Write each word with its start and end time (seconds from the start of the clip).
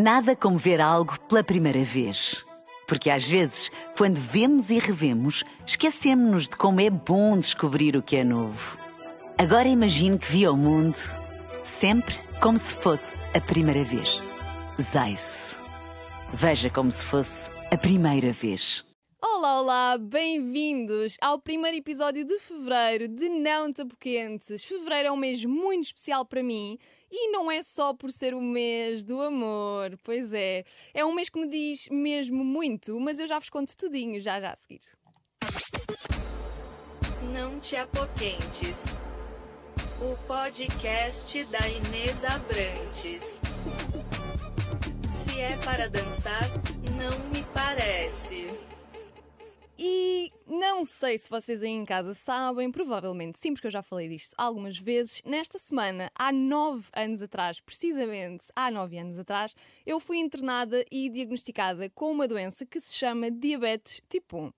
Nada 0.00 0.36
como 0.36 0.56
ver 0.56 0.80
algo 0.80 1.18
pela 1.22 1.42
primeira 1.42 1.82
vez. 1.82 2.46
Porque 2.86 3.10
às 3.10 3.26
vezes, 3.26 3.68
quando 3.96 4.14
vemos 4.14 4.70
e 4.70 4.78
revemos, 4.78 5.42
esquecemos-nos 5.66 6.48
de 6.48 6.56
como 6.56 6.80
é 6.80 6.88
bom 6.88 7.36
descobrir 7.36 7.96
o 7.96 8.02
que 8.02 8.14
é 8.14 8.22
novo. 8.22 8.78
Agora 9.36 9.66
imagine 9.66 10.16
que 10.16 10.30
viu 10.30 10.52
o 10.52 10.56
mundo 10.56 10.96
sempre 11.64 12.14
como 12.40 12.56
se 12.56 12.76
fosse 12.76 13.16
a 13.34 13.40
primeira 13.40 13.82
vez. 13.82 14.22
Zais. 14.80 15.58
Veja 16.32 16.70
como 16.70 16.92
se 16.92 17.04
fosse 17.04 17.50
a 17.68 17.76
primeira 17.76 18.30
vez. 18.30 18.86
Olá, 19.20 19.60
olá, 19.60 19.98
bem-vindos 19.98 21.16
ao 21.20 21.40
primeiro 21.40 21.76
episódio 21.76 22.24
de 22.24 22.38
fevereiro 22.38 23.08
de 23.08 23.28
Não 23.28 23.72
Tapoquentes. 23.72 24.62
Fevereiro 24.62 25.08
é 25.08 25.10
um 25.10 25.16
mês 25.16 25.44
muito 25.44 25.86
especial 25.86 26.24
para 26.24 26.40
mim 26.40 26.78
e 27.10 27.30
não 27.30 27.50
é 27.50 27.62
só 27.62 27.94
por 27.94 28.10
ser 28.10 28.34
o 28.34 28.40
mês 28.40 29.04
do 29.04 29.20
amor, 29.20 29.98
pois 30.02 30.32
é. 30.32 30.64
É 30.92 31.04
um 31.04 31.14
mês 31.14 31.28
que 31.28 31.40
me 31.40 31.48
diz 31.48 31.88
mesmo 31.90 32.44
muito, 32.44 32.98
mas 33.00 33.18
eu 33.18 33.26
já 33.26 33.38
vos 33.38 33.50
conto 33.50 33.76
tudinho 33.76 34.20
já 34.20 34.40
já 34.40 34.52
a 34.52 34.56
seguir. 34.56 34.80
Não 37.32 37.58
te 37.60 37.76
apoquentes. 37.76 38.84
O 40.00 40.16
podcast 40.26 41.44
da 41.44 41.68
Inês 41.68 42.24
Abrantes. 42.24 43.40
Se 45.16 45.40
é 45.40 45.56
para 45.64 45.88
dançar, 45.88 46.48
não 46.96 47.18
me 47.30 47.42
parece. 47.52 48.46
E 49.80 50.32
não 50.44 50.82
sei 50.82 51.16
se 51.16 51.30
vocês 51.30 51.62
aí 51.62 51.70
em 51.70 51.84
casa 51.84 52.12
sabem, 52.12 52.68
provavelmente 52.68 53.38
sim, 53.38 53.52
porque 53.52 53.68
eu 53.68 53.70
já 53.70 53.80
falei 53.80 54.08
disto 54.08 54.34
algumas 54.36 54.76
vezes. 54.76 55.22
Nesta 55.24 55.56
semana, 55.56 56.10
há 56.18 56.32
nove 56.32 56.88
anos 56.92 57.22
atrás, 57.22 57.60
precisamente 57.60 58.48
há 58.56 58.72
nove 58.72 58.98
anos 58.98 59.20
atrás, 59.20 59.54
eu 59.86 60.00
fui 60.00 60.18
internada 60.18 60.84
e 60.90 61.08
diagnosticada 61.08 61.88
com 61.90 62.10
uma 62.10 62.26
doença 62.26 62.66
que 62.66 62.80
se 62.80 62.96
chama 62.96 63.30
diabetes 63.30 64.02
tipo 64.08 64.38
1. 64.38 64.52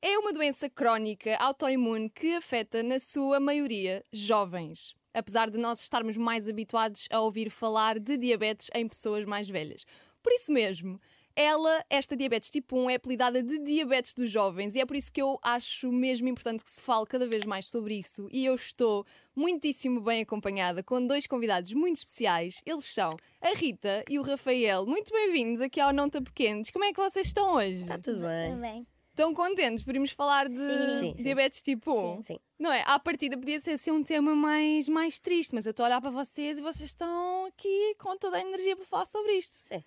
É 0.00 0.16
uma 0.16 0.32
doença 0.32 0.70
crónica 0.70 1.36
autoimune 1.38 2.08
que 2.08 2.36
afeta, 2.36 2.84
na 2.84 3.00
sua 3.00 3.40
maioria, 3.40 4.04
jovens. 4.12 4.94
Apesar 5.12 5.50
de 5.50 5.58
nós 5.58 5.80
estarmos 5.80 6.16
mais 6.16 6.48
habituados 6.48 7.08
a 7.10 7.20
ouvir 7.20 7.50
falar 7.50 7.98
de 7.98 8.16
diabetes 8.16 8.70
em 8.74 8.86
pessoas 8.86 9.24
mais 9.24 9.48
velhas. 9.48 9.84
Por 10.22 10.32
isso 10.32 10.52
mesmo, 10.52 11.00
ela, 11.34 11.84
esta 11.88 12.16
diabetes 12.16 12.50
tipo 12.50 12.76
1, 12.76 12.90
é 12.90 12.94
apelidada 12.96 13.42
de 13.42 13.58
diabetes 13.58 14.14
dos 14.14 14.30
jovens 14.30 14.74
e 14.74 14.80
é 14.80 14.86
por 14.86 14.96
isso 14.96 15.12
que 15.12 15.22
eu 15.22 15.38
acho 15.42 15.90
mesmo 15.90 16.28
importante 16.28 16.62
que 16.62 16.70
se 16.70 16.80
fale 16.80 17.06
cada 17.06 17.26
vez 17.26 17.44
mais 17.44 17.66
sobre 17.66 17.94
isso. 17.94 18.28
E 18.30 18.44
eu 18.44 18.54
estou 18.54 19.06
muitíssimo 19.34 20.00
bem 20.00 20.22
acompanhada 20.22 20.82
com 20.82 21.04
dois 21.06 21.26
convidados 21.26 21.72
muito 21.72 21.96
especiais. 21.96 22.60
Eles 22.66 22.84
são 22.84 23.16
a 23.40 23.54
Rita 23.56 24.04
e 24.08 24.18
o 24.18 24.22
Rafael. 24.22 24.86
Muito 24.86 25.12
bem-vindos 25.12 25.60
aqui 25.60 25.80
ao 25.80 25.92
Não 25.92 26.08
Tão 26.08 26.22
Pequenos. 26.22 26.70
Como 26.70 26.84
é 26.84 26.92
que 26.92 27.00
vocês 27.00 27.26
estão 27.26 27.54
hoje? 27.54 27.80
Está 27.80 27.98
tudo 27.98 28.20
bem. 28.20 28.50
Também. 28.52 28.86
Estão 29.10 29.34
contentes 29.34 29.84
por 29.84 29.94
irmos 29.94 30.10
falar 30.10 30.48
de 30.48 30.56
Sim, 30.56 31.14
sim. 31.16 31.22
diabetes 31.22 31.60
tipo 31.60 31.92
1? 31.92 32.16
Sim, 32.16 32.22
sim. 32.22 32.38
Não 32.58 32.72
é? 32.72 32.82
À 32.86 32.98
partida 32.98 33.36
podia 33.36 33.60
ser 33.60 33.72
assim 33.72 33.90
um 33.90 34.02
tema 34.02 34.34
mais, 34.34 34.88
mais 34.88 35.18
triste, 35.18 35.54
mas 35.54 35.66
eu 35.66 35.70
estou 35.70 35.84
a 35.84 35.88
olhar 35.88 36.00
para 36.00 36.10
vocês 36.10 36.58
e 36.58 36.62
vocês 36.62 36.88
estão 36.88 37.44
aqui 37.44 37.94
com 37.98 38.16
toda 38.16 38.38
a 38.38 38.40
energia 38.40 38.74
para 38.74 38.86
falar 38.86 39.04
sobre 39.04 39.32
isto. 39.32 39.54
Sim. 39.68 39.84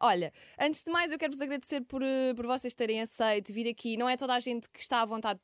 Olha, 0.00 0.32
antes 0.58 0.82
de 0.82 0.90
mais, 0.90 1.10
eu 1.10 1.18
quero 1.18 1.32
vos 1.32 1.40
agradecer 1.40 1.80
por, 1.82 2.02
eh, 2.02 2.32
por 2.34 2.46
vocês 2.46 2.74
terem 2.74 3.00
aceito 3.00 3.52
vir 3.52 3.68
aqui. 3.68 3.96
Não 3.96 4.08
é 4.08 4.16
toda 4.16 4.34
a 4.34 4.40
gente 4.40 4.68
que 4.68 4.80
está 4.80 5.02
à 5.02 5.04
vontade 5.04 5.40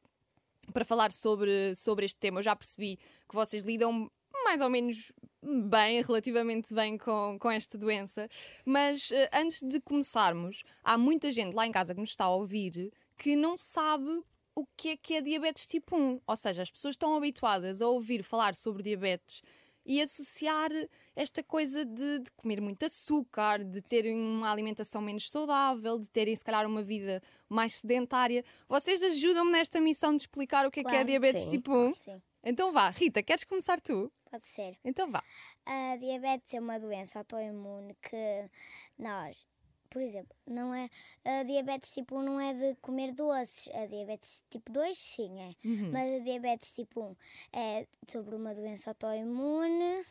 para 0.72 0.84
falar 0.84 1.10
sobre, 1.12 1.74
sobre 1.74 2.06
este 2.06 2.18
tema. 2.18 2.38
Eu 2.38 2.44
já 2.44 2.54
percebi 2.54 2.96
que 3.28 3.34
vocês 3.34 3.64
lidam 3.64 4.10
mais 4.44 4.60
ou 4.60 4.70
menos 4.70 5.10
bem, 5.42 6.02
relativamente 6.02 6.72
bem 6.72 6.96
com, 6.96 7.36
com 7.40 7.50
esta 7.50 7.76
doença. 7.76 8.28
Mas 8.64 9.10
eh, 9.10 9.28
antes 9.32 9.60
de 9.60 9.80
começarmos, 9.80 10.62
há 10.82 10.96
muita 10.96 11.32
gente 11.32 11.54
lá 11.54 11.66
em 11.66 11.72
casa 11.72 11.94
que 11.94 12.00
nos 12.00 12.10
está 12.10 12.24
a 12.24 12.34
ouvir 12.34 12.92
que 13.16 13.36
não 13.36 13.56
sabe 13.58 14.22
o 14.54 14.66
que 14.76 14.90
é 14.90 14.96
que 14.96 15.14
é 15.14 15.20
diabetes 15.20 15.66
tipo 15.66 15.96
1. 15.96 16.20
Ou 16.26 16.36
seja, 16.36 16.62
as 16.62 16.70
pessoas 16.70 16.94
estão 16.94 17.16
habituadas 17.16 17.82
a 17.82 17.88
ouvir 17.88 18.22
falar 18.22 18.54
sobre 18.54 18.82
diabetes 18.82 19.42
e 19.84 20.00
associar 20.00 20.70
esta 21.16 21.42
coisa 21.42 21.84
de, 21.84 22.18
de 22.20 22.30
comer 22.32 22.60
muito 22.60 22.84
açúcar, 22.84 23.62
de 23.64 23.80
terem 23.82 24.18
uma 24.20 24.50
alimentação 24.50 25.00
menos 25.00 25.30
saudável, 25.30 25.98
de 25.98 26.10
terem, 26.10 26.34
se 26.34 26.44
calhar, 26.44 26.66
uma 26.66 26.82
vida 26.82 27.22
mais 27.48 27.74
sedentária. 27.74 28.44
Vocês 28.68 29.02
ajudam-me 29.02 29.52
nesta 29.52 29.80
missão 29.80 30.14
de 30.16 30.22
explicar 30.22 30.66
o 30.66 30.70
que 30.70 30.80
é 30.80 30.82
que 30.82 30.88
é 30.88 30.92
Claro, 30.92 31.06
diabetes 31.06 31.44
sim. 31.44 31.50
tipo 31.50 31.72
1? 31.72 31.94
Sim, 32.00 32.22
Então 32.42 32.72
vá, 32.72 32.90
Rita, 32.90 33.22
queres 33.22 33.44
começar 33.44 33.80
tu? 33.80 34.12
pode 34.30 34.44
ser. 34.46 34.76
Então 34.84 35.08
vá. 35.10 35.22
A 35.64 35.96
diabetes 35.96 36.52
é 36.54 36.60
uma 36.60 36.78
doença 36.80 37.20
autoimune 37.20 37.94
que 38.02 38.50
nós, 38.98 39.46
por 39.88 40.02
exemplo, 40.02 40.36
não 40.44 40.74
é. 40.74 40.88
A 41.24 41.44
diabetes 41.44 41.92
tipo 41.92 42.16
1 42.18 42.22
não 42.22 42.40
é 42.40 42.52
de 42.52 42.74
comer 42.82 43.12
doces. 43.12 43.68
A 43.72 43.86
diabetes 43.86 44.44
tipo 44.50 44.72
2, 44.72 44.98
sim, 44.98 45.40
é. 45.40 45.54
Mas 45.92 46.20
a 46.20 46.24
diabetes 46.24 46.72
tipo 46.72 47.00
1 47.00 47.16
é 47.52 47.86
sobre 48.08 48.34
uma 48.34 48.52
doença 48.52 48.90
autoimune 48.90 50.04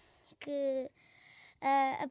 que 0.43 0.89
ah, 1.61 2.07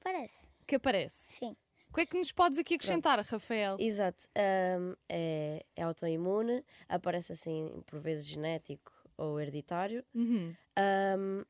aparece. 0.00 0.50
Que 0.66 0.76
aparece. 0.76 1.32
Sim. 1.34 1.56
O 1.90 1.94
que 1.94 2.00
é 2.02 2.06
que 2.06 2.18
nos 2.18 2.32
podes 2.32 2.58
aqui 2.58 2.74
acrescentar, 2.74 3.18
Rafael? 3.20 3.76
Exato. 3.78 4.26
Ahm, 4.36 4.94
é, 5.08 5.64
é 5.76 5.82
autoimune, 5.82 6.64
aparece 6.88 7.32
assim 7.32 7.82
por 7.86 8.00
vezes 8.00 8.26
genético 8.26 8.92
ou 9.16 9.40
hereditário. 9.40 10.04
Uhum. 10.12 10.54
Ahm, 10.76 11.44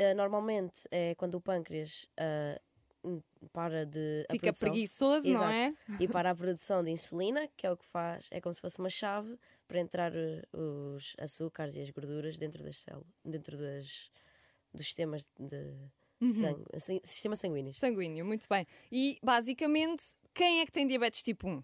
ah, 0.00 0.14
normalmente 0.14 0.88
é 0.90 1.14
quando 1.14 1.36
o 1.36 1.40
pâncreas 1.40 2.08
hum, 3.04 3.20
para 3.52 3.86
de. 3.86 4.26
a 4.28 4.32
Fica 4.32 4.46
produção- 4.46 4.68
preguiçoso, 4.68 5.28
não 5.30 5.48
é? 5.48 5.66
Exato. 5.66 6.02
E 6.02 6.08
para 6.08 6.30
a 6.30 6.34
produção 6.34 6.82
de 6.82 6.90
insulina, 6.90 7.48
que 7.56 7.64
é 7.64 7.70
o 7.70 7.76
que 7.76 7.84
faz, 7.86 8.26
é 8.32 8.40
como 8.40 8.52
se 8.52 8.60
fosse 8.60 8.80
uma 8.80 8.90
chave 8.90 9.38
para 9.68 9.78
entrar 9.78 10.12
eh, 10.14 10.42
os 10.52 11.14
açúcares 11.18 11.76
e 11.76 11.80
as 11.80 11.90
gorduras 11.90 12.36
dentro 12.36 12.64
das 12.64 12.78
células, 12.78 13.06
dentro 13.24 13.56
das, 13.56 14.10
dos 14.74 14.86
sistemas 14.86 15.28
de 15.38 15.56
Uhum. 16.20 16.28
sangue, 16.32 16.64
assim, 16.72 17.00
sistema 17.04 17.36
sanguíneo. 17.36 17.72
Sanguíneo, 17.74 18.24
muito 18.24 18.46
bem. 18.48 18.66
E 18.90 19.18
basicamente, 19.22 20.02
quem 20.32 20.60
é 20.60 20.66
que 20.66 20.72
tem 20.72 20.86
diabetes 20.86 21.22
tipo 21.22 21.48
1? 21.48 21.62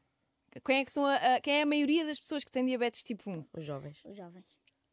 Quem 0.64 0.78
é, 0.80 0.84
que 0.84 0.90
são 0.92 1.06
a, 1.06 1.14
a- 1.14 1.40
quem 1.40 1.54
é 1.54 1.62
a 1.62 1.66
maioria 1.66 2.04
das 2.04 2.18
pessoas 2.20 2.42
que 2.44 2.50
têm 2.50 2.64
diabetes 2.64 3.02
tipo 3.04 3.30
1? 3.30 3.44
Os 3.56 3.64
jovens. 3.64 4.00
Os 4.04 4.16
jovens. 4.16 4.44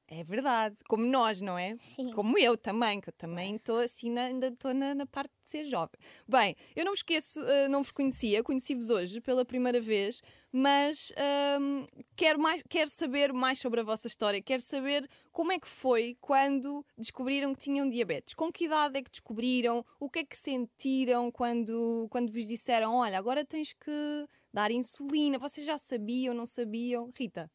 É 0.09 0.23
verdade, 0.23 0.77
como 0.87 1.05
nós, 1.05 1.41
não 1.41 1.57
é? 1.57 1.75
Sim. 1.77 2.11
Como 2.13 2.37
eu 2.37 2.57
também, 2.57 3.01
que 3.01 3.09
eu 3.09 3.13
também 3.13 3.57
estou 3.57 3.79
assim, 3.79 4.09
na- 4.09 4.23
ainda 4.25 4.47
estou 4.47 4.73
na, 4.73 4.95
na 4.95 5.05
parte 5.05 5.31
de 5.43 5.49
ser 5.49 5.65
jovem. 5.65 5.99
Bem, 6.25 6.55
eu 6.77 6.85
não 6.85 6.93
vos 6.93 6.99
esqueço, 6.99 7.41
eh, 7.41 7.67
não 7.67 7.83
vos 7.83 7.91
conhecia, 7.91 8.41
conheci-vos 8.41 8.89
hoje 8.89 9.19
pela 9.19 9.43
primeira 9.43 9.81
vez, 9.81 10.21
mas 10.49 11.11
ahm, 11.17 11.83
quero, 12.15 12.39
mais, 12.39 12.63
quero 12.69 12.89
saber 12.89 13.33
mais 13.33 13.59
sobre 13.59 13.81
a 13.81 13.83
vossa 13.83 14.07
história, 14.07 14.41
quero 14.41 14.61
saber 14.61 15.05
como 15.33 15.51
é 15.51 15.59
que 15.59 15.67
foi 15.67 16.15
quando 16.21 16.85
descobriram 16.97 17.53
que 17.53 17.59
tinham 17.65 17.89
diabetes. 17.89 18.33
Com 18.33 18.49
que 18.49 18.63
idade 18.63 18.97
é 18.99 19.03
que 19.03 19.11
descobriram? 19.11 19.85
O 19.99 20.09
que 20.09 20.19
é 20.19 20.23
que 20.25 20.37
sentiram 20.37 21.29
quando, 21.29 22.07
quando 22.09 22.31
vos 22.31 22.47
disseram: 22.47 22.95
olha, 22.95 23.17
agora 23.19 23.43
tens 23.43 23.73
que 23.73 24.25
dar 24.53 24.71
insulina? 24.71 25.37
Vocês 25.37 25.65
já 25.67 25.77
sabiam, 25.77 26.33
não 26.33 26.45
sabiam? 26.45 27.11
Rita? 27.13 27.51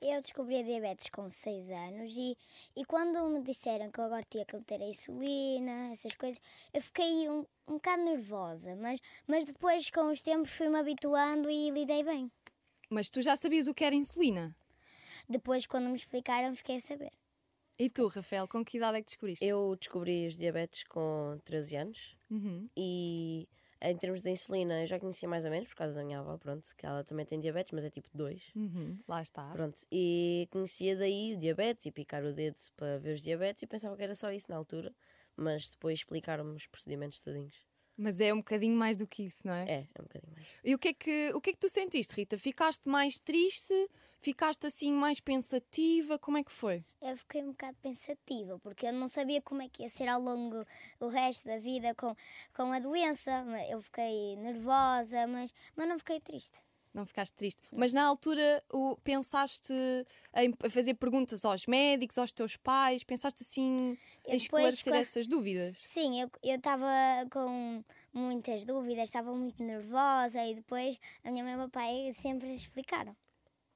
Eu 0.00 0.20
descobri 0.20 0.58
a 0.58 0.62
diabetes 0.62 1.08
com 1.08 1.28
6 1.30 1.70
anos 1.70 2.14
e, 2.16 2.36
e 2.76 2.84
quando 2.84 3.26
me 3.28 3.42
disseram 3.42 3.90
que 3.90 3.98
eu 3.98 4.04
agora 4.04 4.22
tinha 4.28 4.44
que 4.44 4.54
meter 4.56 4.80
a 4.82 4.86
insulina, 4.86 5.90
essas 5.90 6.14
coisas, 6.14 6.40
eu 6.72 6.82
fiquei 6.82 7.28
um, 7.30 7.46
um 7.66 7.74
bocado 7.74 8.02
nervosa, 8.04 8.76
mas, 8.76 9.00
mas 9.26 9.44
depois 9.46 9.90
com 9.90 10.10
os 10.10 10.20
tempos 10.20 10.50
fui-me 10.52 10.78
habituando 10.78 11.48
e 11.50 11.70
lidei 11.70 12.02
bem. 12.04 12.30
Mas 12.90 13.08
tu 13.08 13.22
já 13.22 13.34
sabias 13.36 13.66
o 13.68 13.74
que 13.74 13.84
era 13.84 13.94
insulina? 13.94 14.54
Depois, 15.28 15.66
quando 15.66 15.88
me 15.88 15.96
explicaram, 15.96 16.54
fiquei 16.54 16.76
a 16.76 16.80
saber. 16.80 17.10
E 17.78 17.90
tu, 17.90 18.06
Rafael, 18.06 18.46
com 18.46 18.64
que 18.64 18.76
idade 18.76 18.98
é 18.98 19.00
que 19.00 19.06
descobriste? 19.08 19.44
Eu 19.44 19.74
descobri 19.76 20.26
os 20.26 20.34
diabetes 20.36 20.84
com 20.84 21.38
13 21.44 21.76
anos 21.76 22.16
Uhum. 22.30 22.66
e 22.76 23.48
em 23.80 23.96
termos 23.96 24.22
de 24.22 24.30
insulina 24.30 24.82
eu 24.82 24.86
já 24.86 24.98
conhecia 24.98 25.28
mais 25.28 25.44
ou 25.44 25.50
menos 25.50 25.68
por 25.68 25.76
causa 25.76 25.94
da 25.94 26.04
minha 26.04 26.20
avó, 26.20 26.36
pronto, 26.38 26.68
que 26.76 26.86
ela 26.86 27.04
também 27.04 27.26
tem 27.26 27.38
diabetes, 27.38 27.72
mas 27.72 27.84
é 27.84 27.90
tipo 27.90 28.08
2. 28.14 28.52
Uhum. 28.54 28.98
Lá 29.08 29.22
está. 29.22 29.50
Pronto, 29.50 29.78
e 29.90 30.48
conhecia 30.50 30.96
daí 30.96 31.34
o 31.34 31.38
diabetes 31.38 31.86
e 31.86 31.90
picar 31.90 32.24
o 32.24 32.32
dedo 32.32 32.56
para 32.76 32.98
ver 32.98 33.14
os 33.14 33.22
diabetes 33.22 33.62
e 33.62 33.66
pensava 33.66 33.96
que 33.96 34.02
era 34.02 34.14
só 34.14 34.30
isso 34.32 34.50
na 34.50 34.56
altura, 34.56 34.94
mas 35.36 35.70
depois 35.70 35.98
explicaram-me 35.98 36.54
os 36.54 36.66
procedimentos 36.66 37.20
todinhos. 37.20 37.54
Mas 37.98 38.20
é 38.20 38.32
um 38.32 38.38
bocadinho 38.38 38.76
mais 38.76 38.96
do 38.96 39.06
que 39.06 39.22
isso, 39.24 39.46
não 39.46 39.54
é? 39.54 39.64
É, 39.64 39.88
é 39.94 40.00
um 40.00 40.04
bocadinho 40.04 40.32
mais. 40.34 40.48
E 40.62 40.74
o 40.74 40.78
que 40.78 40.88
é 40.88 40.94
que, 40.94 41.32
o 41.34 41.40
que 41.40 41.50
é 41.50 41.52
que 41.54 41.58
tu 41.58 41.68
sentiste, 41.68 42.14
Rita? 42.14 42.36
Ficaste 42.36 42.86
mais 42.86 43.18
triste? 43.18 43.72
Ficaste 44.18 44.66
assim 44.66 44.92
mais 44.92 45.20
pensativa? 45.20 46.18
Como 46.18 46.38
é 46.38 46.44
que 46.44 46.50
foi? 46.52 46.84
Eu 47.00 47.16
fiquei 47.16 47.42
um 47.42 47.50
bocado 47.50 47.76
pensativa, 47.82 48.58
porque 48.58 48.86
eu 48.86 48.92
não 48.92 49.08
sabia 49.08 49.40
como 49.42 49.62
é 49.62 49.68
que 49.68 49.82
ia 49.82 49.88
ser 49.88 50.08
ao 50.08 50.20
longo 50.20 50.64
do 50.98 51.08
resto 51.08 51.46
da 51.46 51.58
vida 51.58 51.94
com, 51.94 52.14
com 52.54 52.72
a 52.72 52.78
doença. 52.78 53.44
Eu 53.70 53.80
fiquei 53.80 54.36
nervosa, 54.36 55.26
mas, 55.26 55.52
mas 55.76 55.88
não 55.88 55.98
fiquei 55.98 56.20
triste. 56.20 56.64
Não 56.96 57.04
ficaste 57.04 57.34
triste. 57.34 57.60
Mas 57.70 57.92
na 57.92 58.04
altura 58.06 58.64
o, 58.72 58.96
pensaste 59.04 59.74
em 60.34 60.70
fazer 60.70 60.94
perguntas 60.94 61.44
aos 61.44 61.66
médicos, 61.66 62.16
aos 62.16 62.32
teus 62.32 62.56
pais? 62.56 63.04
Pensaste 63.04 63.42
assim 63.42 63.98
Eu 64.24 64.32
em 64.32 64.36
esclarecer 64.38 64.94
essas 64.94 65.28
dúvidas? 65.28 65.76
Sim, 65.82 66.22
eu 66.22 66.30
eu 66.42 66.56
estava 66.56 66.88
com 67.30 67.84
muitas 68.14 68.64
dúvidas, 68.64 69.04
estava 69.04 69.34
muito 69.34 69.62
nervosa 69.62 70.42
e 70.42 70.54
depois 70.54 70.98
a 71.22 71.30
minha 71.30 71.44
mãe 71.44 71.52
e 71.52 71.56
o 71.56 71.58
meu 71.58 71.68
pai 71.68 72.12
sempre 72.14 72.54
explicaram. 72.54 73.14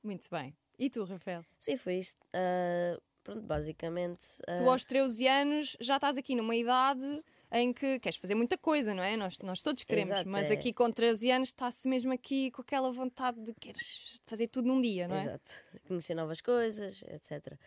Muito 0.03 0.27
bem. 0.31 0.57
E 0.79 0.89
tu, 0.89 1.05
Rafael? 1.05 1.45
Sim, 1.59 1.77
foi 1.77 1.97
isso. 1.97 2.17
Ah, 2.33 2.99
pronto, 3.23 3.45
basicamente. 3.47 4.25
Tu 4.57 4.69
ah, 4.69 4.73
aos 4.73 4.85
13 4.85 5.27
anos 5.29 5.77
já 5.81 5.97
estás 5.97 6.17
aqui 6.17 6.35
numa 6.35 6.55
idade 6.57 7.23
em 7.53 7.73
que 7.73 7.99
queres 7.99 8.17
fazer 8.19 8.35
muita 8.35 8.57
coisa, 8.57 8.95
não 8.95 9.03
é? 9.03 9.17
Nós, 9.17 9.39
nós 9.41 9.61
todos 9.61 9.83
queremos, 9.83 10.11
Exato, 10.11 10.31
mas 10.31 10.51
é. 10.51 10.55
aqui 10.55 10.73
com 10.73 10.91
13 10.91 11.31
anos 11.31 11.49
está-se 11.49 11.87
mesmo 11.89 12.13
aqui 12.13 12.51
com 12.53 12.63
aquela 12.63 12.91
vontade 12.91 13.41
de 13.43 13.53
queres 13.55 14.21
fazer 14.25 14.47
tudo 14.49 14.69
num 14.69 14.81
dia, 14.81 15.07
não 15.09 15.17
é? 15.17 15.21
Exato. 15.23 15.51
Conhecer 15.87 16.15
novas 16.15 16.41
coisas, 16.41 17.03
etc. 17.09 17.59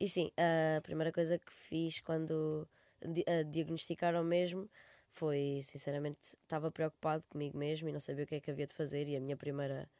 E 0.00 0.08
sim, 0.08 0.30
a 0.76 0.80
primeira 0.80 1.12
coisa 1.12 1.38
que 1.38 1.52
fiz 1.52 2.00
quando 2.00 2.66
di- 3.04 3.24
a 3.26 3.42
diagnosticaram 3.42 4.22
mesmo 4.24 4.70
foi, 5.10 5.60
sinceramente, 5.62 6.36
estava 6.42 6.70
preocupado 6.70 7.26
comigo 7.28 7.58
mesmo 7.58 7.88
e 7.88 7.92
não 7.92 8.00
sabia 8.00 8.24
o 8.24 8.26
que 8.26 8.36
é 8.36 8.40
que 8.40 8.50
havia 8.50 8.66
de 8.66 8.72
fazer. 8.72 9.08
E 9.08 9.16
a 9.16 9.20
minha 9.20 9.36
primeira 9.36 9.90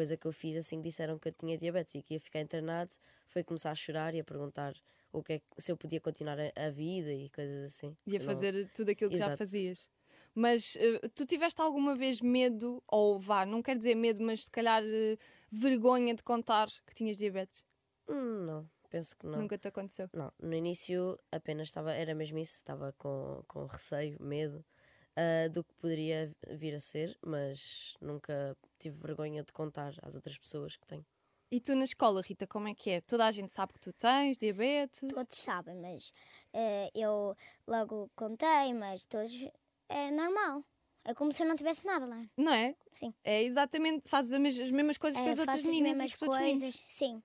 coisa 0.00 0.16
que 0.16 0.26
eu 0.26 0.32
fiz 0.32 0.56
assim 0.56 0.78
que 0.78 0.88
disseram 0.88 1.18
que 1.18 1.28
eu 1.28 1.32
tinha 1.32 1.58
diabetes 1.58 1.94
e 1.94 2.00
que 2.02 2.14
ia 2.14 2.20
ficar 2.20 2.40
internado 2.40 2.94
foi 3.26 3.44
começar 3.44 3.70
a 3.70 3.74
chorar 3.74 4.14
e 4.14 4.20
a 4.20 4.24
perguntar 4.24 4.74
o 5.12 5.22
que 5.22 5.34
é 5.34 5.40
se 5.58 5.70
eu 5.70 5.76
podia 5.76 6.00
continuar 6.00 6.38
a, 6.40 6.50
a 6.66 6.70
vida 6.70 7.12
e 7.12 7.28
coisas 7.28 7.64
assim. 7.64 7.94
E 8.06 8.16
a 8.16 8.20
Não- 8.20 8.26
fazer 8.26 8.66
tudo 8.72 8.90
aquilo 8.90 9.10
que 9.10 9.18
já 9.18 9.26
Exato. 9.26 9.36
fazias. 9.36 9.90
Mas 10.34 10.74
eh, 10.76 11.00
tu 11.14 11.26
tiveste 11.26 11.60
alguma 11.60 11.94
vez 11.94 12.22
medo, 12.22 12.82
ou 12.88 13.18
vá, 13.18 13.44
não 13.44 13.62
quero 13.62 13.78
dizer 13.78 13.94
medo, 13.94 14.22
mas 14.22 14.44
se 14.44 14.50
calhar 14.50 14.82
eh, 14.82 15.18
vergonha 15.52 16.14
de 16.14 16.22
contar 16.22 16.68
que 16.86 16.94
tinhas 16.94 17.18
diabetes? 17.18 17.62
Hum, 18.08 18.46
não, 18.46 18.70
penso 18.88 19.14
que 19.18 19.26
não. 19.26 19.40
Nunca 19.40 19.58
te 19.58 19.68
aconteceu. 19.68 20.08
Não, 20.14 20.32
no 20.40 20.54
início 20.54 21.18
apenas 21.30 21.68
estava, 21.68 21.92
era 21.92 22.14
mesmo 22.14 22.38
isso, 22.38 22.54
estava 22.54 22.94
com, 22.96 23.42
com 23.46 23.66
receio, 23.66 24.16
medo 24.20 24.64
ah, 25.16 25.48
do 25.48 25.64
que 25.64 25.74
poderia 25.74 26.32
vir 26.48 26.74
a 26.74 26.80
ser, 26.80 27.16
mas 27.24 27.94
nunca 28.00 28.56
tive 28.78 28.96
vergonha 29.00 29.42
de 29.42 29.52
contar 29.52 29.94
às 30.02 30.14
outras 30.14 30.38
pessoas 30.38 30.76
que 30.76 30.86
tenho. 30.86 31.04
E 31.52 31.60
tu 31.60 31.74
na 31.74 31.82
escola, 31.84 32.22
Rita, 32.22 32.46
como 32.46 32.68
é 32.68 32.74
que 32.74 32.90
é? 32.90 33.00
Toda 33.00 33.26
a 33.26 33.32
gente 33.32 33.52
sabe 33.52 33.72
que 33.72 33.80
tu 33.80 33.92
tens 33.92 34.38
diabetes? 34.38 35.00
Todos 35.12 35.36
sabem, 35.36 35.74
mas 35.76 36.12
eh, 36.52 36.90
eu 36.94 37.36
logo 37.66 38.08
contei, 38.14 38.72
mas 38.72 39.04
todos 39.06 39.32
é 39.88 40.10
normal. 40.12 40.64
É 41.04 41.12
como 41.14 41.32
se 41.32 41.42
eu 41.42 41.48
não 41.48 41.56
tivesse 41.56 41.84
nada 41.84 42.06
lá. 42.06 42.24
Não 42.36 42.52
é? 42.52 42.76
Sim. 42.92 43.12
É 43.24 43.42
exatamente, 43.42 44.08
fazes 44.08 44.32
as 44.32 44.70
mesmas 44.70 44.96
coisas 44.96 45.20
que 45.20 45.26
É, 45.26 45.32
as 45.32 45.38
outras 45.38 45.58
as 45.58 45.64
meninas 45.64 45.98
e 45.98 46.02
mesmas 46.02 46.14
coisas. 46.14 46.84
Sim. 46.86 47.22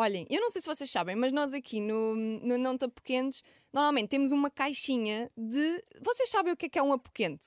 Olhem, 0.00 0.24
eu 0.30 0.40
não 0.40 0.48
sei 0.48 0.60
se 0.60 0.66
vocês 0.68 0.88
sabem, 0.88 1.16
mas 1.16 1.32
nós 1.32 1.52
aqui 1.52 1.80
no, 1.80 2.14
no 2.14 2.56
Não 2.56 2.78
Tão 2.78 2.88
Pequenos, 2.88 3.42
normalmente 3.72 4.08
temos 4.08 4.30
uma 4.30 4.48
caixinha 4.48 5.28
de. 5.36 5.82
Vocês 6.00 6.28
sabem 6.30 6.52
o 6.52 6.56
que 6.56 6.66
é 6.66 6.68
que 6.68 6.78
é 6.78 6.82
um 6.82 6.92
apoquento? 6.92 7.44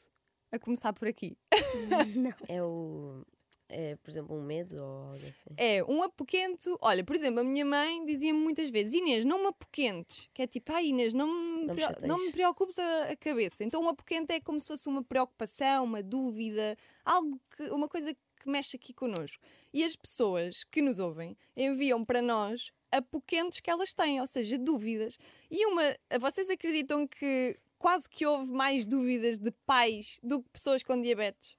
A 0.51 0.59
começar 0.59 0.91
por 0.91 1.07
aqui. 1.07 1.37
É 2.49 2.61
o. 2.61 3.25
É, 3.69 3.95
por 3.95 4.09
exemplo, 4.09 4.35
um 4.35 4.43
medo 4.43 4.75
ou 4.75 4.83
algo 4.83 5.15
assim. 5.15 5.49
É, 5.55 5.81
um 5.85 6.03
apoquento. 6.03 6.77
Olha, 6.81 7.05
por 7.05 7.15
exemplo, 7.15 7.39
a 7.39 7.43
minha 7.45 7.63
mãe 7.63 8.03
dizia-me 8.03 8.37
muitas 8.37 8.69
vezes: 8.69 8.95
Inês, 8.95 9.23
não 9.23 9.39
me 9.39 9.47
apoquentes. 9.47 10.27
Que 10.33 10.41
é 10.41 10.47
tipo, 10.47 10.73
ah, 10.73 10.83
Inês, 10.83 11.13
não 11.13 11.27
me, 11.27 11.67
Não 11.67 11.73
me 11.73 11.81
não 12.05 12.17
me 12.17 12.33
preocupes 12.33 12.77
a, 12.77 13.11
a 13.11 13.15
cabeça. 13.15 13.63
Então, 13.63 13.81
um 13.81 13.87
apoquento 13.87 14.33
é 14.33 14.41
como 14.41 14.59
se 14.59 14.67
fosse 14.67 14.89
uma 14.89 15.01
preocupação, 15.01 15.85
uma 15.85 16.03
dúvida, 16.03 16.77
algo 17.05 17.39
que, 17.55 17.63
uma 17.69 17.87
coisa 17.87 18.13
que 18.41 18.49
mexe 18.49 18.77
aqui 18.77 18.93
connosco. 18.93 19.43
E 19.73 19.83
as 19.83 19.95
pessoas 19.95 20.63
que 20.63 20.81
nos 20.81 20.99
ouvem 20.99 21.37
enviam 21.55 22.03
para 22.03 22.21
nós 22.21 22.71
apoquentos 22.91 23.59
que 23.59 23.69
elas 23.69 23.93
têm, 23.93 24.19
ou 24.19 24.27
seja, 24.27 24.57
dúvidas. 24.57 25.17
E 25.49 25.65
uma. 25.65 25.95
Vocês 26.19 26.49
acreditam 26.49 27.07
que 27.07 27.57
quase 27.77 28.09
que 28.09 28.25
houve 28.25 28.51
mais 28.51 28.85
dúvidas 28.85 29.39
de 29.39 29.51
pais 29.65 30.19
do 30.21 30.41
que 30.41 30.49
pessoas 30.49 30.83
com 30.83 30.99
diabetes? 30.99 31.57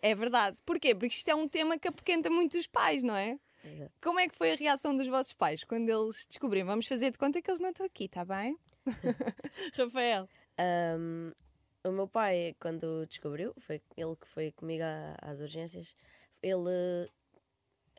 É 0.00 0.14
verdade. 0.14 0.58
Porquê? 0.64 0.94
Porque 0.94 1.14
isto 1.14 1.28
é 1.28 1.34
um 1.34 1.48
tema 1.48 1.78
que 1.78 1.88
apoquenta 1.88 2.30
muito 2.30 2.56
os 2.56 2.66
pais, 2.66 3.02
não 3.02 3.16
é? 3.16 3.38
Exato. 3.64 3.92
Como 4.00 4.20
é 4.20 4.28
que 4.28 4.36
foi 4.36 4.52
a 4.52 4.56
reação 4.56 4.96
dos 4.96 5.08
vossos 5.08 5.32
pais 5.32 5.64
quando 5.64 5.88
eles 5.88 6.24
descobriram? 6.26 6.68
Vamos 6.68 6.86
fazer 6.86 7.10
de 7.10 7.18
conta 7.18 7.42
que 7.42 7.50
eles 7.50 7.60
não 7.60 7.70
estão 7.70 7.84
aqui, 7.84 8.04
está 8.04 8.24
bem? 8.24 8.56
Rafael. 9.76 10.28
Ahm, 10.56 11.32
o 11.90 11.92
meu 11.92 12.08
pai, 12.08 12.54
quando 12.60 13.06
descobriu, 13.06 13.54
foi 13.58 13.80
ele 13.96 14.16
que 14.16 14.26
foi 14.26 14.52
comigo 14.52 14.82
à- 14.84 15.16
às 15.22 15.40
urgências. 15.40 15.94
Ele, 16.42 17.10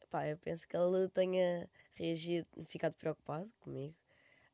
pá, 0.10 0.28
eu 0.28 0.38
penso 0.38 0.68
que 0.68 0.76
ele 0.76 1.08
tenha 1.10 1.70
reagido, 1.94 2.48
ficado 2.66 2.96
preocupado 2.96 3.52
comigo. 3.60 3.96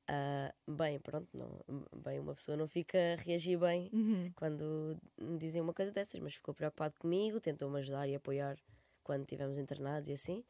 Ah, 0.07 0.53
bem, 0.67 0.99
pronto, 0.99 1.27
não, 1.33 1.59
bem, 2.03 2.19
uma 2.19 2.35
pessoa 2.35 2.55
não 2.57 2.67
fica 2.67 2.97
a 3.13 3.15
reagir 3.21 3.57
bem 3.57 3.89
quando 4.35 4.97
me 5.17 5.37
dizem 5.37 5.61
uma 5.61 5.73
coisa 5.73 5.91
dessas, 5.91 6.19
mas 6.21 6.35
ficou 6.35 6.53
preocupado 6.53 6.95
comigo, 6.97 7.39
tentou-me 7.39 7.79
ajudar 7.79 8.07
e 8.07 8.15
apoiar 8.15 8.55
quando 9.03 9.21
estivemos 9.21 9.57
internados 9.57 10.09
e 10.09 10.13
assim. 10.13 10.43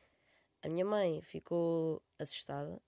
A 0.61 0.67
minha 0.69 0.85
mãe 0.85 1.21
ficou 1.21 2.01
assustada, 2.19 2.81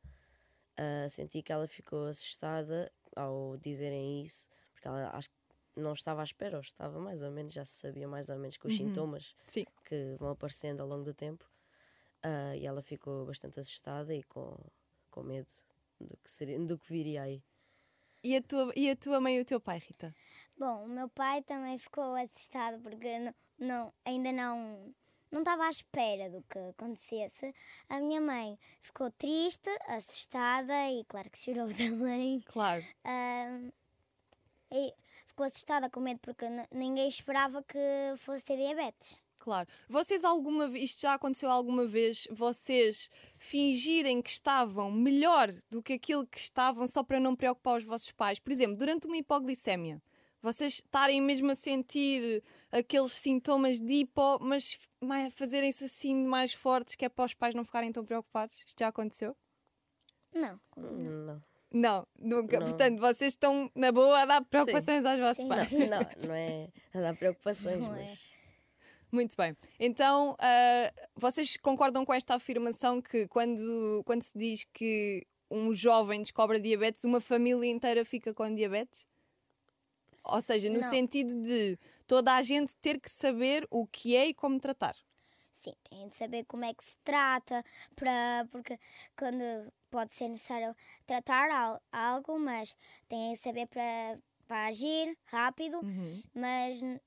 ah, 0.77 1.07
senti 1.09 1.41
que 1.41 1.51
ela 1.53 1.67
ficou 1.67 2.07
assustada 2.07 2.91
ao 3.15 3.57
dizerem 3.57 4.23
isso, 4.23 4.49
porque 4.73 4.87
ela 4.87 5.09
acho 5.15 5.29
que 5.29 5.36
não 5.77 5.93
estava 5.93 6.21
à 6.21 6.23
espera, 6.23 6.57
ou 6.57 6.61
estava 6.61 6.99
mais 6.99 7.21
ou 7.23 7.31
menos, 7.31 7.53
já 7.53 7.63
se 7.65 7.73
sabia 7.79 8.07
mais 8.07 8.29
ou 8.29 8.37
menos 8.37 8.57
com 8.57 8.67
os 8.67 8.75
sintomas 8.75 9.35
Sim. 9.47 9.65
que 9.85 10.15
vão 10.19 10.31
aparecendo 10.31 10.81
ao 10.81 10.87
longo 10.87 11.03
do 11.03 11.13
tempo. 11.13 11.49
Ah, 12.23 12.55
e 12.55 12.65
ela 12.65 12.81
ficou 12.81 13.25
bastante 13.25 13.59
assustada 13.59 14.13
e 14.13 14.23
com, 14.23 14.57
com 15.11 15.23
medo 15.23 15.47
do 15.99 16.17
que, 16.17 16.29
seria, 16.31 16.59
do 16.59 16.77
que 16.77 16.91
viria 16.91 17.21
aí. 17.23 17.43
E 18.23 18.35
a, 18.35 18.41
tua, 18.41 18.73
e 18.75 18.89
a 18.89 18.95
tua 18.95 19.21
mãe 19.21 19.37
e 19.37 19.41
o 19.41 19.45
teu 19.45 19.59
pai, 19.59 19.79
Rita? 19.79 20.13
Bom, 20.57 20.85
o 20.85 20.87
meu 20.87 21.07
pai 21.07 21.41
também 21.43 21.77
ficou 21.77 22.15
assustado 22.15 22.81
porque 22.81 23.19
não, 23.19 23.35
não- 23.59 23.93
ainda 24.05 24.31
não 24.31 24.93
não 25.29 25.39
estava 25.41 25.65
à 25.65 25.69
espera 25.69 26.29
do 26.29 26.41
que 26.43 26.57
acontecesse. 26.57 27.53
A 27.89 27.99
minha 27.99 28.21
mãe 28.21 28.57
ficou 28.79 29.11
triste, 29.11 29.69
assustada 29.87 30.73
e 30.89 31.03
claro 31.05 31.29
que 31.29 31.37
chorou 31.37 31.67
também. 31.75 32.41
Claro. 32.45 32.83
Ahm, 33.03 33.71
e 34.71 34.93
ficou 35.37 35.45
assustada 35.45 35.87
com 35.87 35.99
medo 35.99 36.19
porque 36.19 36.45
ninguém 36.71 37.07
esperava 37.07 37.61
que 37.61 37.77
fosse 38.17 38.43
ter 38.43 38.57
diabetes. 38.57 39.21
Claro. 39.37 39.69
Vocês 39.87 40.25
alguma 40.25 40.67
vez, 40.67 40.89
isto 40.89 41.01
já 41.01 41.13
aconteceu 41.13 41.51
alguma 41.51 41.85
vez, 41.85 42.27
vocês 42.31 43.09
fingirem 43.37 44.19
que 44.19 44.31
estavam 44.31 44.91
melhor 44.91 45.49
do 45.69 45.81
que 45.81 45.93
aquilo 45.93 46.25
que 46.25 46.39
estavam 46.39 46.87
só 46.87 47.03
para 47.03 47.19
não 47.19 47.35
preocupar 47.35 47.77
os 47.77 47.83
vossos 47.83 48.11
pais? 48.11 48.39
Por 48.39 48.51
exemplo, 48.51 48.75
durante 48.75 49.05
uma 49.05 49.15
hipoglicemia, 49.15 50.01
vocês 50.41 50.73
estarem 50.73 51.21
mesmo 51.21 51.51
a 51.51 51.55
sentir 51.55 52.43
aqueles 52.71 53.11
sintomas 53.11 53.79
de 53.79 53.93
hipo, 53.93 54.39
mas 54.41 54.89
fazerem-se 55.31 55.85
assim 55.85 56.15
mais 56.15 56.51
fortes 56.51 56.95
que 56.95 57.05
é 57.05 57.09
para 57.09 57.25
os 57.25 57.35
pais 57.35 57.53
não 57.53 57.63
ficarem 57.63 57.91
tão 57.91 58.03
preocupados? 58.03 58.63
Isto 58.65 58.79
já 58.79 58.87
aconteceu? 58.87 59.37
Não, 60.33 60.59
Não. 60.75 61.41
Não, 61.77 62.07
nunca. 62.17 62.59
Não. 62.59 62.67
Portanto, 62.67 62.99
vocês 62.99 63.33
estão 63.33 63.69
na 63.75 63.91
boa 63.91 64.21
a 64.21 64.25
dar 64.25 64.41
preocupações 64.45 65.05
aos 65.05 65.19
vossos 65.19 65.37
Sim. 65.43 65.47
pais. 65.49 65.71
Não, 65.71 65.87
não, 65.87 66.27
não 66.27 66.35
é 66.35 66.69
a 66.93 66.99
dar 67.01 67.15
preocupações, 67.15 67.77
Não 67.77 67.95
é. 67.95 67.99
mas 68.03 68.33
Muito 69.11 69.35
bem. 69.37 69.55
Então, 69.79 70.35
ah, 70.39 70.91
vocês 71.15 71.55
concordam 71.57 72.03
com 72.05 72.13
esta 72.13 72.35
afirmação 72.35 73.01
que 73.01 73.27
quando, 73.27 74.01
quando 74.05 74.23
se 74.23 74.37
diz 74.37 74.63
que 74.73 75.25
um 75.49 75.73
jovem 75.73 76.21
descobre 76.21 76.59
diabetes, 76.59 77.03
uma 77.03 77.21
família 77.21 77.69
inteira 77.69 78.03
fica 78.03 78.33
com 78.33 78.53
diabetes? 78.53 79.05
Ou 80.25 80.41
seja, 80.41 80.69
no 80.69 80.81
Não. 80.81 80.89
sentido 80.89 81.35
de 81.41 81.77
toda 82.07 82.35
a 82.35 82.41
gente 82.41 82.75
ter 82.77 82.99
que 82.99 83.09
saber 83.09 83.65
o 83.69 83.85
que 83.85 84.15
é 84.15 84.27
e 84.27 84.33
como 84.33 84.59
tratar. 84.59 84.95
Sim, 85.51 85.73
tem 85.89 86.07
de 86.07 86.13
saber 86.15 86.43
como 86.45 86.65
é 86.65 86.73
que 86.73 86.83
se 86.83 86.97
trata, 87.03 87.63
para, 87.95 88.45
porque 88.51 88.77
quando 89.17 89.41
pode 89.89 90.13
ser 90.13 90.27
necessário 90.29 90.75
tratar 91.05 91.49
al- 91.49 91.81
algo, 91.91 92.37
mas 92.39 92.75
tem 93.07 93.33
de 93.33 93.39
saber 93.39 93.67
para, 93.67 94.19
para 94.47 94.67
agir 94.67 95.17
rápido, 95.25 95.81
mas 96.33 96.81
n- 96.81 96.99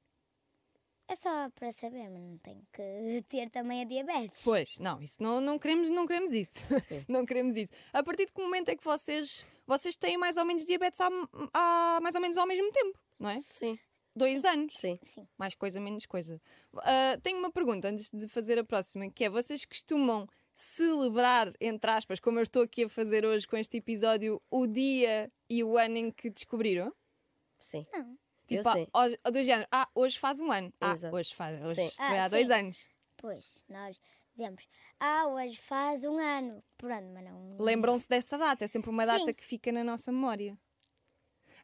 é 1.08 1.14
só 1.16 1.50
para 1.50 1.72
saber, 1.72 2.08
mas 2.08 2.20
não 2.22 2.38
tem 2.38 2.62
que 2.72 2.82
ter 3.28 3.50
também 3.50 3.82
a 3.82 3.84
diabetes. 3.84 4.42
Pois, 4.44 4.78
não, 4.78 5.02
isso 5.02 5.20
não, 5.22 5.40
não 5.40 5.58
queremos, 5.58 5.90
não 5.90 6.06
queremos 6.06 6.32
isso. 6.32 6.58
Sim. 6.80 7.04
não 7.08 7.26
queremos 7.26 7.56
isso. 7.56 7.72
A 7.92 8.02
partir 8.02 8.26
de 8.26 8.32
que 8.32 8.40
momento 8.40 8.68
é 8.68 8.76
que 8.76 8.84
vocês, 8.84 9.46
vocês 9.66 9.96
têm 9.96 10.16
mais 10.16 10.36
ou 10.36 10.44
menos 10.44 10.64
diabetes 10.64 11.00
há, 11.00 11.08
há 11.52 11.98
mais 12.00 12.14
ou 12.14 12.20
menos 12.20 12.36
ao 12.36 12.46
mesmo 12.46 12.70
tempo, 12.70 12.98
não 13.18 13.28
é? 13.30 13.38
sim, 13.40 13.78
Dois 14.14 14.44
anos. 14.44 14.74
sim. 14.76 14.98
Sim. 15.04 15.26
Mais 15.38 15.54
coisa, 15.54 15.80
menos 15.80 16.04
coisa. 16.06 16.40
Ah, 16.78 17.16
tenho 17.22 17.38
uma 17.38 17.50
pergunta 17.50 17.88
antes 17.88 18.10
de 18.12 18.26
fazer 18.28 18.58
a 18.58 18.64
próxima, 18.64 19.08
que 19.10 19.24
é: 19.24 19.30
vocês 19.30 19.64
costumam 19.64 20.28
celebrar, 20.60 21.52
entre 21.58 21.90
aspas, 21.90 22.20
como 22.20 22.38
eu 22.38 22.42
estou 22.42 22.62
aqui 22.62 22.84
a 22.84 22.88
fazer 22.88 23.24
hoje 23.24 23.48
com 23.48 23.56
este 23.56 23.78
episódio, 23.78 24.40
o 24.50 24.66
dia 24.66 25.32
e 25.48 25.64
o 25.64 25.78
ano 25.78 25.96
em 25.96 26.10
que 26.10 26.28
descobriram? 26.28 26.94
Sim. 27.58 27.86
Não. 27.92 28.18
Tipo, 28.46 28.70
sim. 28.70 28.86
ao, 28.92 29.08
ao 29.24 29.32
do 29.32 29.42
género, 29.42 29.66
ah, 29.72 29.88
hoje 29.94 30.18
faz 30.18 30.38
um 30.38 30.52
ano. 30.52 30.72
Ah, 30.80 30.92
Exato. 30.92 31.16
hoje 31.16 31.34
faz. 31.34 31.62
Hoje 31.62 31.74
Sim. 31.74 31.90
foi 31.96 32.18
Ah, 32.18 32.24
há 32.24 32.28
dois 32.28 32.46
sim. 32.46 32.52
anos. 32.52 32.88
Pois, 33.16 33.64
nós 33.68 34.00
dizemos, 34.34 34.68
ah, 34.98 35.28
hoje 35.28 35.56
faz 35.58 36.04
um 36.04 36.18
ano. 36.18 36.62
Pronto, 36.76 37.06
mas 37.14 37.24
não. 37.24 37.56
Lembram-se 37.58 38.08
dessa 38.08 38.36
data, 38.36 38.64
é 38.64 38.68
sempre 38.68 38.90
uma 38.90 39.06
data 39.06 39.24
Sim. 39.24 39.34
que 39.34 39.44
fica 39.44 39.72
na 39.72 39.84
nossa 39.84 40.12
memória. 40.12 40.58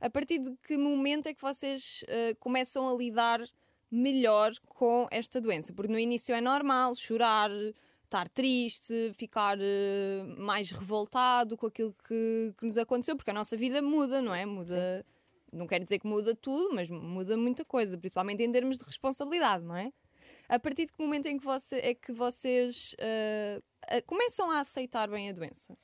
A 0.00 0.08
partir 0.08 0.38
de 0.38 0.54
que 0.62 0.76
momento 0.78 1.26
é 1.26 1.34
que 1.34 1.40
vocês 1.40 2.04
eh, 2.08 2.34
começam 2.34 2.86
a 2.88 2.96
lidar 2.96 3.40
melhor 3.90 4.52
com 4.66 5.08
esta 5.10 5.40
doença? 5.40 5.72
Porque 5.72 5.90
no 5.92 5.98
início 5.98 6.34
é 6.34 6.40
normal 6.40 6.94
chorar, 6.94 7.50
estar 8.06 8.28
triste, 8.28 9.12
ficar 9.14 9.58
eh, 9.60 10.22
mais 10.38 10.70
revoltado 10.70 11.56
com 11.56 11.66
aquilo 11.66 11.94
que, 12.08 12.54
que 12.58 12.64
nos 12.66 12.78
aconteceu, 12.78 13.16
porque 13.16 13.30
a 13.30 13.34
nossa 13.34 13.56
vida 13.56 13.80
muda, 13.82 14.20
não 14.22 14.34
é? 14.34 14.44
Muda. 14.46 15.04
Não 15.52 15.66
quero 15.66 15.84
dizer 15.84 15.98
que 16.00 16.06
muda 16.06 16.34
tudo, 16.34 16.74
mas 16.74 16.90
muda 16.90 17.36
muita 17.36 17.64
coisa, 17.64 17.96
principalmente 17.96 18.42
em 18.42 18.50
termos 18.50 18.76
de 18.78 18.84
responsabilidade, 18.84 19.64
não 19.64 19.76
é? 19.76 19.92
A 20.48 20.58
partir 20.58 20.86
de 20.86 20.92
que 20.92 21.00
momento 21.02 21.26
em 21.26 21.38
que 21.38 21.44
você, 21.44 21.76
é 21.78 21.94
que 21.94 22.12
vocês 22.12 22.94
eh, 22.98 23.60
começam 24.06 24.50
a 24.50 24.60
aceitar 24.60 25.08
bem 25.08 25.30
a 25.30 25.32
doença? 25.32 25.76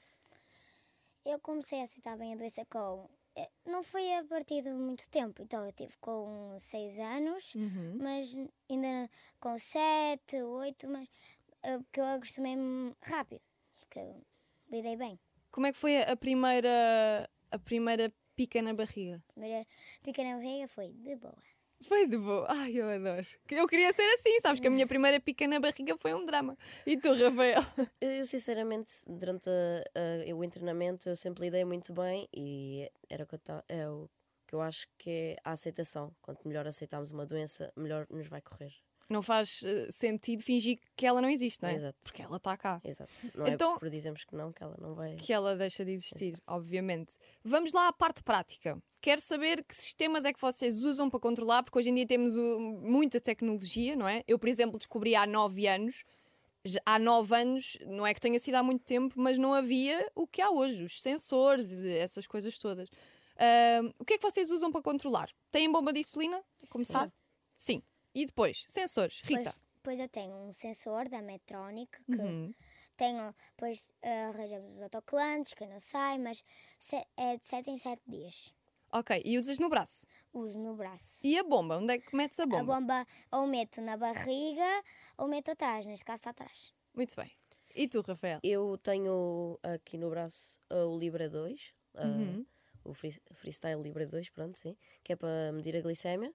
Eu 1.25 1.39
comecei 1.39 1.81
a 1.81 1.85
aceitar 1.85 2.17
bem 2.17 2.33
a 2.35 2.37
doença 2.37 2.65
com. 2.67 3.09
eh, 3.37 3.49
Não 3.65 3.83
foi 3.83 4.13
a 4.15 4.25
partir 4.25 4.63
de 4.63 4.71
muito 4.71 5.09
tempo, 5.09 5.43
então 5.43 5.65
eu 5.65 5.73
tive 5.73 5.95
com 6.01 6.57
6 6.59 6.99
anos, 6.99 7.55
Uhum. 7.55 7.99
mas 8.03 8.35
ainda 8.69 9.09
com 9.41 9.57
7, 9.57 10.43
8, 10.43 10.89
mas 10.89 11.09
porque 11.63 12.01
eu 12.01 12.05
acostumei-me 12.05 12.95
rápido, 13.03 13.41
porque 13.79 13.99
eu 13.99 14.25
lidei 14.71 14.97
bem. 14.97 15.19
Como 15.51 15.67
é 15.67 15.73
que 15.73 15.79
foi 15.79 16.01
a 16.03 16.17
primeira, 16.17 17.29
a 17.51 17.59
primeira 17.59 18.13
pica 18.35 18.61
na 18.63 18.73
barriga? 18.75 19.23
A 19.29 19.33
primeira 19.33 19.67
pequena 20.03 20.37
barriga 20.37 20.67
foi 20.69 20.89
de 20.93 21.17
boa. 21.17 21.37
Foi 21.83 22.07
de 22.07 22.17
boa. 22.17 22.47
Ai, 22.49 22.73
eu 22.77 22.89
adoro. 22.89 23.27
Eu 23.51 23.67
queria 23.67 23.93
ser 23.93 24.05
assim, 24.15 24.39
sabes 24.41 24.61
que 24.61 24.69
a 24.69 24.71
minha 24.71 24.87
primeira 24.87 25.19
pica 25.21 25.47
na 25.49 25.59
barriga 25.59 25.97
foi 25.99 26.15
um 26.15 26.25
drama. 26.25 26.57
E 26.87 26.97
tu, 26.97 27.13
Rafael? 27.13 27.61
Eu, 28.01 28.25
sinceramente, 28.25 28.93
durante 29.07 29.49
a- 29.51 30.31
a- 30.31 30.35
o 30.35 30.49
treinamento, 30.49 31.09
eu 31.09 31.17
sempre 31.17 31.43
lidei 31.45 31.65
muito 31.65 31.93
bem 31.93 32.29
e 32.33 32.89
era 33.11 33.25
o 33.25 33.27
que 33.27 33.35
eu, 33.35 33.39
ta- 33.41 33.65
é 33.69 33.89
o 33.89 34.09
que 34.47 34.55
eu 34.55 34.61
acho 34.61 34.87
que 34.97 35.11
é 35.11 35.37
a 35.45 35.51
aceitação. 35.53 36.15
Quanto 36.23 36.47
melhor 36.47 36.67
aceitarmos 36.69 37.11
uma 37.11 37.27
doença, 37.27 37.73
melhor 37.77 38.07
nos 38.11 38.29
vai 38.29 38.41
correr. 38.41 38.73
Não 39.09 39.23
faz 39.23 39.63
eh, 39.65 39.89
sentido 39.91 40.43
fingir 40.43 40.79
que 40.97 41.07
ela 41.07 41.21
não 41.21 41.29
existe, 41.29 41.63
não 41.63 41.69
é? 41.69 41.75
Exato. 41.75 41.99
Porque 42.03 42.23
ela 42.23 42.37
está 42.37 42.57
cá. 42.57 42.81
Exato. 42.85 43.13
Não 43.35 43.47
Então- 43.47 43.75
é 43.77 43.79
por 43.79 43.91
dizermos 43.91 44.25
que 44.25 44.35
não, 44.35 44.53
que 44.53 44.63
ela 44.63 44.77
não 44.81 44.95
vai. 44.95 45.17
Que 45.17 45.33
ela 45.33 45.57
deixa 45.57 45.85
de 45.85 45.93
existir, 45.93 46.41
obviamente. 46.47 47.15
Vamos 47.45 47.73
lá 47.73 47.89
à 47.89 47.93
parte 47.93 48.23
prática. 48.23 48.81
Quero 49.01 49.21
saber 49.21 49.65
que 49.65 49.75
sistemas 49.75 50.25
é 50.25 50.33
que 50.33 50.41
vocês 50.41 50.83
usam 50.85 51.11
para 51.11 51.19
controlar, 51.21 51.63
porque 51.63 51.79
hoje 51.79 51.91
em 51.91 51.95
dia 51.95 52.07
temos 52.07 52.37
o- 52.37 52.59
muita 52.61 53.21
tecnologia, 53.21 53.97
não 53.97 54.07
é? 54.09 54.23
Eu, 54.29 54.39
por 54.39 54.49
exemplo, 54.49 54.79
descobri 54.79 55.15
há 55.17 55.27
nove 55.27 55.67
anos. 55.67 56.05
Já- 56.65 56.81
Há 56.87 56.97
nove 56.99 57.35
anos, 57.35 57.77
não 57.87 58.07
é 58.07 58.15
que 58.15 58.21
tenha 58.21 58.39
sido 58.39 58.55
há 58.55 58.63
muito 58.63 58.85
tempo, 58.85 59.15
mas 59.19 59.37
não 59.37 59.53
havia 59.53 60.09
o 60.15 60.29
que 60.29 60.41
há 60.41 60.49
hoje, 60.49 60.85
os 60.85 61.03
sensores 61.03 61.71
e 61.73 61.97
essas 61.99 62.25
coisas 62.27 62.57
todas. 62.57 62.89
Ahm, 63.37 63.91
o 63.99 64.05
que 64.05 64.15
é 64.15 64.19
que 64.19 64.23
vocês 64.23 64.49
usam 64.53 64.71
para 64.71 64.81
controlar? 64.81 65.29
Têm 65.51 65.71
bomba 65.73 65.93
de 65.93 65.99
insulina? 65.99 66.41
A 66.63 66.67
Começar? 66.69 67.13
Sim. 67.57 67.83
E 68.15 68.25
depois, 68.27 68.65
sensores. 68.69 69.21
Rita. 69.23 69.39
Depois, 69.45 69.65
depois 69.77 70.01
eu 70.01 70.09
tenho 70.09 70.37
um 70.37 70.53
sensor 70.53 71.09
da 71.09 71.21
Medtronic 71.23 71.91
que 72.05 72.21
Uhum. 72.21 72.55
tenho, 72.97 73.35
depois 73.57 73.91
eh, 74.03 74.25
arranjamos 74.27 74.75
os 74.77 74.83
autocolantes, 74.83 75.55
que 75.55 75.65
eu 75.65 75.69
não 75.69 75.81
sei, 75.81 76.19
mas 76.19 76.45
se- 76.79 77.05
é 77.17 77.37
de 77.37 77.47
7 77.47 77.71
em 77.71 77.79
7 77.79 78.03
dias. 78.07 78.53
Ok, 78.93 79.23
e 79.25 79.39
usas 79.39 79.59
no 79.59 79.69
braço. 79.71 80.07
Uso 80.35 80.59
no 80.59 80.77
braço. 80.77 81.27
E 81.27 81.39
a 81.39 81.43
bomba? 81.43 81.79
Onde 81.79 81.95
é 81.95 81.99
que 81.99 82.15
metes 82.15 82.39
a 82.39 82.45
bomba? 82.47 82.77
A 82.77 82.81
bomba 82.81 83.07
ou 83.33 83.47
meto 83.47 83.81
na 83.81 83.97
barriga 83.97 84.83
ou 85.17 85.27
meto 85.27 85.51
atrás, 85.51 85.87
neste 85.87 86.05
caso 86.05 86.21
está 86.21 86.31
atrás. 86.31 86.75
Muito 86.95 87.17
bem. 87.17 87.31
E 87.75 87.89
tu, 87.89 88.03
Rafael? 88.03 88.39
Eu 88.43 88.77
tenho 88.77 89.59
aqui 89.63 89.97
no 89.97 90.11
braço 90.11 90.61
uh, 90.71 90.87
o 90.87 90.99
Libra 90.99 91.27
2, 91.31 91.73
uh, 91.95 92.01
Uhum. 92.07 92.47
o 92.85 92.93
free, 92.93 93.19
Freestyle 93.33 93.81
Libra 93.83 94.07
2, 94.07 94.29
pronto, 94.29 94.59
sim, 94.59 94.77
que 95.03 95.15
é 95.15 95.17
para 95.17 95.51
medir 95.53 95.75
a 95.75 95.81
glicémia. 95.81 96.31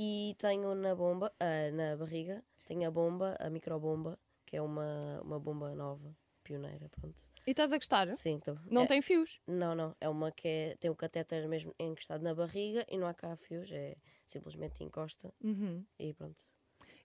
E 0.00 0.36
tenho 0.38 0.76
na 0.76 0.94
bomba, 0.94 1.32
ah, 1.40 1.72
na 1.72 1.96
barriga, 1.96 2.44
tenho 2.64 2.86
a 2.86 2.90
bomba, 2.90 3.36
a 3.40 3.50
microbomba, 3.50 4.16
que 4.46 4.56
é 4.56 4.62
uma, 4.62 5.20
uma 5.24 5.40
bomba 5.40 5.74
nova, 5.74 6.16
pioneira, 6.44 6.88
pronto. 6.88 7.26
E 7.44 7.50
estás 7.50 7.72
a 7.72 7.78
gostar? 7.78 8.14
Sim, 8.14 8.34
então. 8.34 8.56
Não 8.70 8.82
é, 8.82 8.86
tem 8.86 9.02
fios? 9.02 9.40
Não, 9.44 9.74
não, 9.74 9.96
é 10.00 10.08
uma 10.08 10.30
que 10.30 10.46
é, 10.46 10.76
tem 10.78 10.88
o 10.88 10.94
catéter 10.94 11.48
mesmo 11.48 11.74
encostado 11.80 12.22
na 12.22 12.32
barriga 12.32 12.86
e 12.88 12.96
não 12.96 13.08
há 13.08 13.12
cá 13.12 13.34
fios, 13.36 13.72
é 13.72 13.96
simplesmente 14.24 14.84
encosta 14.84 15.34
Uhum. 15.42 15.84
e 15.98 16.14
pronto. 16.14 16.44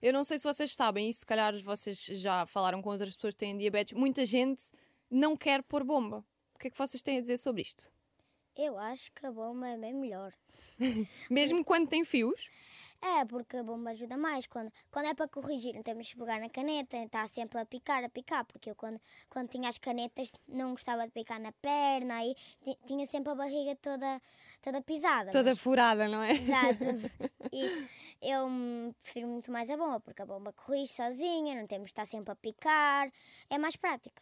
Eu 0.00 0.12
não 0.12 0.22
sei 0.22 0.38
se 0.38 0.44
vocês 0.44 0.72
sabem, 0.72 1.08
e 1.10 1.12
se 1.14 1.26
calhar 1.26 1.56
vocês 1.62 1.98
já 2.04 2.46
falaram 2.46 2.80
com 2.80 2.90
outras 2.90 3.16
pessoas 3.16 3.34
que 3.34 3.40
têm 3.40 3.56
diabetes, 3.58 3.92
muita 3.92 4.24
gente 4.24 4.62
não 5.10 5.36
quer 5.36 5.64
pôr 5.64 5.82
bomba. 5.82 6.24
O 6.54 6.58
que 6.60 6.68
é 6.68 6.70
que 6.70 6.78
vocês 6.78 7.02
têm 7.02 7.18
a 7.18 7.20
dizer 7.20 7.38
sobre 7.38 7.62
isto? 7.62 7.90
Eu 8.56 8.78
acho 8.78 9.10
que 9.12 9.26
a 9.26 9.32
bomba 9.32 9.66
é 9.66 9.76
bem 9.76 9.92
melhor. 9.92 10.32
Mesmo 11.28 11.64
quando 11.64 11.88
tem 11.88 12.04
fios? 12.04 12.48
É, 13.06 13.22
porque 13.26 13.58
a 13.58 13.62
bomba 13.62 13.90
ajuda 13.90 14.16
mais. 14.16 14.46
Quando, 14.46 14.72
quando 14.90 15.06
é 15.06 15.14
para 15.14 15.28
corrigir, 15.28 15.74
não 15.74 15.82
temos 15.82 16.08
que 16.10 16.16
pegar 16.18 16.40
na 16.40 16.48
caneta, 16.48 16.96
está 16.96 17.26
sempre 17.26 17.58
a 17.60 17.66
picar, 17.66 18.02
a 18.02 18.08
picar. 18.08 18.46
Porque 18.46 18.70
eu, 18.70 18.74
quando, 18.74 18.98
quando 19.28 19.48
tinha 19.48 19.68
as 19.68 19.76
canetas, 19.76 20.32
não 20.48 20.70
gostava 20.70 21.04
de 21.04 21.12
picar 21.12 21.38
na 21.38 21.52
perna, 21.52 22.16
aí 22.16 22.34
ti- 22.62 22.78
tinha 22.86 23.04
sempre 23.04 23.30
a 23.32 23.34
barriga 23.34 23.76
toda, 23.76 24.20
toda 24.62 24.80
pisada. 24.80 25.30
Toda 25.30 25.50
mas- 25.50 25.58
furada, 25.58 26.08
não 26.08 26.22
é? 26.22 26.32
Exato. 26.32 26.84
E 27.52 27.86
eu 28.32 28.48
prefiro 29.02 29.28
muito 29.28 29.52
mais 29.52 29.68
a 29.70 29.76
bomba, 29.76 30.00
porque 30.00 30.22
a 30.22 30.26
bomba 30.26 30.52
corrige 30.52 30.92
sozinha, 30.92 31.54
não 31.54 31.66
temos 31.68 31.84
de 31.84 31.90
estar 31.92 32.04
sempre 32.04 32.32
a 32.32 32.34
picar, 32.34 33.12
é 33.50 33.58
mais 33.58 33.76
prática. 33.76 34.20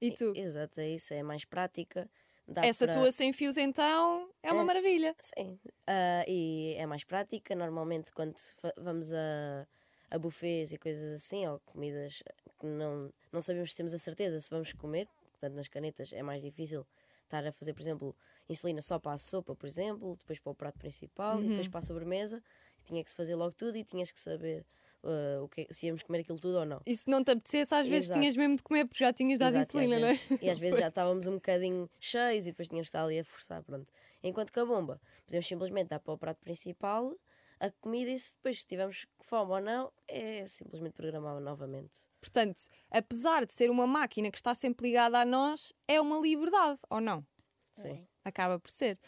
E 0.00 0.10
tu? 0.12 0.32
Exato, 0.34 0.80
é 0.80 0.88
isso, 0.88 1.12
é 1.14 1.22
mais 1.22 1.44
prática. 1.44 2.10
Dá 2.50 2.64
Essa 2.66 2.86
para- 2.86 2.98
tua 3.00 3.12
sem 3.12 3.32
fios, 3.32 3.56
então, 3.56 4.28
é 4.42 4.52
uma 4.52 4.62
É. 4.62 4.64
maravilha. 4.64 5.14
Sim, 5.20 5.58
ah, 5.86 6.24
e 6.26 6.74
é 6.78 6.84
mais 6.86 7.04
prática. 7.04 7.54
Normalmente, 7.54 8.12
quando 8.12 8.34
vamos 8.76 9.12
a, 9.14 9.66
a 10.10 10.18
buffets 10.18 10.72
e 10.72 10.78
coisas 10.78 11.14
assim, 11.14 11.46
ou 11.46 11.60
comidas 11.60 12.22
que 12.58 12.66
não, 12.66 13.10
não 13.32 13.40
sabemos 13.40 13.70
se 13.70 13.76
temos 13.76 13.94
a 13.94 13.98
certeza 13.98 14.38
se 14.40 14.50
vamos 14.50 14.72
comer, 14.72 15.08
portanto, 15.32 15.54
nas 15.54 15.68
canetas 15.68 16.12
é 16.12 16.22
mais 16.22 16.42
difícil 16.42 16.86
estar 17.24 17.46
a 17.46 17.52
fazer, 17.52 17.72
por 17.72 17.80
exemplo, 17.80 18.16
insulina 18.48 18.82
só 18.82 18.98
para 18.98 19.12
a 19.12 19.16
sopa, 19.16 19.54
por 19.54 19.66
exemplo, 19.66 20.16
depois 20.18 20.38
para 20.40 20.50
o 20.52 20.54
prato 20.54 20.78
principal 20.78 21.42
e 21.42 21.48
depois 21.48 21.68
para 21.68 21.78
a 21.78 21.82
sobremesa. 21.82 22.42
Tinha 22.84 23.02
que 23.04 23.10
se 23.10 23.16
fazer 23.16 23.34
logo 23.36 23.54
tudo 23.54 23.76
e 23.78 23.84
tinhas 23.84 24.10
que 24.10 24.18
saber 24.18 24.64
ah, 25.04 25.42
o 25.42 25.48
que, 25.48 25.66
se 25.70 25.86
íamos 25.86 26.02
comer 26.02 26.20
aquilo 26.20 26.38
tudo 26.38 26.58
ou 26.58 26.64
não. 26.64 26.80
E 26.86 26.96
se 26.96 27.08
não 27.08 27.22
te 27.24 27.30
apetecesse, 27.32 27.74
às 27.74 27.86
vezes 27.86 28.08
Exato. 28.10 28.20
tinhas 28.20 28.36
mesmo 28.36 28.56
de 28.56 28.62
comer, 28.62 28.84
porque 28.86 29.02
já 29.02 29.12
tinhas 29.12 29.38
dado 29.38 29.56
Exato, 29.56 29.78
insulina, 29.78 29.98
não 29.98 30.06
é? 30.06 30.12
vezes, 30.12 30.42
E 30.42 30.50
às 30.50 30.58
vezes 30.58 30.78
já 30.78 30.88
estávamos 30.88 31.26
um 31.26 31.34
bocadinho 31.34 31.90
cheios 31.98 32.46
e 32.46 32.50
depois 32.50 32.68
tínhamos 32.68 32.88
que 32.88 32.96
estar 32.96 33.04
ali 33.04 33.18
a 33.18 33.24
forçar, 33.24 33.62
pronto. 33.62 33.90
Enquanto 34.22 34.52
que 34.52 34.60
a 34.60 34.64
bomba, 34.64 35.00
podemos 35.24 35.46
simplesmente 35.46 35.88
dar 35.88 36.00
para 36.00 36.12
o 36.12 36.18
prato 36.18 36.40
principal 36.40 37.14
a 37.60 37.70
comida 37.70 38.10
e 38.10 38.18
se 38.18 38.34
depois 38.34 38.64
tivermos 38.64 39.06
fome 39.20 39.52
ou 39.52 39.60
não, 39.60 39.92
é 40.08 40.46
simplesmente 40.46 40.94
programar 40.94 41.38
novamente. 41.40 42.08
Portanto, 42.18 42.62
apesar 42.90 43.44
de 43.44 43.52
ser 43.52 43.70
uma 43.70 43.86
máquina 43.86 44.30
que 44.30 44.38
está 44.38 44.54
sempre 44.54 44.88
ligada 44.88 45.20
a 45.20 45.26
nós, 45.26 45.72
é 45.86 46.00
uma 46.00 46.18
liberdade, 46.18 46.80
ou 46.88 47.02
não? 47.02 47.24
Sim. 47.74 48.06
Acaba 48.24 48.58
por 48.58 48.70
ser. 48.70 48.98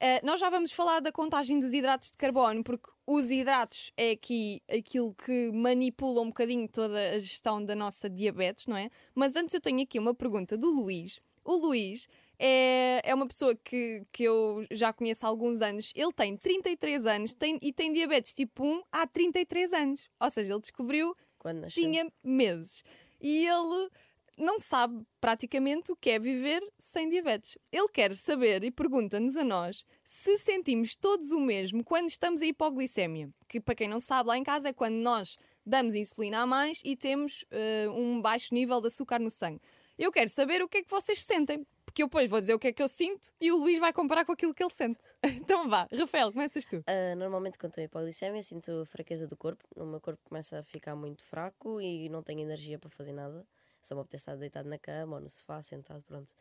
Eh, 0.00 0.20
nós 0.24 0.40
já 0.40 0.50
vamos 0.50 0.72
falar 0.72 1.00
da 1.00 1.12
contagem 1.12 1.60
dos 1.60 1.72
hidratos 1.72 2.10
de 2.10 2.16
carbono, 2.16 2.64
porque 2.64 2.88
os 3.12 3.28
hidratos 3.28 3.90
é 3.96 4.12
aqui 4.12 4.62
aquilo 4.70 5.12
que 5.12 5.50
manipula 5.52 6.20
um 6.20 6.28
bocadinho 6.28 6.68
toda 6.68 6.96
a 7.10 7.18
gestão 7.18 7.64
da 7.64 7.74
nossa 7.74 8.08
diabetes, 8.08 8.68
não 8.68 8.76
é? 8.76 8.88
Mas 9.12 9.34
antes 9.34 9.52
eu 9.52 9.60
tenho 9.60 9.82
aqui 9.82 9.98
uma 9.98 10.14
pergunta 10.14 10.56
do 10.56 10.70
Luís. 10.70 11.20
O 11.44 11.56
Luís 11.56 12.06
é, 12.38 13.00
é 13.02 13.12
uma 13.12 13.26
pessoa 13.26 13.56
que, 13.56 14.06
que 14.12 14.22
eu 14.22 14.64
já 14.70 14.92
conheço 14.92 15.26
há 15.26 15.28
alguns 15.28 15.60
anos. 15.60 15.92
Ele 15.96 16.12
tem 16.12 16.36
33 16.36 17.04
anos 17.06 17.34
tem, 17.34 17.58
e 17.60 17.72
tem 17.72 17.92
diabetes 17.92 18.32
tipo 18.32 18.64
1 18.64 18.82
há 18.92 19.04
33 19.08 19.72
anos. 19.72 20.08
Ou 20.20 20.30
seja, 20.30 20.52
ele 20.52 20.60
descobriu 20.60 21.16
Quando 21.36 21.62
nasceu. 21.62 21.82
tinha 21.82 22.12
meses. 22.22 22.84
E 23.20 23.44
ele 23.44 23.90
não 24.36 24.58
sabe 24.58 25.02
praticamente 25.20 25.92
o 25.92 25.96
que 25.96 26.10
é 26.10 26.18
viver 26.18 26.62
sem 26.78 27.08
diabetes. 27.08 27.58
Ele 27.70 27.88
quer 27.88 28.14
saber 28.14 28.64
e 28.64 28.70
pergunta-nos 28.70 29.36
a 29.36 29.44
nós 29.44 29.84
se 30.02 30.38
sentimos 30.38 30.96
todos 30.96 31.30
o 31.30 31.40
mesmo 31.40 31.84
quando 31.84 32.08
estamos 32.08 32.42
a 32.42 32.46
hipoglicemia. 32.46 33.28
Que, 33.48 33.60
para 33.60 33.74
quem 33.74 33.88
não 33.88 34.00
sabe, 34.00 34.28
lá 34.28 34.38
em 34.38 34.44
casa 34.44 34.70
é 34.70 34.72
quando 34.72 34.94
nós 34.94 35.36
damos 35.64 35.94
insulina 35.94 36.40
a 36.40 36.46
mais 36.46 36.80
e 36.84 36.96
temos 36.96 37.44
eh, 37.50 37.88
um 37.90 38.20
baixo 38.20 38.54
nível 38.54 38.80
de 38.80 38.88
açúcar 38.88 39.18
no 39.18 39.30
sangue. 39.30 39.60
Eu 39.98 40.10
quero 40.10 40.30
saber 40.30 40.62
o 40.62 40.68
que 40.68 40.78
é 40.78 40.82
que 40.82 40.90
vocês 40.90 41.22
sentem. 41.22 41.66
Porque 41.84 42.04
eu 42.04 42.06
depois 42.06 42.30
vou 42.30 42.38
dizer 42.38 42.54
o 42.54 42.58
que 42.58 42.68
é 42.68 42.72
que 42.72 42.80
eu 42.80 42.86
sinto 42.86 43.32
e 43.40 43.50
o 43.50 43.56
Luís 43.56 43.76
vai 43.76 43.92
comparar 43.92 44.24
com 44.24 44.30
aquilo 44.30 44.54
que 44.54 44.62
ele 44.62 44.70
sente. 44.70 45.04
Então 45.50 45.68
vá, 45.68 45.88
Rafael, 45.92 46.32
começas 46.32 46.64
tu. 46.64 46.84
Ah, 46.86 47.16
normalmente 47.16 47.58
quando 47.58 47.70
estou 47.70 47.82
em 47.82 47.86
hipoglicemia 47.86 48.40
sinto 48.42 48.86
fraqueza 48.86 49.26
do 49.26 49.36
corpo, 49.36 49.64
o 49.74 49.84
meu 49.84 50.00
corpo 50.00 50.22
começa 50.22 50.60
a 50.60 50.62
ficar 50.62 50.94
muito 50.94 51.24
fraco 51.24 51.80
e 51.80 52.08
não 52.08 52.22
tenho 52.22 52.40
energia 52.40 52.78
para 52.78 52.88
fazer 52.88 53.12
nada. 53.12 53.44
Só 53.82 53.94
me 53.94 54.00
apetece 54.02 54.22
estar 54.22 54.36
deitado 54.36 54.68
na 54.68 54.78
cama 54.78 55.16
ou 55.16 55.22
no 55.22 55.28
sofá, 55.30 55.60
sentado, 55.62 56.02
pronto. 56.02 56.34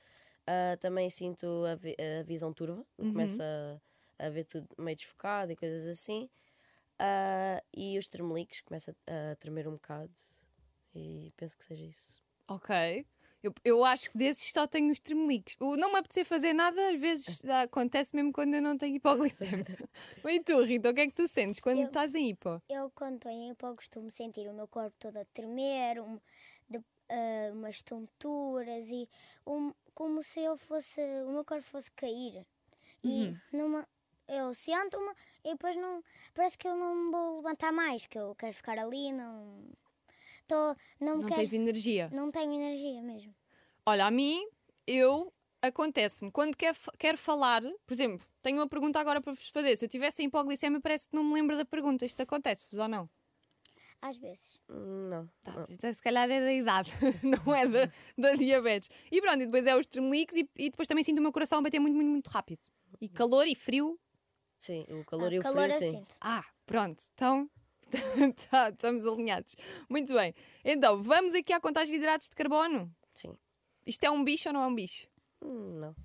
Ah, 0.47 0.77
também 0.79 1.09
sinto 1.09 1.45
a, 1.65 1.75
vi- 1.75 1.95
a 2.19 2.23
visão 2.23 2.51
turva, 2.53 2.85
começa 2.97 3.81
a 4.17 4.29
ver 4.29 4.43
tudo 4.45 4.67
meio 4.77 4.97
desfocado 4.97 5.51
e 5.51 5.55
coisas 5.55 5.87
assim. 5.87 6.29
Ah, 6.97 7.63
e 7.75 7.97
os 7.97 8.07
tremeliques 8.07 8.61
começa 8.61 8.95
a, 9.07 9.31
a 9.31 9.35
tremer 9.35 9.67
um 9.67 9.73
bocado 9.73 10.11
e 10.93 11.31
penso 11.37 11.57
que 11.57 11.63
seja 11.63 11.85
isso. 11.85 12.21
Ok. 12.47 13.05
Eu, 13.41 13.53
eu 13.63 13.85
acho 13.85 14.11
que 14.11 14.17
desses 14.17 14.51
só 14.51 14.67
tenho 14.67 14.91
os 14.91 14.99
tremeliques. 14.99 15.55
O 15.61 15.77
não 15.77 15.93
me 15.93 15.99
apetecer 15.99 16.25
fazer 16.25 16.51
nada, 16.51 16.89
às 16.89 16.99
vezes 16.99 17.41
acontece 17.63 18.13
mesmo 18.13 18.33
quando 18.33 18.53
eu 18.55 18.61
não 18.61 18.77
tenho 18.77 18.97
hipoglicemia. 18.97 19.65
e 20.27 20.39
tu, 20.43 20.61
Rita, 20.61 20.89
o 20.89 20.93
que 20.93 21.01
é 21.01 21.07
que 21.07 21.13
tu 21.15 21.25
sentes 21.27 21.59
quando 21.61 21.79
Eu- 21.79 21.87
estás 21.87 22.15
em 22.15 22.29
hipo? 22.31 22.61
Eu, 22.67 22.89
quando 22.89 23.15
estou 23.15 23.31
em 23.31 23.49
hipo, 23.51 23.73
costumo 23.75 24.11
sentir 24.11 24.49
o 24.49 24.53
meu 24.53 24.67
corpo 24.67 24.93
todo 24.99 25.15
a 25.17 25.25
tremer, 25.25 26.01
um, 26.01 26.19
ah, 27.09 27.51
umas 27.53 27.81
tonturas 27.81 28.89
e 28.89 29.09
um- 29.45 29.73
como 29.93 30.23
se 30.23 30.39
eu 30.41 30.55
fosse, 30.57 31.01
o 31.25 31.31
meu 31.31 31.43
corpo 31.43 31.63
fosse 31.63 31.91
cair. 31.91 32.45
E 33.03 33.35
numa, 33.51 33.87
eu 34.27 34.53
sento-me 34.53 35.11
e 35.43 35.51
depois 35.51 35.75
não, 35.75 36.03
parece 36.33 36.57
que 36.57 36.67
eu 36.67 36.75
não 36.75 36.95
me 36.95 37.11
vou 37.11 37.35
levantar 37.37 37.71
mais, 37.71 38.05
que 38.05 38.17
eu 38.17 38.35
quero 38.35 38.53
ficar 38.53 38.77
ali, 38.77 39.11
não, 39.11 39.65
tô, 40.47 40.55
não, 40.99 41.17
Não 41.17 41.21
quero, 41.23 41.35
tens 41.41 41.53
energia? 41.53 42.09
não 42.13 42.31
tenho 42.31 42.53
energia 42.53 43.01
mesmo. 43.01 43.33
Olha, 43.85 44.05
a 44.05 44.11
mim, 44.11 44.47
eu 44.85 45.33
acontece-me 45.61 46.31
quando 46.31 46.55
quer, 46.55 46.75
quero 46.97 47.17
falar, 47.17 47.61
por 47.85 47.93
exemplo, 47.93 48.25
tenho 48.41 48.57
uma 48.57 48.67
pergunta 48.69 48.99
agora 48.99 49.21
para 49.21 49.33
vos 49.33 49.49
fazer. 49.49 49.75
Se 49.75 49.85
eu 49.85 49.89
tivesse 49.89 50.21
em 50.21 50.25
hipoglicemia, 50.27 50.79
parece 50.79 51.09
que 51.09 51.15
não 51.15 51.23
me 51.23 51.33
lembro 51.33 51.57
da 51.57 51.65
pergunta. 51.65 52.05
Isto 52.05 52.21
acontece-vos 52.21 52.77
ou 52.79 52.87
não? 52.87 53.09
Às 54.01 54.17
vezes. 54.17 54.59
Não. 54.69 55.29
Tá, 55.43 55.51
não. 55.51 55.65
então, 55.69 55.93
se 55.93 56.01
calhar 56.01 56.29
é 56.29 56.39
da 56.39 56.53
idade, 56.53 56.93
não 57.23 57.53
é 57.53 57.67
da, 57.67 57.91
da 58.17 58.35
diabetes. 58.35 58.89
E 59.11 59.21
pronto, 59.21 59.41
e 59.41 59.45
depois 59.45 59.67
é 59.67 59.75
os 59.75 59.85
tremeliques 59.87 60.37
e, 60.37 60.49
e 60.57 60.69
depois 60.69 60.87
também 60.87 61.03
sinto 61.03 61.19
o 61.19 61.21
meu 61.21 61.31
coração 61.33 61.61
bater 61.61 61.79
muito, 61.79 61.95
muito, 61.95 62.09
muito 62.09 62.27
rápido. 62.29 62.61
E 63.01 63.09
calor 63.09 63.45
e 63.47 63.55
frio. 63.55 63.99
Sim, 64.57 64.85
o 64.89 65.05
calor 65.05 65.29
Ah, 65.31 65.35
e 65.35 65.39
o 65.39 65.41
calor 65.41 65.69
frio, 65.71 65.77
sim. 65.79 65.91
sinto. 65.91 66.15
Ah, 66.21 66.45
pronto, 66.65 67.01
então 67.13 67.49
tá, 68.49 68.69
estamos 68.69 69.05
alinhados. 69.05 69.55
Muito 69.89 70.13
bem. 70.13 70.33
Então, 70.63 71.01
vamos 71.03 71.33
aqui 71.33 71.51
à 71.51 71.59
contagem 71.59 71.91
de 71.91 71.97
hidratos 71.97 72.29
de 72.29 72.35
carbono. 72.35 72.93
Sim. 73.15 73.37
Isto 73.85 74.03
é 74.05 74.11
um 74.11 74.23
bicho 74.23 74.49
ou 74.49 74.53
não 74.53 74.61
é 74.61 74.67
um 74.67 74.75
bicho? 74.75 75.07
Hum, 75.41 75.79
não. 75.79 75.95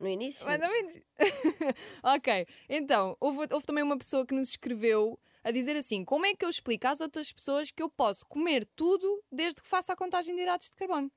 No 0.00 0.08
início? 0.08 0.46
Mais 0.46 0.62
ou 0.62 0.68
menos. 0.70 0.98
ok, 2.02 2.46
então, 2.68 3.16
houve, 3.20 3.46
houve 3.52 3.66
também 3.66 3.84
uma 3.84 3.98
pessoa 3.98 4.26
que 4.26 4.34
nos 4.34 4.50
escreveu 4.50 5.18
a 5.42 5.50
dizer 5.50 5.76
assim: 5.76 6.04
como 6.04 6.26
é 6.26 6.34
que 6.34 6.44
eu 6.44 6.50
explico 6.50 6.86
às 6.86 7.00
outras 7.00 7.32
pessoas 7.32 7.70
que 7.70 7.82
eu 7.82 7.88
posso 7.88 8.24
comer 8.26 8.66
tudo 8.76 9.22
desde 9.30 9.62
que 9.62 9.68
faça 9.68 9.92
a 9.92 9.96
contagem 9.96 10.34
de 10.34 10.42
hidratos 10.42 10.70
de 10.70 10.76
carbono? 10.76 11.10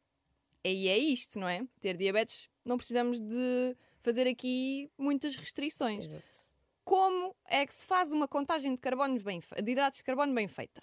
E 0.64 0.88
é 0.88 0.98
isto, 0.98 1.40
não 1.40 1.48
é? 1.48 1.66
Ter 1.80 1.98
diabetes, 1.98 2.50
não 2.64 2.78
precisamos 2.78 3.20
de 3.20 3.76
fazer 4.02 4.28
aqui 4.28 4.90
muitas 4.98 5.36
restrições. 5.36 6.06
Exato. 6.06 6.54
Como 6.86 7.36
é 7.46 7.66
que 7.66 7.74
se 7.74 7.86
faz 7.86 8.12
uma 8.12 8.28
contagem 8.28 8.76
de, 8.76 8.82
carbono 8.82 9.22
bem 9.22 9.40
de 9.40 9.72
hidratos 9.72 10.00
de 10.00 10.04
carbono 10.04 10.34
bem 10.34 10.48
feita? 10.48 10.82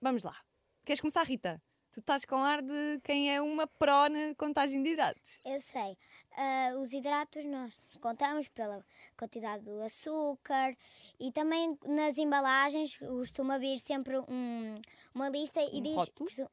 Vamos 0.00 0.22
lá. 0.22 0.36
Queres 0.84 1.00
começar, 1.00 1.24
Rita? 1.24 1.62
Tu 1.94 2.00
estás 2.00 2.24
com 2.24 2.42
ar 2.42 2.60
de 2.60 2.98
quem 3.04 3.32
é 3.32 3.40
uma 3.40 3.68
pró 3.68 4.08
na 4.08 4.34
contagem 4.34 4.82
de 4.82 4.90
hidratos. 4.90 5.38
Eu 5.44 5.60
sei. 5.60 5.96
Ah, 6.36 6.72
os 6.82 6.92
hidratos 6.92 7.44
nós 7.44 7.72
contamos 8.00 8.48
pela 8.48 8.84
quantidade 9.16 9.62
do 9.64 9.80
açúcar 9.80 10.76
e 11.20 11.30
também 11.30 11.78
nas 11.86 12.18
embalagens 12.18 12.96
costuma 12.98 13.60
vir 13.60 13.78
sempre 13.78 14.18
um- 14.18 14.80
uma 15.14 15.28
lista 15.28 15.60
e 15.62 15.78
Um 15.78 15.82
diz. 15.82 15.94
rótulo? 15.94 16.50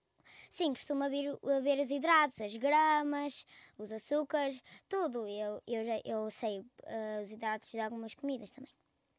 sim, 0.48 0.74
costuma 0.74 1.10
vir, 1.10 1.36
ver 1.64 1.80
os 1.80 1.90
hidratos, 1.90 2.40
as 2.42 2.56
gramas, 2.56 3.44
os 3.80 3.92
açúcares, 3.92 4.62
tudo. 4.88 5.26
Eu, 5.28 5.60
eu, 5.66 5.84
já, 5.84 6.00
eu 6.06 6.30
sei 6.30 6.64
ah, 6.86 7.20
os 7.24 7.32
hidratos 7.32 7.72
de 7.72 7.80
algumas 7.80 8.14
comidas 8.14 8.52
também. 8.52 8.72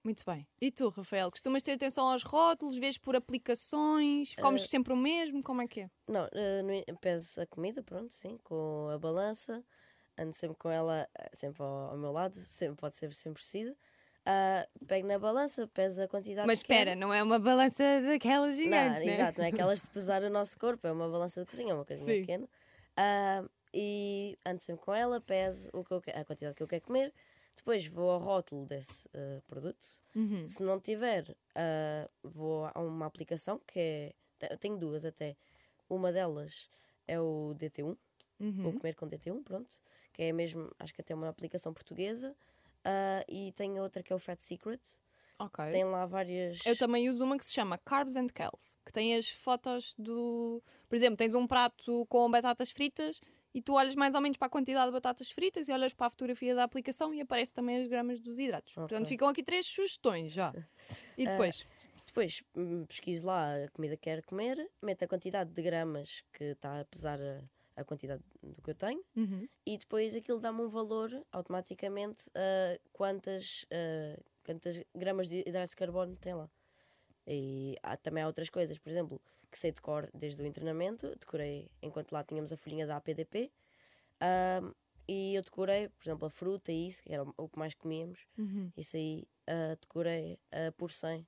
Muito 0.04 0.24
bem. 0.26 0.46
E 0.60 0.70
tu, 0.70 0.88
Rafael, 0.88 1.30
costumas 1.30 1.62
ter 1.62 1.72
atenção 1.72 2.08
aos 2.08 2.22
rótulos, 2.22 2.76
vês 2.76 2.98
por 2.98 3.14
aplicações, 3.14 4.34
comes 4.36 4.62
sempre 4.62 4.92
o 4.92 4.96
mesmo? 4.96 5.42
Como 5.42 5.62
é 5.62 5.68
que 5.68 5.82
é? 5.82 5.90
Não, 6.08 6.28
eh, 6.32 6.62
no 6.62 6.72
in- 6.72 6.84
peso 7.00 7.40
a 7.40 7.46
comida, 7.46 7.82
pronto, 7.82 8.12
sim, 8.12 8.36
com 8.42 8.88
a 8.92 8.98
balança. 8.98 9.64
Ando 10.18 10.34
sempre 10.34 10.56
com 10.58 10.70
ela, 10.70 11.08
eh, 11.14 11.30
sempre 11.32 11.62
ao, 11.62 11.90
ao 11.92 11.96
meu 11.96 12.12
lado, 12.12 12.34
sempre 12.36 12.76
pode 12.76 12.96
ser 12.96 13.12
sempre 13.14 13.34
preciso. 13.40 13.74
Ah, 14.26 14.66
pego 14.86 15.06
na 15.06 15.18
balança, 15.18 15.66
peso 15.68 16.02
a 16.02 16.08
quantidade 16.08 16.46
Mas 16.46 16.62
quero. 16.62 16.80
espera, 16.80 16.96
não 16.96 17.12
é 17.14 17.22
uma 17.22 17.38
balança 17.38 17.82
daquelas 18.02 18.56
gigantes, 18.56 19.02
não, 19.02 19.06
né? 19.08 19.14
Exato, 19.14 19.38
não 19.38 19.46
é 19.46 19.48
aquelas 19.48 19.82
de 19.82 19.88
pesar 19.90 20.22
o 20.22 20.30
nosso 20.30 20.58
corpo, 20.58 20.86
é 20.86 20.92
uma 20.92 21.08
balança 21.08 21.40
de 21.40 21.46
cozinha, 21.46 21.72
é 21.72 21.74
uma 21.74 21.84
coisinha 21.84 22.14
Sim. 22.14 22.20
pequena. 22.20 22.48
Ah, 22.96 23.44
e 23.74 24.36
ando 24.44 24.60
sempre 24.60 24.84
com 24.84 24.94
ela, 24.94 25.20
peso 25.20 25.68
o 25.72 25.82
que 25.84 25.92
eu 25.94 26.02
a 26.14 26.24
quantidade 26.24 26.54
que 26.54 26.62
eu 26.62 26.68
quero 26.68 26.82
comer. 26.82 27.12
Depois 27.56 27.86
vou 27.86 28.10
ao 28.10 28.18
rótulo 28.18 28.66
desse 28.66 29.08
ah, 29.14 29.40
produto. 29.46 29.86
Uhum. 30.14 30.46
Se 30.48 30.62
não 30.62 30.80
tiver, 30.80 31.36
ah, 31.54 32.08
vou 32.22 32.66
a 32.72 32.80
uma 32.80 33.06
aplicação 33.06 33.60
que 33.66 33.78
é. 33.78 34.12
te- 34.38 34.56
Tenho 34.58 34.76
duas 34.78 35.04
até. 35.04 35.36
Uma 35.88 36.10
delas 36.12 36.68
é 37.06 37.20
o 37.20 37.54
DT1, 37.56 37.96
Uhum. 38.40 38.68
o 38.68 38.72
Comer 38.72 38.94
com 38.96 39.06
DT1, 39.08 39.42
pronto. 39.44 39.76
Que 40.12 40.24
é 40.24 40.32
mesmo, 40.32 40.70
acho 40.78 40.92
que 40.94 41.00
até 41.00 41.14
uma 41.14 41.28
aplicação 41.28 41.72
portuguesa. 41.72 42.34
Ah, 42.84 43.24
e 43.28 43.52
tem 43.52 43.78
outra 43.80 44.02
que 44.02 44.12
é 44.12 44.16
o 44.16 44.18
Fat 44.18 44.40
Secret. 44.40 44.80
Ok. 45.38 45.68
Tem 45.70 45.84
lá 45.84 46.04
várias. 46.06 46.64
Eu 46.66 46.76
também 46.76 47.08
uso 47.10 47.24
uma 47.24 47.36
que 47.38 47.44
se 47.44 47.52
chama 47.52 47.76
Carbs 47.78 48.16
and 48.16 48.26
Kales, 48.28 48.76
que 48.84 48.92
tem 48.92 49.14
as 49.16 49.28
fotos 49.28 49.94
do. 49.98 50.62
Por 50.88 50.94
exemplo, 50.96 51.16
tens 51.16 51.34
um 51.34 51.46
prato 51.46 52.06
com 52.06 52.30
batatas 52.30 52.70
fritas 52.70 53.20
e 53.54 53.60
tu 53.60 53.74
olhas 53.74 53.94
mais 53.94 54.14
ou 54.14 54.20
menos 54.20 54.36
para 54.38 54.46
a 54.46 54.50
quantidade 54.50 54.86
de 54.86 54.92
batatas 54.92 55.30
fritas 55.30 55.68
e 55.68 55.72
olhas 55.72 55.92
para 55.92 56.06
a 56.06 56.10
fotografia 56.10 56.54
da 56.54 56.64
aplicação 56.64 57.12
e 57.12 57.20
aparece 57.20 57.52
também 57.52 57.82
as 57.82 57.88
gramas 57.88 58.20
dos 58.20 58.38
hidratos. 58.38 58.74
Portanto, 58.74 59.02
Ok. 59.02 59.06
ficam 59.08 59.28
aqui 59.28 59.42
três 59.42 59.66
sugestões 59.66 60.32
já. 60.32 60.52
E 61.18 61.26
depois? 61.26 61.66
Depois 62.06 62.42
hum, 62.54 62.84
pesquiso 62.86 63.26
lá 63.26 63.64
a 63.64 63.68
comida 63.68 63.96
que 63.96 64.02
quero 64.02 64.22
comer, 64.24 64.70
meto 64.82 65.04
a 65.04 65.08
quantidade 65.08 65.50
de 65.50 65.62
gramas 65.62 66.22
que 66.32 66.44
está 66.44 66.80
a 66.80 66.84
pesar 66.84 67.18
a, 67.76 67.84
quantidade 67.84 68.22
do 68.42 68.60
que 68.62 68.70
eu 68.70 68.74
tenho 68.74 69.02
Uhum. 69.16 69.48
e 69.64 69.78
depois 69.78 70.14
aquilo 70.14 70.38
dá-me 70.38 70.60
um 70.60 70.68
valor 70.68 71.10
automaticamente 71.32 72.30
a 72.34 72.78
quantas, 72.92 73.64
quantas 74.44 74.82
gramas 74.94 75.28
de 75.28 75.40
hidratos 75.46 75.70
de 75.70 75.76
carbono 75.76 76.14
tem 76.16 76.34
lá. 76.34 76.50
E 77.26 77.76
há, 77.82 77.96
também 77.96 78.22
há 78.22 78.26
outras 78.26 78.50
coisas, 78.50 78.78
por 78.78 78.90
exemplo, 78.90 79.20
que 79.52 79.58
sei 79.58 79.70
de 79.70 79.80
cor 79.80 80.10
desde 80.14 80.42
o 80.42 80.46
internamento, 80.46 81.14
decorei 81.16 81.70
enquanto 81.82 82.10
lá 82.10 82.24
tínhamos 82.24 82.52
a 82.52 82.56
folhinha 82.56 82.86
da 82.86 82.96
APDP. 82.96 83.52
ahm, 84.20 84.72
e 85.08 85.34
eu 85.34 85.42
decorei, 85.42 85.88
por 85.88 86.04
exemplo, 86.04 86.26
a 86.26 86.30
fruta 86.30 86.72
e 86.72 86.86
isso, 86.86 87.02
que 87.02 87.12
era 87.12 87.24
o 87.36 87.48
que 87.48 87.58
mais 87.58 87.74
comíamos, 87.74 88.26
isso 88.76 88.96
aí 88.96 89.26
ah, 89.46 89.76
decorei 89.80 90.38
ah, 90.52 90.72
por 90.76 90.90
100, 90.90 91.26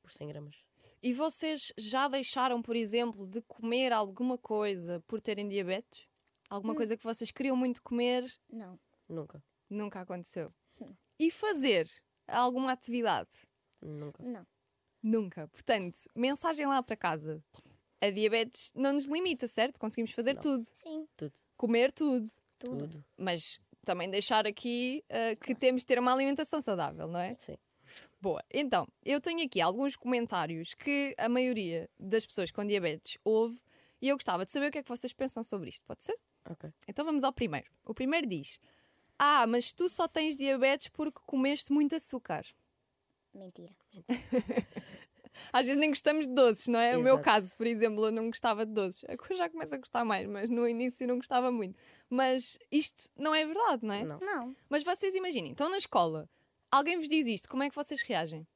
por 0.00 0.10
100 0.10 0.28
gramas. 0.28 0.56
E 1.02 1.12
vocês 1.12 1.72
já 1.76 2.06
deixaram, 2.08 2.62
por 2.62 2.76
exemplo, 2.76 3.26
de 3.26 3.42
comer 3.42 3.92
alguma 3.92 4.38
coisa 4.38 5.00
por 5.06 5.20
terem 5.20 5.46
diabetes? 5.48 6.06
Alguma 6.48 6.74
coisa 6.74 6.96
que 6.96 7.02
vocês 7.02 7.30
queriam 7.30 7.56
muito 7.56 7.82
comer 7.82 8.24
Não. 8.48 8.78
Nunca, 9.08 9.42
nunca 9.68 10.00
aconteceu? 10.00 10.52
E 11.18 11.30
fazer 11.30 11.88
alguma 12.26 12.72
atividade? 12.72 13.30
nunca. 13.80 14.22
Não. 14.22 14.46
Nunca. 15.02 15.48
Portanto, 15.48 15.98
mensagem 16.14 16.66
lá 16.66 16.82
para 16.82 16.96
casa. 16.96 17.42
A 18.00 18.10
diabetes 18.10 18.72
não 18.74 18.92
nos 18.94 19.06
limita, 19.06 19.46
certo? 19.46 19.78
Conseguimos 19.78 20.10
fazer 20.12 20.36
tudo. 20.36 20.62
Sim, 20.62 21.06
Tudo, 21.16 21.32
Comer 21.56 21.92
tudo. 21.92 22.28
tudo. 22.58 22.78
tudo. 22.88 23.04
Mas 23.16 23.60
também 23.84 24.08
deixar 24.10 24.46
aqui 24.46 25.04
ah, 25.10 25.36
que 25.36 25.54
temos 25.54 25.82
de 25.82 25.86
ter 25.86 25.98
uma 25.98 26.12
alimentação 26.12 26.60
saudável, 26.60 27.06
não 27.08 27.20
é? 27.20 27.34
Sim. 27.38 27.56
Boa. 28.20 28.42
Então, 28.52 28.88
eu 29.04 29.20
tenho 29.20 29.44
aqui 29.44 29.60
alguns 29.60 29.96
comentários 29.96 30.74
que 30.74 31.14
a 31.18 31.28
maioria 31.28 31.88
das 31.98 32.24
pessoas 32.26 32.50
com 32.50 32.64
diabetes 32.64 33.18
ouve 33.24 33.60
e 34.00 34.08
eu 34.08 34.16
gostava 34.16 34.44
de 34.44 34.50
saber 34.50 34.68
o 34.68 34.70
que 34.72 34.78
é 34.78 34.82
que 34.82 34.88
vocês 34.88 35.12
pensam 35.12 35.44
sobre 35.44 35.68
isto. 35.68 35.84
Pode 35.86 36.02
ser? 36.02 36.18
Ok. 36.48 36.70
Então 36.88 37.04
vamos 37.04 37.22
ao 37.22 37.32
primeiro. 37.32 37.70
O 37.84 37.94
primeiro 37.94 38.26
diz: 38.26 38.58
Ah, 39.18 39.46
mas 39.46 39.72
tu 39.72 39.88
só 39.88 40.08
tens 40.08 40.36
diabetes 40.36 40.88
porque 40.88 41.20
comeste 41.26 41.72
muito 41.72 41.94
açúcar. 41.94 42.44
Mentira. 43.34 43.74
Às 45.52 45.66
vezes 45.66 45.80
nem 45.80 45.90
gostamos 45.90 46.26
de 46.26 46.34
doces, 46.34 46.68
não 46.68 46.78
é? 46.78 46.96
O 46.96 47.02
meu 47.02 47.14
Exato. 47.14 47.24
caso, 47.24 47.56
por 47.56 47.66
exemplo, 47.66 48.04
eu 48.06 48.12
não 48.12 48.26
gostava 48.26 48.66
de 48.66 48.72
doces. 48.72 49.04
Agora 49.08 49.34
já 49.34 49.48
começo 49.48 49.74
a 49.74 49.78
gostar 49.78 50.04
mais, 50.04 50.26
mas 50.28 50.50
no 50.50 50.68
início 50.68 51.06
não 51.06 51.16
gostava 51.16 51.50
muito. 51.50 51.78
Mas 52.08 52.58
isto 52.70 53.10
não 53.16 53.34
é 53.34 53.44
verdade, 53.44 53.84
não 53.86 53.94
é? 53.94 54.04
Não. 54.04 54.18
Não. 54.20 54.56
Mas 54.68 54.84
vocês 54.84 55.14
imaginem, 55.14 55.52
estão 55.52 55.70
na 55.70 55.78
escola, 55.78 56.28
alguém 56.70 56.98
vos 56.98 57.08
diz 57.08 57.26
isto, 57.26 57.48
como 57.48 57.62
é 57.62 57.68
que 57.68 57.74
vocês 57.74 58.02
reagem? 58.02 58.46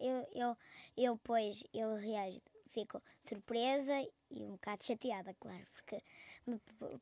Eu, 0.00 0.26
eu, 0.34 0.56
eu 0.96 1.20
pois, 1.22 1.62
eu 1.72 1.94
reajo, 1.94 2.40
fico 2.68 3.02
surpresa 3.22 3.94
e 4.30 4.42
um 4.44 4.52
bocado 4.52 4.84
chateada, 4.84 5.34
claro, 5.38 5.64
porque, 5.72 6.02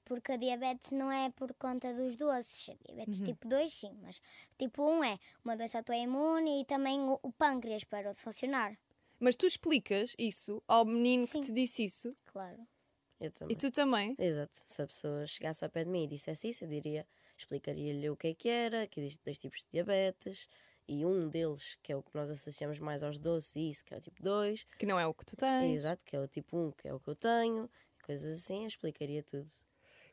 porque 0.05 0.33
a 0.33 0.37
diabetes 0.37 0.91
não 0.91 1.11
é 1.11 1.31
por 1.31 1.53
conta 1.55 1.93
dos 1.95 2.17
doces. 2.17 2.71
A 2.71 2.75
diabetes 2.87 3.21
tipo 3.21 3.49
2, 3.49 3.73
sim, 3.73 3.99
mas 4.03 4.21
tipo 4.59 4.83
1 4.83 5.05
é 5.05 5.19
uma 5.45 5.57
doença 5.57 5.79
autoimune 5.79 6.61
e 6.61 6.65
também 6.65 7.01
o, 7.01 7.19
o 7.23 7.33
pâncreas 7.33 7.85
parou 7.85 8.13
de 8.13 8.19
funcionar, 8.19 8.77
Mas 9.19 9.37
tu 9.37 9.47
explicas 9.47 10.15
isso 10.19 10.63
ao 10.67 10.85
menino 10.85 11.25
Sim. 11.27 11.41
que 11.41 11.47
te 11.47 11.53
disse 11.53 11.85
isso 11.85 12.17
claro. 12.27 12.67
Eu 13.21 13.31
também. 13.31 13.55
e 13.55 13.57
tu 13.57 13.71
também. 13.71 14.17
Exato. 14.19 14.51
Se 14.53 14.83
a 14.83 14.87
pessoa 14.87 15.25
chegasse 15.27 15.65
ao 15.65 15.71
pé 15.71 15.85
de 15.85 15.91
mim 15.91 16.05
e 16.05 16.07
dissesse 16.09 16.49
isso, 16.49 16.65
eu 16.65 16.69
diria: 16.69 17.07
explicaria-lhe 17.39 18.11
o 18.11 18.17
que 18.17 18.29
é 18.29 18.35
que 18.35 18.49
era, 18.49 18.87
que 18.89 18.99
existem 18.99 19.23
dois 19.25 19.39
tipos 19.39 19.61
de 19.61 19.67
diabetes, 19.71 20.49
e 20.88 21.05
um 21.05 21.29
deles, 21.29 21.77
que 21.83 21.92
é 21.92 21.97
o 21.97 22.03
que 22.03 22.14
nós 22.14 22.31
associamos 22.31 22.79
mais 22.79 23.03
aos 23.03 23.18
doces, 23.18 23.57
e 23.57 23.68
isso, 23.68 23.85
que 23.85 23.95
é 23.95 23.97
o 23.97 24.01
tipo 24.01 24.23
2, 24.23 24.64
Que 24.79 24.87
não 24.87 24.99
é 24.99 25.07
o 25.07 25.14
que 25.14 25.25
tu 25.25 25.37
tens. 25.37 25.75
exato, 25.75 26.05
que 26.05 26.14
é 26.16 26.21
o 26.21 26.27
tipo 26.27 26.57
1, 26.57 26.73
que 26.73 26.88
é 26.88 26.95
o 26.95 27.01
que 27.01 27.09
eu 27.09 27.14
tenho, 27.14 27.71
coisas 28.05 28.40
assim, 28.40 28.62
eu 28.62 28.66
explicaria 28.66 29.23
tudo. 29.23 29.49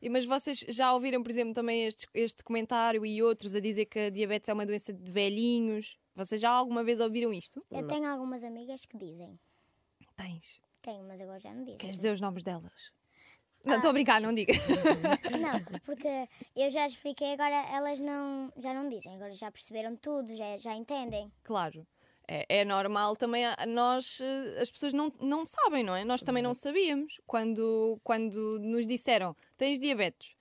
E, 0.02 0.08
mas 0.08 0.24
vocês 0.24 0.64
já 0.68 0.94
ouviram, 0.94 1.22
por 1.22 1.30
exemplo, 1.30 1.52
também 1.52 1.84
este, 1.84 2.08
este 2.14 2.42
comentário 2.42 3.04
e 3.04 3.22
outros 3.22 3.54
a 3.54 3.60
dizer 3.60 3.84
que 3.84 3.98
a 3.98 4.10
diabetes 4.10 4.48
é 4.48 4.52
uma 4.54 4.64
doença 4.64 4.92
de 4.92 5.10
velhinhos? 5.12 5.98
Vocês 6.14 6.40
já 6.40 6.50
alguma 6.50 6.82
vez 6.82 7.00
ouviram 7.00 7.32
isto? 7.32 7.64
Eu 7.70 7.86
tenho 7.86 8.06
algumas 8.06 8.42
amigas 8.42 8.86
que 8.86 8.96
dizem. 8.96 9.38
Tens. 10.16 10.60
Tenho, 10.80 11.04
mas 11.06 11.20
agora 11.20 11.38
já 11.38 11.52
não 11.52 11.62
dizem. 11.62 11.78
Queres 11.78 11.96
dizer 11.96 12.12
os 12.12 12.20
nomes 12.20 12.42
delas? 12.42 12.92
Não, 13.64 13.76
estou 13.76 13.90
a 13.90 13.92
brincar, 13.92 14.20
não 14.20 14.32
diga. 14.32 14.54
Não, 15.38 15.80
porque 15.84 16.28
eu 16.56 16.70
já 16.70 16.86
expliquei, 16.86 17.32
agora 17.32 17.56
elas 17.72 18.00
não, 18.00 18.52
já 18.56 18.72
não 18.72 18.88
dizem, 18.88 19.14
agora 19.14 19.32
já 19.34 19.50
perceberam 19.50 19.96
tudo, 19.96 20.34
já, 20.34 20.56
já 20.58 20.74
entendem. 20.74 21.30
Claro. 21.42 21.86
É, 22.26 22.60
é 22.60 22.64
normal 22.64 23.16
também, 23.16 23.44
nós, 23.68 24.20
eh, 24.20 24.60
as 24.62 24.70
pessoas 24.70 24.92
não, 24.92 25.12
não 25.20 25.44
sabem, 25.44 25.82
não 25.82 25.96
é? 25.96 26.04
Nós 26.04 26.22
também 26.22 26.42
não 26.42 26.54
sabíamos. 26.54 27.20
Quando, 27.26 28.00
quando 28.04 28.58
nos 28.60 28.86
disseram, 28.86 29.36
tens 29.56 29.80
diabetes, 29.80 30.36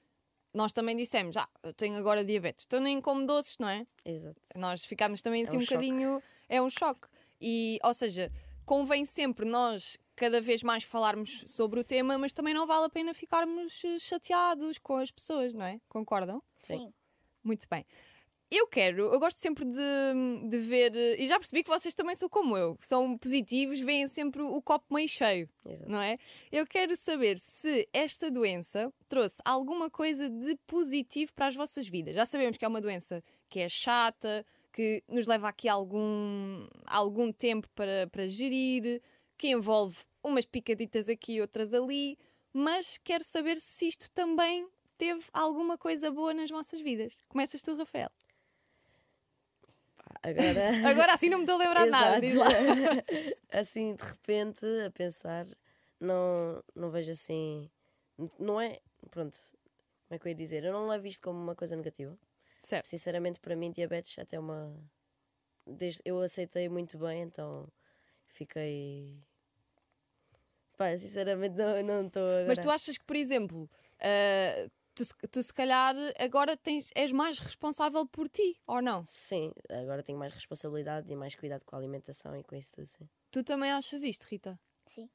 nós 0.53 0.71
também 0.71 0.95
dissemos, 0.95 1.35
ah, 1.35 1.49
eu 1.63 1.73
tenho 1.73 1.95
agora 1.95 2.23
diabetes, 2.23 2.65
então 2.67 2.79
nem 2.79 3.01
como 3.01 3.25
doces, 3.25 3.57
não 3.57 3.69
é? 3.69 3.85
Exato. 4.05 4.39
Nós 4.55 4.85
ficámos 4.85 5.21
também 5.21 5.43
assim 5.43 5.57
um 5.57 5.59
um, 5.59 5.63
choque. 5.63 5.73
bocadinho. 5.75 6.23
É 6.47 6.61
um 6.61 6.69
choque. 6.69 7.07
E, 7.41 7.79
ou 7.83 7.93
seja, 7.93 8.31
convém 8.65 9.03
sempre 9.03 9.47
nós 9.47 9.97
cada 10.19 10.41
vez 10.41 10.61
mais 10.61 10.83
falarmos 10.83 11.45
sobre 11.47 11.79
o 11.79 11.83
tema, 11.83 12.17
mas 12.17 12.33
também 12.33 12.53
não 12.53 12.67
vale 12.67 12.85
a 12.85 12.89
pena 12.89 13.13
ficarmos 13.13 13.85
eh, 13.85 13.97
chateados 13.97 14.77
com 14.77 14.97
as 14.97 15.09
pessoas, 15.09 15.53
não 15.53 15.63
é? 15.63 15.79
Concordam? 15.87 16.43
Sim. 16.57 16.93
Muito 17.41 17.65
bem. 17.71 17.85
Eu 18.51 18.67
quero, 18.67 19.13
eu 19.13 19.19
gosto 19.19 19.37
sempre 19.37 19.63
de, 19.63 20.49
de 20.49 20.57
ver, 20.57 20.93
eh, 20.93 21.15
e 21.19 21.25
já 21.25 21.39
percebi 21.39 21.63
que 21.63 21.69
vocês 21.69 21.93
também 21.93 22.15
são 22.15 22.27
como 22.27 22.57
eu, 22.57 22.77
são 22.81 23.17
positivos, 23.17 23.79
veem 23.79 24.07
sempre 24.07 24.41
o 24.41 24.61
copo 24.61 24.93
meio 24.93 25.07
cheio, 25.07 25.47
Exato. 25.65 25.89
não 25.89 26.01
é? 26.01 26.17
Eu 26.51 26.67
quero 26.67 26.97
saber 26.97 27.37
se 27.37 27.87
esta 27.93 28.29
doença 28.29 28.91
trouxe 29.07 29.41
alguma 29.45 29.89
coisa 29.89 30.29
de 30.29 30.57
positivo 30.67 31.33
para 31.33 31.47
as 31.47 31.55
vossas 31.55 31.87
vidas. 31.87 32.13
Já 32.13 32.25
sabemos 32.25 32.57
que 32.57 32.65
é 32.65 32.67
uma 32.67 32.81
doença 32.81 33.23
que 33.49 33.61
é 33.61 33.69
chata, 33.69 34.45
que 34.73 35.01
nos 35.07 35.27
leva 35.27 35.47
aqui 35.47 35.69
algum, 35.69 36.67
algum 36.85 37.31
tempo 37.31 37.69
para, 37.73 38.07
para 38.11 38.27
gerir, 38.27 39.01
que 39.39 39.47
envolve 39.47 39.97
umas 40.21 40.45
picaditas 40.45 41.07
aqui 41.07 41.35
e 41.35 41.41
outras 41.41 41.73
ali, 41.73 42.19
mas 42.53 42.97
quero 42.97 43.23
saber 43.23 43.55
se 43.57 43.87
isto 43.87 44.11
também 44.11 44.67
teve 44.97 45.25
alguma 45.31 45.77
coisa 45.77 46.11
boa 46.11 46.33
nas 46.33 46.49
vossas 46.49 46.81
vidas. 46.81 47.21
Começas 47.29 47.63
tu, 47.63 47.73
Rafael. 47.75 48.11
Agora. 50.21 50.69
Agora 50.89 51.13
assim 51.13 51.29
não 51.29 51.37
me 51.37 51.45
estou 51.45 51.55
a 51.55 51.63
lembrar 51.63 51.85
de 51.85 51.91
nada. 51.91 52.19
Diz 52.19 52.35
lá. 52.35 52.47
assim, 53.53 53.95
de 53.95 54.03
repente, 54.03 54.65
a 54.85 54.91
pensar, 54.91 55.47
não, 55.99 56.61
não 56.75 56.91
vejo 56.91 57.11
assim. 57.11 57.71
Não 58.37 58.59
é. 58.59 58.81
Pronto, 59.09 59.39
como 60.09 60.15
é 60.15 60.19
que 60.19 60.27
eu 60.27 60.29
ia 60.31 60.35
dizer? 60.35 60.65
Eu 60.65 60.73
não 60.73 60.89
levo 60.89 61.07
isto 61.07 61.21
como 61.21 61.39
uma 61.39 61.55
coisa 61.55 61.77
negativa. 61.77 62.17
Certo. 62.59 62.85
Sinceramente, 62.85 63.39
para 63.39 63.55
mim, 63.55 63.71
diabetes 63.71 64.19
até 64.19 64.37
uma. 64.37 64.75
Desde, 65.65 66.01
eu 66.03 66.19
aceitei 66.19 66.67
muito 66.67 66.97
bem, 66.97 67.21
então 67.21 67.71
fiquei. 68.27 69.28
Pá, 70.79 70.95
sinceramente, 70.95 71.57
não 71.57 71.83
não 71.83 72.07
estou. 72.07 72.23
Mas 72.47 72.57
tu 72.57 72.69
achas 72.69 72.97
que, 72.97 73.03
por 73.03 73.17
exemplo, 73.17 73.69
ah, 73.99 74.69
tu, 74.95 75.03
se- 75.03 75.13
tu 75.29 75.43
se 75.43 75.53
calhar 75.53 75.93
agora 76.17 76.55
tens, 76.55 76.89
és 76.95 77.11
mais 77.11 77.37
responsável 77.37 78.07
por 78.07 78.29
ti, 78.29 78.57
ou 78.65 78.81
não? 78.81 79.03
Sim, 79.03 79.51
agora 79.69 80.01
tenho 80.01 80.17
mais 80.17 80.31
responsabilidade 80.31 81.11
e 81.11 81.17
mais 81.17 81.35
cuidado 81.35 81.65
com 81.65 81.75
a 81.75 81.79
alimentação 81.79 82.33
e 82.33 82.43
com 82.45 82.55
isso 82.55 82.71
tudo, 82.71 82.85
sim. 82.87 83.09
Tu 83.29 83.43
também 83.43 83.69
achas 83.73 84.03
isto, 84.03 84.23
Rita? 84.23 84.57
Sim. 84.87 85.09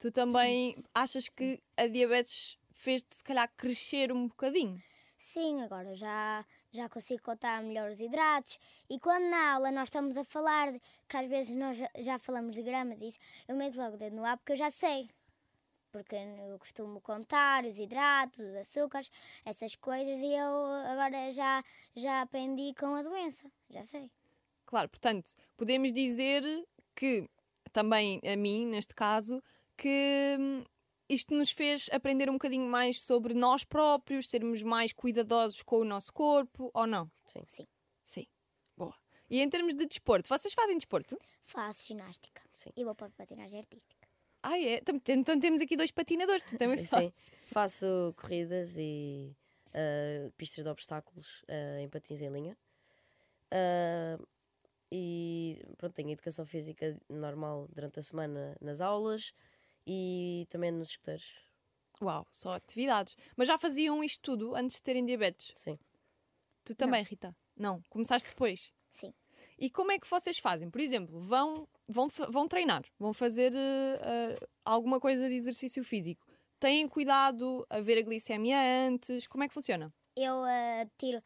Tu 0.00 0.10
também 0.10 0.76
achas 0.92 1.28
que 1.28 1.62
a 1.76 1.86
diabetes 1.86 2.58
fez-te, 2.72 3.14
se 3.14 3.22
calhar, 3.22 3.48
crescer 3.56 4.10
um 4.10 4.26
bocadinho? 4.26 4.82
Sim, 5.24 5.62
agora 5.62 5.94
já, 5.94 6.44
já 6.70 6.86
consigo 6.86 7.22
contar 7.22 7.62
melhor 7.62 7.90
os 7.90 7.98
hidratos. 7.98 8.58
E 8.90 9.00
quando 9.00 9.24
na 9.30 9.54
aula 9.54 9.72
nós 9.72 9.88
estamos 9.88 10.18
a 10.18 10.22
falar, 10.22 10.70
de- 10.70 10.78
que 11.08 11.16
às 11.16 11.26
vezes 11.26 11.56
nós 11.56 11.78
já, 11.78 11.88
já 11.98 12.18
falamos 12.18 12.54
de 12.54 12.62
gramas 12.62 13.00
e 13.00 13.08
isso, 13.08 13.18
eu 13.48 13.56
meto 13.56 13.74
logo 13.78 13.94
o 13.94 13.98
dedo 13.98 14.14
no 14.14 14.24
ar 14.26 14.36
porque 14.36 14.52
eu 14.52 14.56
já 14.56 14.70
sei. 14.70 15.08
Porque 15.90 16.14
eu 16.14 16.58
costumo 16.58 17.00
contar 17.00 17.64
os 17.64 17.78
hidratos, 17.78 18.38
os 18.38 18.54
açúcares, 18.54 19.10
essas 19.46 19.74
coisas, 19.76 20.18
e 20.20 20.30
eu 20.34 20.66
agora 20.92 21.30
já, 21.32 21.64
já 21.96 22.20
aprendi 22.20 22.74
com 22.78 22.94
a 22.94 23.02
doença. 23.02 23.50
Já 23.70 23.82
sei. 23.82 24.10
Claro, 24.66 24.90
portanto, 24.90 25.32
podemos 25.56 25.90
dizer 25.90 26.42
que, 26.94 27.30
também 27.72 28.20
a 28.30 28.36
mim, 28.36 28.66
neste 28.66 28.94
caso, 28.94 29.42
que 29.74 30.36
hum, 30.38 30.64
isto 31.08 31.34
nos 31.34 31.50
fez 31.50 31.88
aprender 31.92 32.28
um 32.30 32.34
bocadinho 32.34 32.68
mais 32.68 33.02
sobre 33.02 33.34
nós 33.34 33.64
próprios, 33.64 34.28
sermos 34.28 34.62
mais 34.62 34.92
cuidadosos 34.92 35.62
com 35.62 35.78
o 35.78 35.84
nosso 35.84 36.12
corpo, 36.12 36.70
ou 36.72 36.86
não? 36.86 37.10
Sim. 37.24 37.42
Sim. 37.46 37.66
Sim. 38.02 38.26
Boa. 38.76 38.94
E 39.28 39.40
em 39.40 39.48
termos 39.48 39.74
de 39.74 39.86
desporto, 39.86 40.28
vocês 40.28 40.54
fazem 40.54 40.76
desporto? 40.76 41.18
Faço 41.42 41.86
ginástica. 41.86 42.42
Sim. 42.52 42.70
E 42.76 42.84
vou 42.84 42.94
para 42.94 43.06
a 43.06 43.10
patinagem 43.10 43.58
artística. 43.58 44.08
Ah, 44.42 44.58
é? 44.58 44.80
Então 45.08 45.40
temos 45.40 45.60
aqui 45.60 45.76
dois 45.76 45.90
patinadores, 45.90 46.42
tu 46.42 46.56
também 46.58 46.84
Sim, 46.84 47.10
sim. 47.12 47.32
Faço 47.46 48.14
corridas 48.16 48.76
e 48.78 49.34
ah, 49.72 50.30
pistas 50.36 50.64
de 50.64 50.70
obstáculos 50.70 51.42
ah, 51.48 51.80
em 51.80 51.88
patins 51.88 52.20
em 52.20 52.30
linha. 52.30 52.56
Ah, 53.50 54.18
e 54.92 55.60
pronto, 55.76 55.94
tenho 55.94 56.10
educação 56.10 56.44
física 56.44 56.96
normal 57.08 57.66
durante 57.72 57.98
a 57.98 58.02
semana 58.02 58.56
nas 58.60 58.80
aulas 58.80 59.32
e 59.86 60.46
também 60.48 60.70
nos 60.70 60.90
escuteiros. 60.90 61.44
Uau, 62.00 62.26
só 62.30 62.52
atividades. 62.52 63.16
Mas 63.36 63.48
já 63.48 63.56
faziam 63.58 64.02
isto 64.02 64.20
tudo 64.20 64.54
antes 64.54 64.76
de 64.76 64.82
terem 64.82 65.04
diabetes? 65.04 65.52
Sim. 65.54 65.78
Tu 66.64 66.74
também, 66.74 67.02
Rita? 67.02 67.36
Não, 67.56 67.82
começaste 67.88 68.28
depois. 68.30 68.72
Sim. 68.90 69.12
E 69.58 69.68
como 69.70 69.92
é 69.92 69.98
que 69.98 70.08
vocês 70.08 70.38
fazem? 70.38 70.70
Por 70.70 70.80
exemplo, 70.80 71.18
vão, 71.18 71.68
vão, 71.88 72.08
vão 72.30 72.48
treinar, 72.48 72.84
vão 72.98 73.12
fazer 73.12 73.52
eh, 73.54 74.00
eh, 74.02 74.48
alguma 74.64 75.00
coisa 75.00 75.28
de 75.28 75.34
exercício 75.34 75.82
físico. 75.84 76.26
Têm 76.58 76.88
cuidado 76.88 77.66
a 77.68 77.80
ver 77.80 77.98
a 77.98 78.02
glicemia 78.02 78.56
antes? 78.88 79.26
Como 79.26 79.44
é 79.44 79.48
que 79.48 79.54
funciona? 79.54 79.92
Eu 80.16 80.44
ah, 80.44 80.86
tiro 80.96 81.20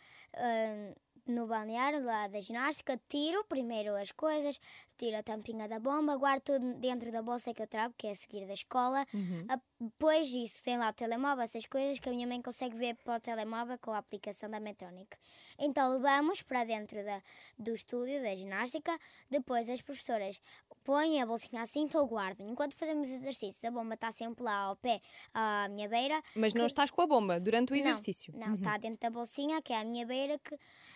no 1.28 1.46
balneário 1.46 2.02
lá 2.04 2.26
da 2.28 2.40
ginástica, 2.40 2.98
tiro 3.08 3.44
primeiro 3.44 3.94
as 3.96 4.10
coisas, 4.10 4.58
tiro 4.96 5.16
a 5.16 5.22
tampinha 5.22 5.68
da 5.68 5.78
bomba, 5.78 6.16
guardo 6.16 6.42
tudo 6.42 6.74
dentro 6.74 7.12
da 7.12 7.22
bolsa 7.22 7.52
que 7.54 7.62
eu 7.62 7.66
trago, 7.66 7.94
que 7.96 8.06
é 8.06 8.10
a 8.10 8.14
seguir 8.14 8.46
da 8.46 8.54
escola. 8.54 9.06
A- 9.48 9.60
Depois 9.80 10.26
disso, 10.28 10.64
tem 10.64 10.76
lá 10.76 10.88
o 10.88 10.92
telemóvel, 10.92 11.44
essas 11.44 11.64
coisas 11.66 12.00
que 12.00 12.08
a 12.08 12.12
minha 12.12 12.26
mãe 12.26 12.42
consegue 12.42 12.76
ver 12.76 12.96
para 12.96 13.16
o 13.16 13.20
telemóvel 13.20 13.78
com 13.78 13.92
a 13.92 13.98
aplicação 13.98 14.50
da 14.50 14.58
Metronic. 14.58 15.16
Então 15.58 15.92
levamos 15.92 16.42
para 16.42 16.64
dentro 16.64 17.04
da, 17.04 17.22
do 17.56 17.72
estúdio 17.72 18.20
da 18.20 18.34
ginástica, 18.34 18.98
depois 19.30 19.68
as 19.68 19.80
professoras 19.80 20.40
põem 20.88 21.20
a 21.20 21.26
bolsinha 21.26 21.60
assim, 21.60 21.82
então 21.82 22.00
eu 22.00 22.06
guardo. 22.06 22.40
Enquanto 22.40 22.74
fazemos 22.74 23.10
exercícios, 23.10 23.62
a 23.62 23.70
bomba 23.70 23.92
está 23.92 24.10
sempre 24.10 24.42
lá 24.42 24.54
ao 24.54 24.76
pé, 24.76 25.02
à 25.34 25.68
minha 25.68 25.86
beira, 25.86 26.22
Mas 26.34 26.54
não 26.54 26.64
estás 26.64 26.90
com 26.90 27.02
a 27.02 27.06
bomba 27.06 27.38
durante 27.38 27.74
o 27.74 27.76
não, 27.76 27.82
exercício. 27.82 28.32
Não, 28.34 28.54
está 28.54 28.78
dentro 28.78 29.00
da 29.00 29.10
bolsinha, 29.10 29.60
que 29.60 29.70
é 29.70 29.80
a 29.80 29.84
minha 29.84 30.06
beira, 30.06 30.38
que 30.38 30.54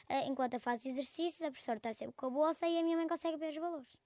eh, 0.08 0.26
enquanto 0.28 0.54
eu 0.54 0.60
faço 0.60 0.88
exercícios, 0.88 1.42
a 1.42 1.50
professora 1.50 1.76
está 1.76 1.92
sempre 1.92 2.14
com 2.16 2.24
a 2.24 2.30
bolsa 2.30 2.66
e 2.66 2.78
a 2.78 2.82
minha 2.82 2.96
mãe 2.96 3.06
consegue 3.06 3.36
ver 3.36 3.50
os 3.50 3.56
valores. 3.56 3.98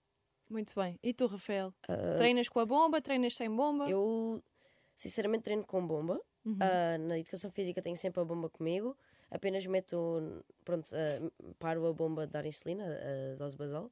Muito 0.51 0.75
bem. 0.75 0.99
E 1.05 1.15
tu, 1.15 1.29
Rafael? 1.29 1.73
Treinas 2.17 2.49
com 2.49 2.59
a 2.59 2.67
bomba? 2.67 3.01
Treinas 3.01 3.37
sem 3.37 3.49
bomba? 3.49 3.89
Eu, 3.89 4.43
sinceramente, 4.93 5.45
treino 5.45 5.65
com 5.65 5.87
bomba. 5.87 6.21
Ah, 6.61 6.99
na 6.99 7.17
educação 7.17 7.49
física 7.49 7.81
tenho 7.81 7.97
sempre 7.97 8.21
a 8.21 8.25
bomba 8.25 8.49
comigo. 8.49 8.97
Apenas 9.31 9.65
meto, 9.67 10.43
pronto, 10.65 10.91
ah, 10.95 11.31
paro 11.61 11.87
a 11.87 11.93
bomba 11.93 12.27
de 12.27 12.33
dar 12.33 12.45
insulina, 12.45 12.85
a 12.85 13.37
dose 13.37 13.57
basal, 13.57 13.89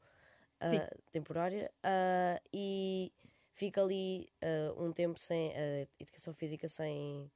Sim. 0.70 0.81
temporária, 1.12 1.70
ah, 1.83 2.40
e 2.53 3.12
fico 3.53 3.81
ali 3.81 4.29
ah, 4.42 4.74
um 4.77 4.92
tempo 4.92 5.18
sem 5.18 5.53
a 5.57 5.87
educação 6.00 6.33
física 6.35 6.66
sem 6.68 7.31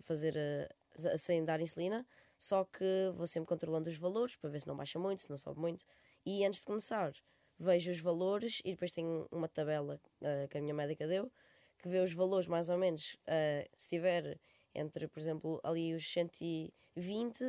fazer, 0.00 0.34
sem 1.16 1.44
dar 1.44 1.60
insulina, 1.60 2.06
só 2.36 2.64
que 2.64 2.84
vou 3.14 3.26
sempre 3.26 3.48
controlando 3.48 3.88
os 3.90 3.96
valores 3.96 4.36
para 4.36 4.50
ver 4.50 4.60
se 4.60 4.66
não 4.68 4.76
baixa 4.76 4.98
muito, 4.98 5.22
se 5.22 5.30
não 5.30 5.36
sobe 5.36 5.60
muito. 5.60 5.84
E 6.24 6.44
antes 6.44 6.60
de 6.60 6.66
começar, 6.66 7.12
vejo 7.58 7.90
os 7.90 7.98
valores 8.00 8.60
e 8.64 8.70
depois 8.72 8.92
tenho 8.92 9.26
uma 9.30 9.48
tabela 9.48 10.00
que 10.50 10.58
a 10.58 10.60
minha 10.60 10.74
médica 10.74 11.06
deu 11.06 11.30
que 11.78 11.88
vê 11.88 12.00
os 12.00 12.12
valores 12.12 12.46
mais 12.48 12.68
ou 12.68 12.76
menos, 12.78 13.16
se 13.26 13.70
estiver 13.76 14.38
entre, 14.74 15.06
por 15.08 15.18
exemplo, 15.20 15.60
ali 15.62 15.94
os 15.94 16.10
120, 16.12 17.44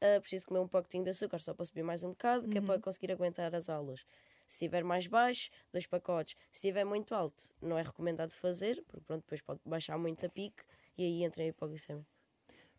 ah, 0.00 0.20
preciso 0.20 0.46
comer 0.46 0.60
um 0.60 0.68
pacotinho 0.68 1.04
de 1.04 1.10
açúcar 1.10 1.38
só 1.40 1.54
para 1.54 1.64
subir 1.64 1.82
mais 1.82 2.02
um 2.04 2.10
bocado, 2.10 2.48
que 2.48 2.58
é 2.58 2.60
para 2.60 2.78
conseguir 2.80 3.10
aguentar 3.12 3.54
as 3.54 3.68
aulas. 3.68 4.04
Se 4.46 4.54
estiver 4.56 4.84
mais 4.84 5.06
baixo, 5.06 5.50
dois 5.72 5.86
pacotes. 5.86 6.36
Se 6.52 6.66
estiver 6.68 6.84
muito 6.84 7.14
alto, 7.14 7.42
não 7.62 7.78
é 7.78 7.82
recomendado 7.82 8.32
fazer, 8.32 8.82
porque 8.86 9.04
pronto, 9.06 9.22
depois 9.22 9.40
pode 9.40 9.60
baixar 9.64 9.96
muito 9.98 10.24
a 10.26 10.28
pique 10.28 10.62
e 10.98 11.02
aí 11.04 11.24
entra 11.24 11.42
a 11.42 11.46
hipoglicemia. 11.46 12.06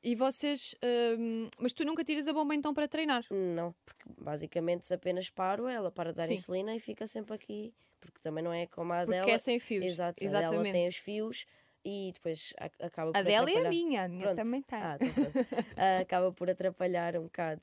E 0.04 0.14
vocês. 0.16 0.76
hum, 1.18 1.50
mas 1.60 1.74
tu 1.74 1.84
nunca 1.84 2.04
tiras 2.04 2.28
a 2.28 2.34
bomba 2.34 2.54
então 2.54 2.74
para 2.76 2.88
treinar? 2.88 3.26
Não, 3.32 3.74
porque 3.84 4.04
basicamente 4.22 4.94
apenas 4.94 5.30
paro, 5.32 5.68
ela 5.68 5.90
para 5.92 6.12
de 6.12 6.18
dar 6.18 6.28
Sim. 6.28 6.34
insulina 6.34 6.76
e 6.76 6.80
fica 6.80 7.08
sempre 7.08 7.34
aqui. 7.34 7.74
Porque 8.00 8.20
também 8.22 8.44
não 8.44 8.54
é 8.54 8.68
como 8.68 8.94
a 8.94 8.98
Porque 9.00 9.12
dela. 9.14 9.32
é 9.32 9.38
sem 9.40 9.60
fios. 9.60 9.84
Exato, 9.84 10.24
a 10.24 10.26
Exatamente. 10.28 10.62
dela 10.62 10.72
tem 10.74 10.88
os 10.88 10.96
fios 10.98 11.46
e 11.84 12.12
depois 12.14 12.54
a- 12.60 12.86
acaba 12.86 13.12
por 13.12 13.18
A 13.18 13.24
dela 13.24 13.50
é 13.50 13.54
a 13.56 13.58
atrapalhar. 13.58 13.70
minha, 13.70 14.04
a 14.04 14.08
minha 14.08 14.22
Pronto. 14.26 14.36
também 14.44 14.62
tem. 14.62 14.80
Ah, 14.80 14.98
então. 15.02 15.32
Ah, 15.76 16.00
acaba 16.02 16.32
por 16.32 16.50
atrapalhar 16.52 17.18
um 17.18 17.24
bocado 17.24 17.62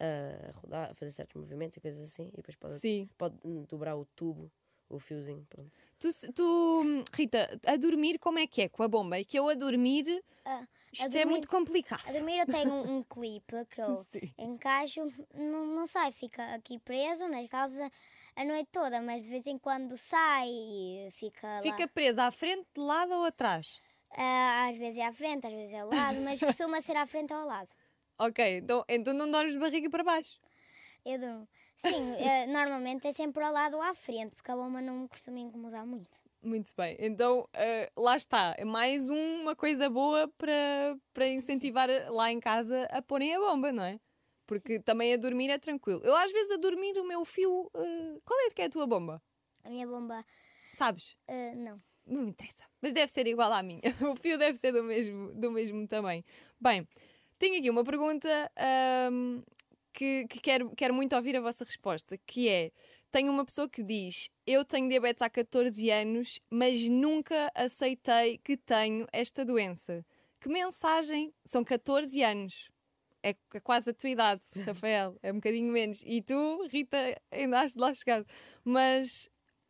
a 0.00 0.50
rodar, 0.52 0.90
a 0.90 0.94
fazer 0.94 1.10
certos 1.12 1.36
movimentos 1.40 1.76
e 1.76 1.80
coisas 1.80 2.02
assim. 2.02 2.28
E 2.32 2.36
depois 2.36 2.56
pode, 2.56 2.78
Sim. 2.78 3.08
pode 3.16 3.36
dobrar 3.68 3.96
o 3.96 4.04
tubo, 4.16 4.50
o 4.88 4.98
fiozinho. 4.98 5.46
Pronto. 5.48 5.70
Tu, 5.98 6.08
tu, 6.34 6.82
Rita, 7.14 7.48
a 7.66 7.76
dormir 7.76 8.18
como 8.18 8.38
é 8.38 8.46
que 8.46 8.62
é 8.62 8.68
com 8.68 8.82
a 8.82 8.88
bomba? 8.88 9.18
É 9.18 9.24
que 9.24 9.38
eu 9.38 9.48
a 9.48 9.54
dormir. 9.54 10.22
Ah, 10.44 10.66
Isto 10.92 11.06
é 11.06 11.08
dormir- 11.20 11.26
muito 11.30 11.48
complicado. 11.48 12.02
A 12.06 12.12
dormir 12.12 12.38
eu 12.38 12.46
tenho 12.46 12.70
um, 12.72 12.96
um 12.98 13.02
clipe 13.02 13.64
que 13.70 13.80
eu 13.80 13.94
Sim. 14.04 14.32
encaixo, 14.38 15.00
não, 15.34 15.66
não 15.66 15.86
sai, 15.86 16.12
fica 16.12 16.44
aqui 16.54 16.78
preso 16.78 17.26
nas 17.28 17.48
casas 17.48 17.90
a 18.36 18.44
noite 18.44 18.68
toda, 18.70 19.00
mas 19.00 19.24
de 19.24 19.30
vez 19.30 19.46
em 19.46 19.56
quando 19.56 19.96
sai 19.96 20.48
e 20.48 21.08
fica, 21.12 21.60
Fica 21.62 21.82
lá. 21.84 21.88
presa 21.88 22.24
à 22.24 22.30
frente, 22.30 22.66
de 22.74 22.80
lado 22.80 23.14
ou 23.14 23.24
atrás? 23.24 23.80
Ah, 24.16 24.68
às 24.70 24.76
vezes 24.76 24.98
é 24.98 25.06
à 25.06 25.12
frente, 25.12 25.46
às 25.46 25.52
vezes 25.52 25.72
é 25.74 25.80
ao 25.80 25.88
lado, 25.88 26.20
mas 26.20 26.38
costuma 26.40 26.80
ser 26.80 26.96
à 26.96 27.06
frente 27.06 27.32
ou 27.32 27.40
ao 27.40 27.46
lado. 27.46 27.70
Ok, 28.18 28.58
então, 28.58 28.84
então 28.88 29.12
não 29.14 29.30
dormes 29.30 29.54
de 29.54 29.58
barriga 29.58 29.90
para 29.90 30.04
baixo. 30.04 30.38
Eu 31.04 31.18
durmo. 31.18 31.48
Sim, 31.76 32.14
eh, 32.18 32.46
normalmente 32.46 33.06
é 33.08 33.12
sempre 33.12 33.42
ao 33.44 33.52
lado 33.52 33.76
ou 33.76 33.82
à 33.82 33.94
frente, 33.94 34.34
porque 34.34 34.50
a 34.50 34.56
bomba 34.56 34.80
não 34.80 35.00
me 35.00 35.08
costuma 35.08 35.40
incomodar 35.40 35.84
muito. 35.86 36.10
Muito 36.42 36.72
bem, 36.76 36.94
então 37.00 37.48
eh, 37.54 37.90
lá 37.96 38.16
está. 38.16 38.54
É 38.58 38.64
mais 38.64 39.08
uma 39.08 39.56
coisa 39.56 39.88
boa 39.88 40.28
para, 40.36 40.96
para 41.12 41.26
incentivar 41.26 41.88
lá 42.10 42.30
em 42.30 42.38
casa 42.38 42.86
a 42.90 43.00
porem 43.00 43.34
a 43.34 43.38
bomba, 43.40 43.72
não 43.72 43.82
é? 43.84 43.98
Porque 44.46 44.78
também 44.78 45.14
a 45.14 45.16
dormir 45.16 45.48
é 45.48 45.58
tranquilo. 45.58 46.00
Eu 46.04 46.14
às 46.14 46.30
vezes 46.30 46.52
a 46.52 46.56
dormir 46.58 46.98
o 46.98 47.04
meu 47.08 47.24
fio. 47.24 47.70
eh, 47.74 48.18
qual 48.24 48.38
é 48.46 48.50
que 48.50 48.60
é 48.62 48.66
a 48.66 48.70
tua 48.70 48.86
bomba? 48.86 49.22
A 49.64 49.70
minha 49.70 49.86
bomba, 49.86 50.24
Sabes? 50.74 51.16
eh, 51.26 51.54
não. 51.54 51.82
Não 52.06 52.20
me 52.22 52.30
interessa. 52.30 52.64
Mas 52.82 52.92
deve 52.92 53.10
ser 53.10 53.26
igual 53.26 53.50
à 53.50 53.62
minha. 53.62 53.80
O 54.12 54.14
fio 54.14 54.36
deve 54.36 54.58
ser 54.58 54.72
do 54.72 54.84
mesmo, 54.84 55.32
do 55.34 55.50
mesmo 55.50 55.88
tamanho. 55.88 56.22
Bem, 56.60 56.86
tenho 57.44 57.58
aqui 57.58 57.68
uma 57.68 57.84
pergunta 57.84 58.50
ahm, 58.56 59.42
que, 59.92 60.26
que 60.28 60.40
quero, 60.40 60.70
quero 60.74 60.94
muito 60.94 61.14
ouvir 61.14 61.36
a 61.36 61.40
vossa 61.42 61.62
resposta, 61.62 62.16
que 62.26 62.48
é, 62.48 62.72
tenho 63.10 63.30
uma 63.30 63.44
pessoa 63.44 63.68
que 63.68 63.82
diz, 63.82 64.30
eu 64.46 64.64
tenho 64.64 64.88
diabetes 64.88 65.20
há 65.20 65.28
14 65.28 65.90
anos, 65.90 66.40
mas 66.50 66.88
nunca 66.88 67.52
aceitei 67.54 68.38
que 68.38 68.56
tenho 68.56 69.06
esta 69.12 69.44
doença. 69.44 70.04
Que 70.40 70.48
mensagem? 70.48 71.34
São 71.44 71.62
14 71.62 72.22
anos. 72.22 72.70
É 73.22 73.34
é 73.54 73.60
quase 73.60 73.90
a 73.90 73.94
tua 73.94 74.08
idade, 74.08 74.42
Rafael. 74.66 75.16
É 75.22 75.30
um 75.30 75.36
bocadinho 75.36 75.70
menos. 75.70 76.02
E 76.04 76.22
tu, 76.22 76.66
Rita, 76.70 76.96
ainda 77.30 77.60
has 77.60 77.72
de 77.74 77.78
lá 77.78 77.92
chegar. 77.92 78.24
Mas 78.64 79.28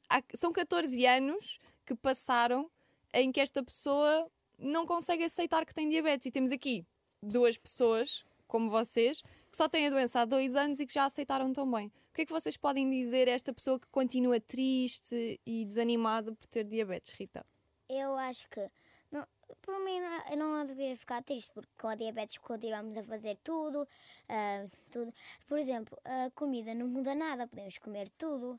há- 0.08 0.22
são 0.36 0.52
14 0.52 1.04
anos 1.06 1.58
que 1.84 1.94
passaram 1.96 2.70
em 3.12 3.32
que 3.32 3.40
esta 3.40 3.62
pessoa 3.64 4.30
não 4.58 4.86
consegue 4.86 5.24
aceitar 5.24 5.66
que 5.66 5.74
tem 5.74 5.88
diabetes. 5.88 6.26
E 6.26 6.30
temos 6.30 6.52
aqui 6.52 6.84
duas 7.24 7.56
pessoas, 7.56 8.24
como 8.46 8.70
vocês, 8.70 9.22
que 9.50 9.56
só 9.56 9.68
têm 9.68 9.86
a 9.86 9.90
doença 9.90 10.20
há 10.20 10.24
dois 10.24 10.54
anos 10.56 10.80
e 10.80 10.86
que 10.86 10.94
já 10.94 11.04
aceitaram 11.04 11.52
tão 11.52 11.70
bem. 11.70 11.86
O 11.88 12.14
que 12.14 12.22
é 12.22 12.26
que 12.26 12.32
vocês 12.32 12.56
podem 12.56 12.88
dizer 12.88 13.28
a 13.28 13.32
esta 13.32 13.52
pessoa 13.52 13.78
que 13.78 13.86
continua 13.88 14.38
triste 14.40 15.40
e 15.44 15.64
desanimada 15.64 16.32
por 16.32 16.46
ter 16.46 16.64
diabetes, 16.64 17.12
Rita? 17.12 17.44
Eu 17.88 18.16
acho 18.16 18.48
que, 18.48 18.70
não, 19.10 19.26
por 19.60 19.78
mim, 19.84 20.00
não- 20.36 20.54
não 20.54 20.64
deveria 20.66 20.96
ficar 20.96 21.22
triste, 21.22 21.50
porque 21.52 21.70
com 21.76 21.88
a 21.88 21.94
diabetes 21.94 22.38
continuamos 22.38 22.96
a 22.96 23.02
fazer 23.02 23.36
tudo, 23.42 23.86
ah, 24.28 24.66
tudo. 24.92 25.12
Por 25.48 25.58
exemplo, 25.58 25.98
a 26.04 26.30
comida 26.34 26.72
não 26.74 26.86
muda 26.86 27.14
nada, 27.14 27.46
podemos 27.46 27.78
comer 27.78 28.08
tudo. 28.10 28.58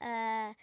Ah, 0.00 0.54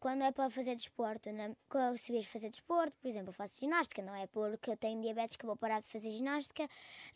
quando 0.00 0.22
é 0.22 0.32
para 0.32 0.48
fazer 0.48 0.74
desporto, 0.74 1.30
na, 1.30 1.50
quando 1.68 1.98
se 1.98 2.10
vais 2.10 2.24
fazer 2.24 2.48
desporto, 2.48 2.96
por 3.00 3.08
exemplo, 3.08 3.28
eu 3.28 3.32
faço 3.34 3.60
ginástica, 3.60 4.00
não 4.00 4.14
é 4.14 4.26
porque 4.26 4.70
eu 4.70 4.76
tenho 4.76 5.00
diabetes 5.02 5.36
que 5.36 5.44
vou 5.44 5.56
parar 5.56 5.80
de 5.80 5.86
fazer 5.86 6.10
ginástica. 6.10 6.66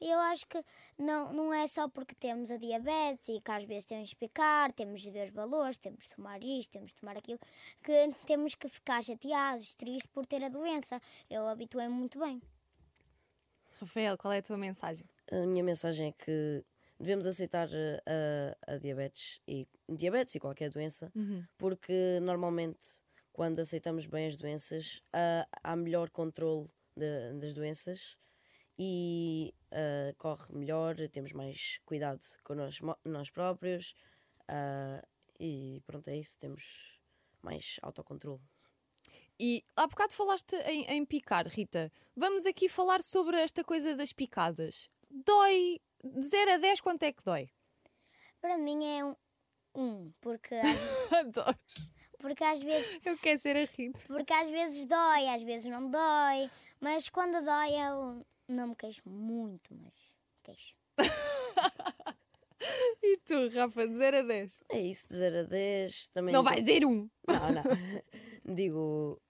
E 0.00 0.10
eu 0.10 0.18
acho 0.18 0.46
que 0.46 0.62
não, 0.98 1.32
não 1.32 1.54
é 1.54 1.66
só 1.66 1.88
porque 1.88 2.14
temos 2.14 2.50
a 2.50 2.56
diabetes 2.58 3.28
e 3.28 3.40
que 3.40 3.50
às 3.50 3.64
vezes 3.64 3.86
temos 3.86 4.10
de 4.10 4.16
picar, 4.16 4.70
temos 4.72 5.00
de 5.00 5.10
ver 5.10 5.28
os 5.28 5.30
valores, 5.30 5.78
temos 5.78 6.04
de 6.04 6.14
tomar 6.14 6.42
isto, 6.42 6.72
temos 6.72 6.92
de 6.92 7.00
tomar 7.00 7.16
aquilo, 7.16 7.40
que 7.82 8.14
temos 8.26 8.54
que 8.54 8.68
ficar 8.68 9.02
chateados, 9.02 9.74
tristes 9.74 10.06
por 10.12 10.26
ter 10.26 10.44
a 10.44 10.48
doença. 10.48 11.00
Eu 11.30 11.48
habituei-me 11.48 11.94
muito 11.94 12.18
bem. 12.18 12.42
Rafael, 13.80 14.16
qual 14.16 14.32
é 14.32 14.38
a 14.38 14.42
tua 14.42 14.56
mensagem? 14.56 15.06
A 15.30 15.46
minha 15.46 15.64
mensagem 15.64 16.08
é 16.08 16.12
que 16.12 16.64
devemos 16.98 17.26
aceitar 17.26 17.68
eh, 17.72 18.56
a, 18.66 18.74
a 18.74 18.78
diabetes 18.78 19.40
e 19.46 19.66
diabetes 19.88 20.34
e 20.34 20.40
qualquer 20.40 20.70
doença, 20.70 21.10
porque 21.58 22.18
normalmente 22.22 23.04
quando 23.32 23.58
aceitamos 23.60 24.06
bem 24.06 24.26
as 24.26 24.36
doenças 24.36 25.02
há 25.62 25.76
melhor 25.76 26.08
controle 26.10 26.68
de- 26.96 27.34
das 27.38 27.52
doenças 27.52 28.16
e 28.78 29.54
ah, 29.72 30.14
corre 30.16 30.52
melhor, 30.54 30.96
temos 31.10 31.32
mais 31.32 31.78
cuidado 31.84 32.20
com 32.42 32.54
nós, 32.54 32.78
nós 33.04 33.30
próprios 33.30 33.94
ah, 34.48 35.02
e 35.38 35.82
pronto, 35.86 36.08
é 36.08 36.16
isso, 36.16 36.38
temos 36.38 36.98
mais 37.42 37.78
autocontrole. 37.82 38.40
E 39.38 39.62
há 39.76 39.86
bocado 39.86 40.14
falaste 40.14 40.54
em, 40.64 40.86
em 40.86 41.04
picar, 41.04 41.46
Rita. 41.46 41.92
Vamos 42.16 42.46
aqui 42.46 42.70
falar 42.70 43.02
sobre 43.02 43.36
esta 43.38 43.62
coisa 43.62 43.94
das 43.94 44.10
picadas. 44.14 44.90
Dói 45.10 45.78
de 46.04 46.22
0 46.22 46.52
a 46.52 46.56
10, 46.58 46.80
quanto 46.80 47.02
é 47.02 47.12
que 47.12 47.24
dói? 47.24 47.50
Para 48.40 48.58
mim 48.58 48.84
é 48.84 49.04
um, 49.04 49.16
um 49.74 50.12
porque, 50.20 50.54
Adoro. 51.10 51.58
porque 52.18 52.44
às 52.44 52.62
vezes 52.62 53.00
Eu 53.04 53.16
quero 53.18 53.38
ser 53.38 53.56
a 53.56 53.64
Rita. 53.64 54.00
porque 54.06 54.32
às 54.32 54.50
vezes 54.50 54.84
dói, 54.86 55.28
às 55.28 55.42
vezes 55.42 55.66
não 55.66 55.90
dói, 55.90 56.50
mas 56.80 57.08
quando 57.08 57.44
dói 57.44 57.72
eu 57.74 58.26
não 58.48 58.68
me 58.68 58.76
queixo 58.76 59.02
muito, 59.08 59.74
mas 59.74 60.16
queixo. 60.42 60.74
E 63.02 63.16
tu, 63.18 63.48
Rafa, 63.54 63.86
de 63.86 63.96
0 63.96 64.18
a 64.18 64.22
10? 64.22 64.60
É 64.70 64.80
isso, 64.80 65.06
de 65.08 65.14
0 65.14 65.40
a 65.40 65.42
10 65.44 66.08
também. 66.08 66.32
Não 66.32 66.42
vais 66.42 66.64
dizer 66.64 66.84
um. 66.84 67.08
Não, 67.28 67.52
não. 67.52 67.62
Digo 68.54 69.20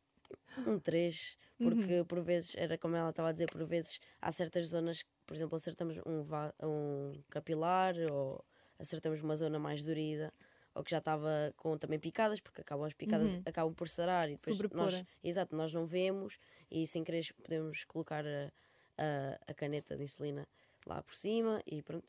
um 0.66 0.78
3, 0.78 1.36
porque 1.58 2.04
por 2.08 2.22
vezes, 2.22 2.54
era 2.56 2.78
como 2.78 2.96
ela 2.96 3.10
estava 3.10 3.28
a 3.28 3.32
dizer, 3.32 3.50
por 3.50 3.64
vezes 3.66 4.00
há 4.22 4.30
certas 4.30 4.68
zonas 4.68 5.02
que, 5.02 5.10
por 5.26 5.34
exemplo, 5.34 5.56
acertamos 5.56 5.96
um, 5.98 6.22
um 6.62 7.22
capilar 7.28 7.94
ou 8.10 8.44
acertamos 8.78 9.20
uma 9.20 9.36
zona 9.36 9.58
mais 9.58 9.82
dorida 9.82 10.32
ou 10.74 10.84
que 10.84 10.90
já 10.90 10.98
estava 10.98 11.52
com 11.56 11.76
também 11.78 11.98
picadas, 11.98 12.38
porque 12.38 12.60
acabam 12.60 12.86
as 12.86 12.92
picadas 12.92 13.34
acabam 13.46 13.74
por 13.74 13.88
sarar 13.88 14.28
e 14.28 14.34
depois 14.34 14.46
nós, 14.46 14.56
Sobreporem. 14.58 15.06
exato, 15.24 15.56
nós 15.56 15.72
não 15.72 15.86
vemos 15.86 16.38
e 16.70 16.86
sem 16.86 17.02
querer 17.02 17.26
podemos 17.42 17.84
colocar 17.84 18.24
a, 18.26 18.52
a, 18.98 19.38
a 19.48 19.54
caneta 19.54 19.96
de 19.96 20.04
insulina 20.04 20.46
lá 20.86 21.02
por 21.02 21.14
cima 21.14 21.62
e 21.66 21.82
pronto, 21.82 22.06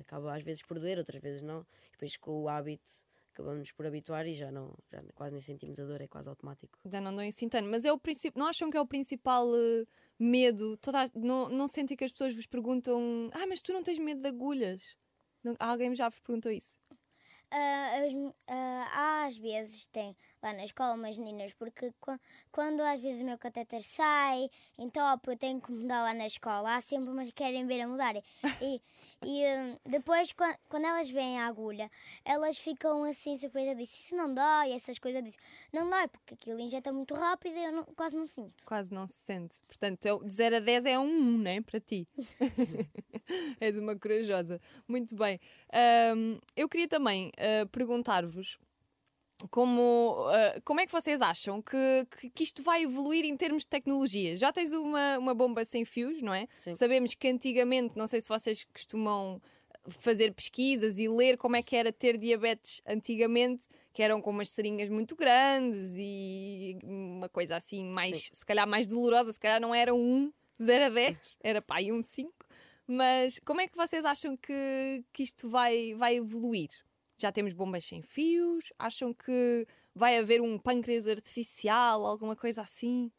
acaba 0.00 0.34
às 0.34 0.42
vezes 0.42 0.62
por 0.62 0.78
doer, 0.78 0.98
outras 0.98 1.20
vezes 1.20 1.42
não. 1.42 1.60
E 1.88 1.92
depois 1.92 2.16
com 2.16 2.42
o 2.42 2.48
hábito 2.48 3.04
acabamos 3.32 3.70
por 3.72 3.86
habituar 3.86 4.26
e 4.26 4.32
já 4.32 4.50
não, 4.50 4.74
já 4.90 5.02
quase 5.14 5.34
nem 5.34 5.40
sentimos 5.40 5.78
a 5.78 5.84
dor, 5.84 6.00
é 6.00 6.08
quase 6.08 6.28
automático. 6.28 6.78
Já 6.86 7.00
não 7.00 7.14
dou 7.14 7.24
assim 7.24 7.48
tanto, 7.48 7.68
mas 7.68 7.84
é 7.84 7.92
o 7.92 7.98
princípio. 7.98 8.38
Não 8.38 8.46
acham 8.46 8.70
que 8.70 8.76
é 8.76 8.80
o 8.80 8.86
principal 8.86 9.54
eh, 9.54 9.84
medo? 10.18 10.76
Toda 10.78 11.04
a- 11.04 11.10
não, 11.14 11.48
não 11.48 11.68
sentem 11.68 11.96
que 11.96 12.04
as 12.04 12.10
pessoas 12.12 12.34
vos 12.34 12.46
perguntam: 12.46 13.30
Ah, 13.32 13.46
mas 13.46 13.60
tu 13.60 13.72
não 13.72 13.82
tens 13.82 13.98
medo 13.98 14.20
de 14.20 14.28
agulhas? 14.28 14.96
Não- 15.42 15.56
alguém 15.58 15.94
já 15.94 16.08
vos 16.08 16.18
perguntou 16.20 16.50
isso? 16.50 16.78
Ah, 17.50 17.90
as- 18.04 18.12
ah, 18.48 19.24
às 19.26 19.38
vezes 19.38 19.86
tem 19.86 20.14
lá 20.42 20.52
na 20.52 20.64
escola 20.64 20.94
umas 20.94 21.16
meninas, 21.16 21.54
porque 21.54 21.92
qua- 21.98 22.20
quando 22.52 22.80
às 22.80 23.00
vezes 23.00 23.22
o 23.22 23.24
meu 23.24 23.38
catéter 23.38 23.82
sai, 23.82 24.50
entope, 24.78 25.30
eu 25.30 25.36
tenho 25.36 25.58
que 25.60 25.72
mudar 25.72 26.02
lá 26.02 26.12
na 26.12 26.26
escola. 26.26 26.74
Há 26.76 26.80
sempre 26.82 27.10
umas 27.10 27.26
que 27.28 27.32
querem 27.32 27.66
ver 27.66 27.80
a 27.80 27.88
mudar. 27.88 28.14
E, 28.60 28.82
e 29.24 29.44
hum, 29.44 29.76
depois, 29.86 30.32
quan- 30.32 30.54
quando 30.68 30.86
elas 30.86 31.10
veem 31.10 31.38
a 31.40 31.46
agulha, 31.46 31.90
elas 32.24 32.58
ficam 32.58 33.02
assim 33.04 33.36
surpresas. 33.36 33.76
Disse, 33.76 34.00
isso 34.02 34.16
não 34.16 34.32
dói, 34.32 34.72
essas 34.72 34.98
coisas. 34.98 35.20
Eu 35.20 35.24
disse, 35.24 35.38
não 35.72 35.88
dói, 35.90 36.06
porque 36.08 36.34
aquilo 36.34 36.60
injeta 36.60 36.92
muito 36.92 37.14
rápido 37.14 37.56
e 37.56 37.64
eu 37.64 37.72
não- 37.72 37.84
quase 37.96 38.14
não 38.16 38.26
sinto. 38.26 38.64
Quase 38.64 38.92
não 38.92 39.06
se 39.08 39.14
sente. 39.16 39.62
Portanto, 39.66 40.06
é 40.06 40.18
de 40.26 40.32
0 40.34 40.56
a 40.56 40.60
10 40.60 40.84
é 40.86 40.98
um 40.98 41.04
1, 41.08 41.38
né? 41.38 41.60
Para 41.62 41.80
ti. 41.80 42.06
És 43.60 43.76
uma 43.76 43.96
corajosa. 43.96 44.60
Muito 44.86 45.14
bem. 45.16 45.38
Ahm, 45.72 46.38
eu 46.56 46.68
queria 46.68 46.88
também 46.88 47.30
ah, 47.36 47.66
perguntar-vos 47.70 48.58
como, 49.50 50.26
ah, 50.28 50.60
como 50.64 50.80
é 50.80 50.86
que 50.86 50.92
vocês 50.92 51.20
acham 51.20 51.62
que, 51.62 52.06
que, 52.18 52.30
que 52.30 52.42
isto 52.42 52.62
vai 52.62 52.82
evoluir 52.82 53.24
em 53.24 53.36
termos 53.36 53.62
de 53.62 53.68
tecnologia? 53.68 54.36
Já 54.36 54.52
tens 54.52 54.72
uma, 54.72 55.18
uma 55.18 55.34
bomba 55.34 55.64
sem 55.64 55.84
fios, 55.84 56.20
não 56.22 56.34
é? 56.34 56.48
Sim. 56.58 56.74
Sabemos 56.74 57.14
que 57.14 57.28
antigamente, 57.28 57.96
não 57.96 58.06
sei 58.06 58.20
se 58.20 58.28
vocês 58.28 58.64
costumam 58.64 59.40
fazer 59.88 60.32
pesquisas 60.34 60.98
e 60.98 61.08
ler 61.08 61.36
como 61.36 61.56
é 61.56 61.62
que 61.62 61.76
era 61.76 61.92
ter 61.92 62.18
diabetes 62.18 62.82
antigamente, 62.86 63.66
que 63.92 64.02
eram 64.02 64.20
com 64.20 64.30
umas 64.30 64.50
seringas 64.50 64.88
muito 64.88 65.16
grandes 65.16 65.92
e 65.96 66.78
uma 66.82 67.28
coisa 67.28 67.56
assim 67.56 67.84
mais, 67.84 68.30
se 68.32 68.44
calhar 68.44 68.66
mais 68.66 68.86
dolorosa, 68.86 69.32
se 69.32 69.40
calhar 69.40 69.60
não 69.60 69.74
era 69.74 69.94
um 69.94 70.32
0 70.60 70.84
a 70.84 70.88
10, 70.88 71.38
era 71.42 71.62
pá, 71.62 71.80
e 71.80 71.92
um 71.92 72.02
5. 72.02 72.32
Mas 72.86 73.38
como 73.44 73.60
é 73.60 73.68
que 73.68 73.76
vocês 73.76 74.04
acham 74.04 74.36
que, 74.36 75.04
que 75.12 75.22
isto 75.22 75.48
vai, 75.48 75.94
vai 75.94 76.16
evoluir? 76.16 76.70
Já 77.18 77.32
temos 77.32 77.52
bombas 77.52 77.84
sem 77.84 78.00
fios? 78.00 78.72
Acham 78.78 79.12
que 79.12 79.66
vai 79.94 80.16
haver 80.18 80.40
um 80.40 80.58
pâncreas 80.58 81.08
artificial, 81.08 82.06
alguma 82.06 82.36
coisa 82.36 82.62
assim? 82.62 83.10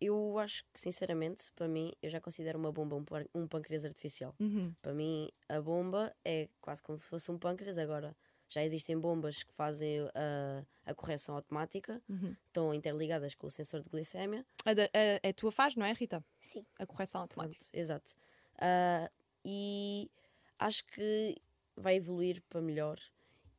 Eu 0.00 0.36
acho 0.38 0.64
que, 0.72 0.80
sinceramente, 0.80 1.50
para 1.52 1.68
mim, 1.68 1.92
eu 2.02 2.10
já 2.10 2.20
considero 2.20 2.58
uma 2.58 2.72
bomba 2.72 2.96
um, 2.96 3.04
um 3.42 3.46
pâncreas 3.48 3.84
artificial. 3.84 4.34
Para 4.82 4.92
mim, 4.92 5.30
a 5.48 5.60
bomba 5.60 6.14
é 6.24 6.48
quase 6.60 6.82
como 6.82 6.98
se 6.98 7.06
fosse 7.06 7.30
um 7.30 7.38
pâncreas. 7.38 7.78
Agora, 7.78 8.14
já 8.48 8.64
existem 8.64 8.98
bombas 8.98 9.42
que 9.44 9.52
fazem 9.54 10.00
a, 10.14 10.64
a 10.84 10.92
correção 10.94 11.36
automática, 11.36 12.02
estão 12.48 12.74
interligadas 12.74 13.34
com 13.36 13.46
o 13.46 13.50
sensor 13.50 13.80
de 13.80 13.88
glicémia. 13.88 14.44
A, 14.64 14.74
da- 14.74 14.90
a- 14.92 15.28
a 15.28 15.32
tua 15.32 15.52
faz, 15.52 15.76
não 15.76 15.86
é, 15.86 15.92
Rita? 15.92 16.22
Sim. 16.40 16.66
A 16.78 16.84
correção 16.84 17.20
automática. 17.22 17.64
Pronto, 17.64 17.74
exato. 17.80 18.12
Ah, 18.60 19.08
e 19.44 20.10
acho 20.58 20.84
que 20.86 21.36
vai 21.76 21.96
evoluir 21.96 22.42
para 22.48 22.60
melhor. 22.60 22.98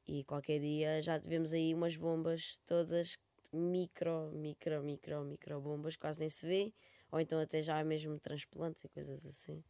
E 0.08 0.24
qualquer 0.24 0.60
dia 0.60 1.02
já 1.02 1.20
tivemos 1.20 1.54
aí 1.54 1.74
umas 1.74 1.96
bombas 1.96 2.60
todas 2.66 3.18
micro, 3.54 4.32
micro, 4.34 4.84
micro, 4.84 5.24
micro 5.24 5.62
bombas, 5.62 5.96
quase 5.96 6.20
nem 6.20 6.30
se 6.30 6.46
vê. 6.46 6.74
Ou 7.12 7.20
então 7.20 7.40
até 7.40 7.62
já 7.62 7.80
há 7.80 7.84
mesmo 7.84 8.20
transplantes 8.20 8.84
e 8.84 8.90
coisas 8.90 9.26
assim. 9.26 9.64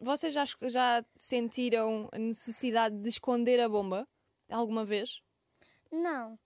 Vocês 0.00 0.32
já, 0.32 0.44
já 0.62 1.04
sentiram 1.16 2.08
a 2.12 2.18
necessidade 2.18 2.96
de 3.00 3.08
esconder 3.08 3.58
a 3.60 3.68
bomba 3.68 4.06
alguma 4.48 4.84
vez? 4.84 5.20
Não. 5.90 6.38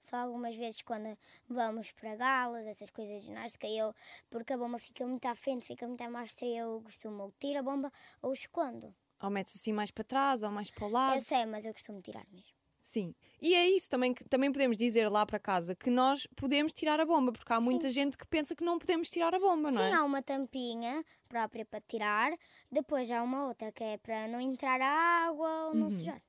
Só 0.00 0.16
algumas 0.16 0.54
vezes 0.56 0.82
quando 0.82 1.16
vamos 1.48 1.92
para 1.92 2.16
galas, 2.16 2.66
essas 2.66 2.90
coisas 2.90 3.22
de 3.22 3.26
ginástica, 3.28 3.66
eu, 3.66 3.94
porque 4.28 4.52
a 4.52 4.58
bomba 4.58 4.78
fica 4.78 5.06
muito 5.06 5.24
à 5.26 5.34
frente, 5.34 5.66
fica 5.66 5.86
muito 5.86 6.02
à 6.02 6.10
mostra, 6.10 6.46
eu 6.46 6.82
costumo 6.82 7.22
ou 7.22 7.32
tiro 7.38 7.58
a 7.58 7.62
bomba 7.62 7.90
ou 8.20 8.32
escondo. 8.32 8.94
Ou 9.22 9.30
metes 9.30 9.56
assim 9.56 9.72
mais 9.72 9.90
para 9.90 10.04
trás 10.04 10.42
ou 10.42 10.50
mais 10.50 10.70
para 10.70 10.84
o 10.86 10.90
lado? 10.90 11.16
Eu 11.16 11.20
sei, 11.20 11.46
mas 11.46 11.64
eu 11.64 11.72
costumo 11.72 12.00
tirar 12.02 12.26
mesmo. 12.30 12.52
Sim. 12.82 13.14
E 13.40 13.54
é 13.54 13.66
isso 13.66 13.88
também 13.88 14.12
que 14.12 14.22
também 14.28 14.52
podemos 14.52 14.76
dizer 14.76 15.08
lá 15.08 15.24
para 15.24 15.38
casa 15.38 15.74
que 15.74 15.88
nós 15.88 16.26
podemos 16.36 16.72
tirar 16.74 17.00
a 17.00 17.06
bomba, 17.06 17.32
porque 17.32 17.50
há 17.50 17.58
muita 17.58 17.90
gente 17.90 18.16
que 18.18 18.26
pensa 18.26 18.54
que 18.54 18.62
não 18.62 18.78
podemos 18.78 19.08
tirar 19.08 19.34
a 19.34 19.38
bomba, 19.38 19.70
não 19.70 19.80
Sim, 19.82 19.88
é? 19.88 19.92
há 19.94 20.04
uma 20.04 20.20
tampinha 20.20 21.02
própria 21.26 21.64
para 21.64 21.80
tirar, 21.80 22.30
depois 22.70 23.10
há 23.10 23.22
uma 23.22 23.46
outra 23.46 23.72
que 23.72 23.82
é 23.82 23.96
para 23.96 24.28
não 24.28 24.38
entrar 24.38 24.80
a 24.82 25.26
água 25.26 25.68
ou 25.68 25.74
não 25.74 25.88
sujar. 25.90 26.22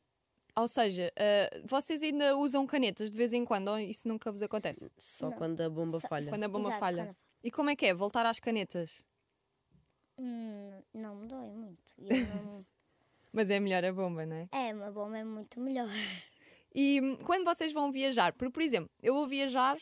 Ou 0.57 0.67
seja, 0.69 1.11
ah, 1.17 1.59
vocês 1.65 2.01
ainda 2.01 2.37
usam 2.37 2.65
canetas 2.65 3.11
de 3.11 3.17
vez 3.17 3.33
em 3.33 3.43
quando, 3.43 3.67
ou 3.67 3.77
isso 3.77 4.07
nunca 4.07 4.31
vos 4.31 4.41
acontece? 4.41 4.89
Só 4.97 5.29
quando 5.31 5.59
a 5.59 5.69
bomba 5.69 5.99
Só- 5.99 6.07
falha. 6.07 6.29
Quando 6.29 6.45
a 6.45 6.47
bomba 6.47 6.69
Exato, 6.69 6.79
falha. 6.79 7.05
quando- 7.07 7.17
E 7.43 7.51
como 7.51 7.69
é 7.69 7.75
que 7.75 7.85
é? 7.85 7.93
Voltar 7.93 8.25
às 8.25 8.39
canetas? 8.39 9.03
Hum, 10.17 10.81
não 10.93 11.15
me 11.15 11.27
dói 11.27 11.49
muito. 11.49 11.91
Eu 11.97 12.07
não- 12.27 12.65
Mas 13.35 13.49
é 13.49 13.59
melhor 13.59 13.83
a 13.83 13.91
bomba, 13.91 14.25
não 14.25 14.37
é? 14.37 14.47
é, 14.53 14.73
uma 14.73 14.89
bomba 14.89 15.17
é 15.17 15.23
muito 15.25 15.59
melhor. 15.59 15.89
E 16.73 17.01
hum, 17.01 17.17
quando 17.25 17.43
vocês 17.43 17.73
vão 17.73 17.91
viajar, 17.91 18.31
por, 18.31 18.49
por 18.49 18.61
exemplo, 18.61 18.89
eu 19.03 19.13
vou 19.13 19.27
viajar 19.27 19.77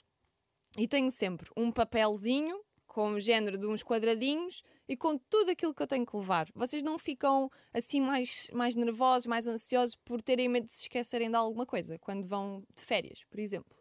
e 0.76 0.88
tenho 0.88 1.12
sempre 1.12 1.48
um 1.56 1.72
papelzinho 1.72 2.60
com 2.88 3.12
o 3.12 3.20
género 3.20 3.56
de 3.56 3.68
uns 3.68 3.84
quadradinhos 3.84 4.63
e 4.88 4.98
com 4.98 5.20
tudo 5.20 5.52
aquilo 5.52 5.72
que 5.72 5.84
eu 5.84 5.88
tenho 5.88 6.04
que 6.04 6.18
levar. 6.18 6.48
Vocês 6.56 6.82
não 6.82 6.98
ficam 6.98 7.48
assim 7.72 8.02
mais, 8.02 8.50
mais 8.52 8.76
nervosos, 8.76 9.28
mais 9.28 9.46
ansiosos 9.46 9.96
por 10.04 10.20
terem 10.20 10.50
medo 10.50 10.66
de 10.66 10.74
se 10.74 10.82
esquecerem 10.84 11.30
de 11.30 11.36
alguma 11.36 11.66
coisa 11.66 12.00
quando 12.00 12.28
vão 12.28 12.63
de 12.76 12.82
férias, 12.82 13.24
por 13.26 13.39
exemplo? 13.39 13.78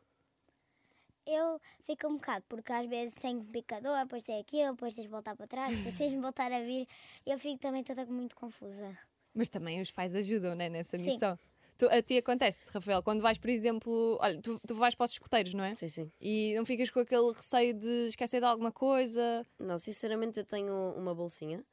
Eu 1.27 1.59
fico 1.81 2.09
um 2.09 2.17
bocado, 2.17 2.45
porque 2.47 2.73
às 2.75 2.85
vezes 2.85 3.15
tenho 3.15 3.43
picador, 3.45 3.99
depois 4.01 4.23
tem 4.23 4.39
aquilo, 4.39 4.73
depois 4.73 4.95
tens 4.95 5.05
de 5.05 5.11
voltar 5.11 5.35
para 5.35 5.47
trás, 5.47 5.75
depois 5.75 5.97
tens 5.97 6.11
de 6.11 6.19
voltar 6.19 6.53
a 6.53 6.61
vir. 6.61 6.87
Eu 7.25 7.39
fico 7.39 7.59
também 7.59 7.83
toda 7.83 8.05
muito 8.05 8.37
confusa. 8.37 8.99
Mas 9.35 9.49
também 9.49 9.81
os 9.81 9.91
pais 9.91 10.15
ajudam 10.15 10.55
né, 10.55 10.69
nessa 10.69 10.99
Sim. 10.99 11.05
missão. 11.07 11.39
Tu, 11.79 11.89
a 11.89 12.03
ti 12.03 12.19
acontece-te, 12.19 12.71
Rafael, 12.71 13.03
quando 13.03 13.23
vais, 13.23 13.39
por 13.39 13.51
exemplo, 13.51 14.19
olha, 14.21 14.41
tu, 14.41 14.61
tu 14.67 14.75
vais 14.75 14.95
para 14.95 15.05
os 15.05 15.13
escuteiros, 15.13 15.55
não 15.55 15.65
é? 15.65 15.75
Sim, 15.75 15.89
sim. 15.89 16.13
E 16.21 16.55
não 16.55 16.65
ficas 16.65 16.91
com 16.91 17.01
aquele 17.01 17.33
receio 17.33 17.75
de 17.75 18.09
esquecer 18.09 18.41
de 18.41 18.47
alguma 18.47 18.71
coisa. 18.71 19.45
Não, 19.59 19.79
sinceramente 19.79 20.39
eu 20.39 20.45
tenho 20.45 20.73
uma 20.97 21.15
bolsinha 21.15 21.65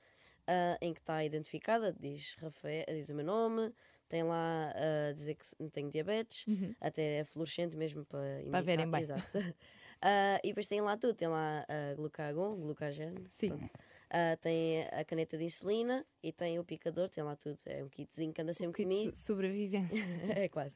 ah, 0.47 0.77
em 0.81 0.93
que 0.93 0.99
está 0.99 1.23
identificada, 1.23 1.95
diz 1.99 2.35
Rafael, 2.39 2.85
diz 2.87 3.09
o 3.09 3.13
meu 3.13 3.25
nome, 3.25 3.71
tem 4.07 4.23
lá 4.23 4.73
a 4.73 5.13
dizer 5.13 5.35
que 5.35 5.45
tenho 5.69 5.91
diabetes, 5.91 6.45
até 6.81 7.19
é 7.19 7.23
fluorescente 7.23 7.77
mesmo 7.77 8.03
para 8.05 8.41
indicar. 8.41 8.63
verem 8.63 8.89
bem. 8.89 9.01
Exato. 9.01 9.37
Ah, 10.01 10.39
e 10.45 10.47
depois 10.47 10.65
tem 10.65 10.79
lá 10.79 10.95
tudo, 10.95 11.13
tem 11.13 11.27
lá 11.27 11.65
a 11.67 11.93
glucagon, 11.93 12.55
glucageno. 12.55 13.21
Sim. 13.29 13.49
pronto. 13.49 13.69
Ah, 14.11 14.35
tem 14.41 14.81
a 14.91 15.05
caneta 15.05 15.37
de 15.37 15.43
insulina 15.43 16.03
e 16.23 16.31
tem 16.31 16.57
o 16.57 16.63
picador, 16.63 17.07
tem 17.09 17.23
lá 17.23 17.35
tudo. 17.35 17.59
É 17.65 17.83
um 17.83 17.89
kitzinho 17.89 18.33
que 18.33 18.41
anda 18.41 18.53
sempre 18.53 18.83
de 18.83 18.89
comigo. 18.89 19.15
so- 19.15 19.23
sobrevivência. 19.27 20.03
é 20.35 20.49
quase. 20.49 20.75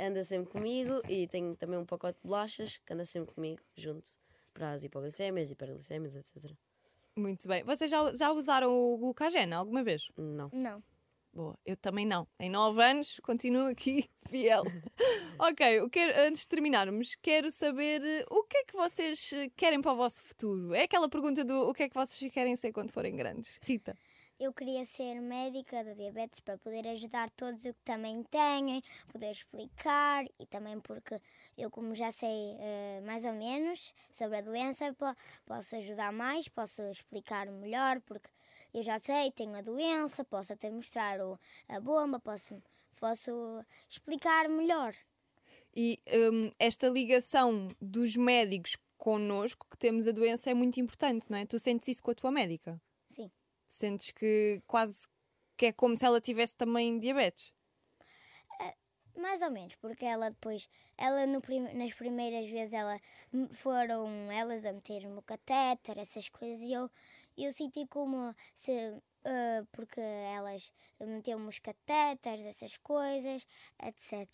Anda 0.00 0.22
sempre 0.22 0.50
comigo 0.52 1.00
e 1.08 1.26
tenho 1.26 1.56
também 1.56 1.78
um 1.78 1.84
pacote 1.84 2.18
de 2.20 2.24
bolachas 2.28 2.76
que 2.78 2.92
anda 2.92 3.04
sempre 3.04 3.34
comigo, 3.34 3.60
junto 3.76 4.10
para 4.54 4.72
as 4.72 4.84
hipoglicémias, 4.84 5.50
hiperglicémias, 5.50 6.14
etc. 6.14 6.52
Muito 7.16 7.48
bem. 7.48 7.64
Vocês 7.64 7.90
já, 7.90 8.14
já 8.14 8.30
usaram 8.32 8.72
o 8.72 8.96
glucageno 8.96 9.56
alguma 9.56 9.82
vez? 9.82 10.08
Não. 10.16 10.48
Não. 10.52 10.82
Boa, 11.34 11.58
eu 11.64 11.76
também 11.78 12.04
não. 12.04 12.28
Em 12.38 12.50
nove 12.50 12.82
anos, 12.82 13.18
continuo 13.22 13.68
aqui 13.68 14.08
fiel. 14.28 14.62
ok, 15.40 15.78
eu 15.78 15.88
quero, 15.88 16.12
antes 16.28 16.42
de 16.42 16.48
terminarmos, 16.48 17.14
quero 17.22 17.50
saber 17.50 18.02
eh, 18.04 18.24
o 18.30 18.44
que 18.44 18.58
é 18.58 18.64
que 18.64 18.76
vocês 18.76 19.32
eh, 19.32 19.48
querem 19.56 19.80
para 19.80 19.92
o 19.92 19.96
vosso 19.96 20.22
futuro. 20.22 20.74
É 20.74 20.82
aquela 20.82 21.08
pergunta 21.08 21.42
do 21.42 21.70
o 21.70 21.72
que 21.72 21.84
é 21.84 21.88
que 21.88 21.94
vocês 21.94 22.30
querem 22.30 22.54
ser 22.54 22.70
quando 22.72 22.90
forem 22.90 23.16
grandes. 23.16 23.58
Rita. 23.62 23.96
Eu 24.38 24.52
queria 24.52 24.84
ser 24.84 25.20
médica 25.22 25.84
de 25.84 25.94
diabetes 25.94 26.40
para 26.40 26.58
poder 26.58 26.86
ajudar 26.88 27.30
todos 27.30 27.64
o 27.64 27.72
que 27.72 27.82
também 27.84 28.22
têm, 28.24 28.82
poder 29.10 29.30
explicar 29.30 30.24
e 30.38 30.46
também 30.46 30.80
porque 30.80 31.18
eu, 31.56 31.70
como 31.70 31.94
já 31.94 32.10
sei 32.10 32.56
eh, 32.58 33.00
mais 33.06 33.24
ou 33.24 33.32
menos 33.32 33.94
sobre 34.10 34.38
a 34.38 34.40
doença, 34.42 34.92
po- 34.94 35.14
posso 35.46 35.76
ajudar 35.76 36.12
mais, 36.12 36.48
posso 36.48 36.82
explicar 36.90 37.46
melhor, 37.50 38.00
porque 38.00 38.28
eu 38.74 38.82
já 38.82 38.98
sei, 38.98 39.30
tenho 39.32 39.54
a 39.54 39.60
doença, 39.60 40.24
posso 40.24 40.52
até 40.52 40.70
mostrar 40.70 41.20
o- 41.20 41.38
a 41.68 41.80
bomba, 41.80 42.18
posso, 42.18 42.62
posso 42.98 43.64
explicar 43.88 44.48
melhor. 44.48 44.94
E 45.74 46.00
hum, 46.32 46.50
esta 46.58 46.88
ligação 46.88 47.68
dos 47.80 48.16
médicos 48.16 48.76
connosco, 48.96 49.66
que 49.70 49.76
temos 49.76 50.06
a 50.06 50.12
doença, 50.12 50.50
é 50.50 50.54
muito 50.54 50.78
importante, 50.78 51.30
não 51.30 51.38
é? 51.38 51.46
Tu 51.46 51.58
sentes 51.58 51.88
isso 51.88 52.02
com 52.02 52.10
a 52.10 52.14
tua 52.14 52.30
médica? 52.30 52.80
Sim. 53.08 53.30
Sentes 53.66 54.10
que 54.10 54.62
quase 54.66 55.06
que 55.56 55.66
é 55.66 55.72
como 55.72 55.96
se 55.96 56.04
ela 56.04 56.20
tivesse 56.20 56.56
também 56.56 56.98
diabetes. 56.98 57.52
Mais 59.16 59.42
ou 59.42 59.50
menos, 59.50 59.74
porque 59.76 60.06
ela 60.06 60.30
depois, 60.30 60.66
ela 60.96 61.26
no 61.26 61.40
prim- 61.42 61.74
nas 61.74 61.92
primeiras 61.92 62.48
vezes 62.48 62.72
ela 62.72 62.98
foram 63.52 64.08
elas 64.32 64.64
a 64.64 64.72
meter-me 64.72 65.18
o 65.18 65.22
catéter, 65.22 65.98
essas 65.98 66.30
coisas, 66.30 66.60
e 66.60 66.72
eu, 66.72 66.90
eu 67.36 67.52
senti 67.52 67.86
como 67.86 68.34
se 68.54 68.72
ah, 69.24 69.64
porque 69.72 70.00
elas 70.00 70.72
metiam-me 71.00 71.48
os 71.48 71.58
catéteres, 71.58 72.44
essas 72.46 72.76
coisas, 72.76 73.46
etc. 73.82 74.28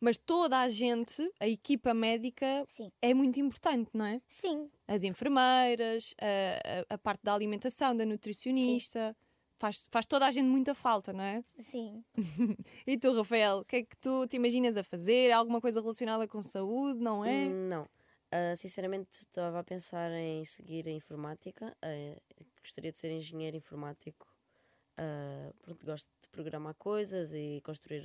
Mas 0.00 0.16
toda 0.18 0.58
a 0.60 0.68
gente, 0.68 1.28
a 1.40 1.46
equipa 1.48 1.92
médica, 1.94 2.64
Sim. 2.68 2.90
é 3.02 3.12
muito 3.14 3.38
importante, 3.40 3.90
não 3.94 4.04
é? 4.06 4.20
Sim, 4.28 4.70
As 4.86 5.02
enfermeiras, 5.04 6.14
a, 6.20 6.80
a- 6.92 6.94
a 6.94 6.98
parte 6.98 7.20
da 7.22 7.34
alimentação, 7.34 7.96
da 7.96 8.04
nutricionista. 8.06 9.16
Faz, 9.60 9.88
faz 9.90 10.06
toda 10.06 10.24
a 10.24 10.30
gente 10.30 10.46
muita 10.46 10.72
falta, 10.72 11.12
não 11.12 11.24
é? 11.24 11.36
sim. 11.58 12.04
E 12.86 12.96
tu, 12.96 13.12
Rafael, 13.16 13.58
o 13.58 13.64
que 13.64 13.76
é 13.76 13.82
que 13.82 13.96
tu 13.96 14.24
te 14.28 14.36
imaginas 14.36 14.76
a 14.76 14.84
fazer? 14.84 15.32
Alguma 15.32 15.60
coisa 15.60 15.80
relacionada 15.80 16.28
com 16.28 16.40
saúde, 16.40 17.00
não 17.00 17.24
é? 17.24 17.48
Não. 17.48 17.84
Ah, 18.30 18.54
sinceramente, 18.56 19.20
estava 19.20 19.60
a 19.60 19.64
pensar 19.64 20.10
em 20.12 20.44
seguir 20.44 20.86
a 20.86 20.90
informática. 20.90 21.74
Ah, 21.82 22.20
gostaria 22.62 22.92
de 22.92 22.98
ser 22.98 23.10
engenheiro 23.10 23.56
informático. 23.56 24.26
Ah, 24.96 25.52
pronto, 25.62 25.84
gosto 25.84 26.10
de 26.22 26.28
programar 26.30 26.74
coisas 26.74 27.32
e 27.32 27.60
construir 27.64 28.02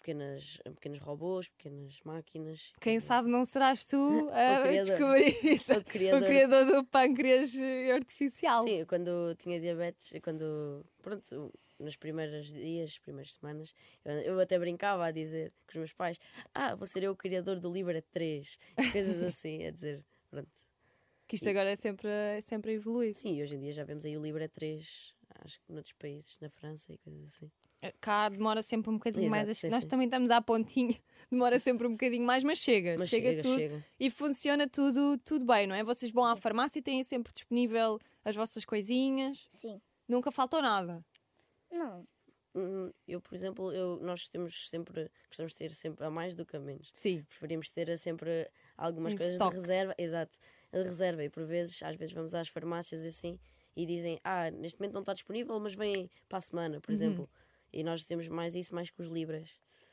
pequenas, 0.00 0.58
pequenos 0.64 0.98
robôs, 1.00 1.48
pequenas 1.48 2.00
máquinas. 2.04 2.72
Quem 2.80 2.98
sabe 3.00 3.28
não 3.28 3.44
serás 3.44 3.86
tu 3.86 3.96
a 4.32 4.66
descobrir 4.82 5.36
isso. 5.46 5.72
O 5.72 5.84
criador. 5.84 6.22
O 6.22 6.26
criador 6.26 6.64
do 6.66 6.84
pâncreas 6.84 7.52
artificial. 7.94 8.60
Sim, 8.60 8.84
quando 8.84 9.34
tinha 9.36 9.60
diabetes, 9.60 10.12
quando, 10.22 10.84
pronto, 11.02 11.52
nos 11.78 11.96
primeiros 11.96 12.52
dias, 12.52 12.98
primeiras 12.98 13.34
semanas, 13.34 13.74
eu, 14.04 14.12
eu 14.12 14.40
até 14.40 14.58
brincava 14.58 15.04
a 15.06 15.10
dizer 15.10 15.52
com 15.66 15.70
os 15.72 15.76
meus 15.76 15.92
pais: 15.92 16.18
Ah, 16.54 16.74
vou 16.74 16.86
ser 16.86 17.02
eu 17.02 17.12
o 17.12 17.16
criador 17.16 17.58
do 17.60 17.72
Libra 17.72 18.02
3, 18.10 18.58
e 18.78 18.90
coisas 18.92 19.22
assim, 19.24 19.64
a 19.66 19.70
dizer, 19.70 20.02
pronto. 20.30 20.48
Que 21.28 21.34
isto 21.36 21.48
agora 21.48 21.70
é 21.70 21.76
sempre, 21.76 22.08
é 22.08 22.40
sempre 22.40 22.70
a 22.70 22.74
evoluir. 22.74 23.14
Sim, 23.14 23.42
hoje 23.42 23.56
em 23.56 23.60
dia 23.60 23.72
já 23.72 23.82
vemos 23.84 24.04
aí 24.04 24.16
o 24.16 24.22
Libra 24.22 24.48
3, 24.48 25.12
acho 25.44 25.60
que 25.60 25.72
noutros 25.72 25.92
países, 25.94 26.36
na 26.40 26.48
França 26.48 26.92
e 26.92 26.98
coisas 26.98 27.24
assim. 27.24 27.50
Cá 28.00 28.28
demora 28.28 28.62
sempre 28.62 28.90
um 28.90 28.94
bocadinho 28.94 29.24
Exato, 29.26 29.36
mais. 29.36 29.48
a 29.48 29.54
che- 29.54 29.60
sim, 29.60 29.68
Nós 29.70 29.82
sim. 29.82 29.88
também 29.88 30.06
estamos 30.06 30.30
à 30.30 30.40
pontinha, 30.40 30.96
demora 31.30 31.58
sempre 31.58 31.86
um 31.86 31.90
bocadinho 31.92 32.24
mais, 32.24 32.42
mas 32.42 32.58
chega, 32.58 32.96
Mas 32.98 33.08
chega, 33.08 33.28
chega, 33.30 33.42
tudo 33.42 33.62
chega. 33.62 33.84
e 34.00 34.10
funciona 34.10 34.66
tudo, 34.68 35.18
tudo 35.18 35.44
bem, 35.44 35.66
não 35.66 35.74
é? 35.74 35.84
Vocês 35.84 36.10
vão 36.10 36.24
à 36.24 36.34
farmácia 36.34 36.78
e 36.78 36.82
têm 36.82 37.02
sempre 37.04 37.32
disponível 37.32 37.98
as 38.24 38.34
vossas 38.34 38.64
coisinhas. 38.64 39.46
Sim. 39.50 39.80
Nunca 40.08 40.32
faltou 40.32 40.62
nada. 40.62 41.04
Não. 41.70 42.06
Hum, 42.54 42.90
Eu, 43.06 43.20
por 43.20 43.34
exemplo, 43.34 43.70
eu, 43.72 43.98
nós 44.00 44.28
temos 44.28 44.68
sempre, 44.70 45.10
gostamos 45.28 45.52
de 45.52 45.58
ter 45.58 45.72
sempre 45.72 46.06
a 46.06 46.10
mais 46.10 46.34
do 46.34 46.44
que 46.46 46.56
a 46.56 46.60
menos. 46.60 46.90
Sim. 46.94 47.22
Preferimos 47.28 47.68
ter 47.70 47.96
sempre 47.98 48.50
algumas 48.76 49.12
Em 49.12 49.16
coisas 49.16 49.34
estoque. 49.34 49.56
de 49.56 49.60
reserva, 49.60 49.94
exato, 49.98 50.38
de 50.72 50.82
reserva. 50.82 51.22
E 51.24 51.28
por 51.28 51.44
vezes, 51.44 51.82
às 51.82 51.96
vezes 51.96 52.14
vamos 52.14 52.34
às 52.34 52.48
farmácias 52.48 53.04
e 53.04 53.08
assim 53.08 53.38
e 53.76 53.84
dizem, 53.84 54.18
ah, 54.24 54.50
neste 54.50 54.80
momento 54.80 54.94
não 54.94 55.00
está 55.02 55.12
disponível, 55.12 55.60
mas 55.60 55.74
vem 55.74 56.10
para 56.30 56.38
a 56.38 56.40
semana, 56.40 56.76
Uhum. 56.76 56.80
por 56.80 56.90
exemplo. 56.92 57.28
E 57.70 57.84
nós 57.84 58.04
temos 58.04 58.26
mais 58.26 58.54
isso 58.54 58.74
mais 58.74 58.88
que 58.88 59.02
os 59.02 59.08
Libras. 59.08 59.50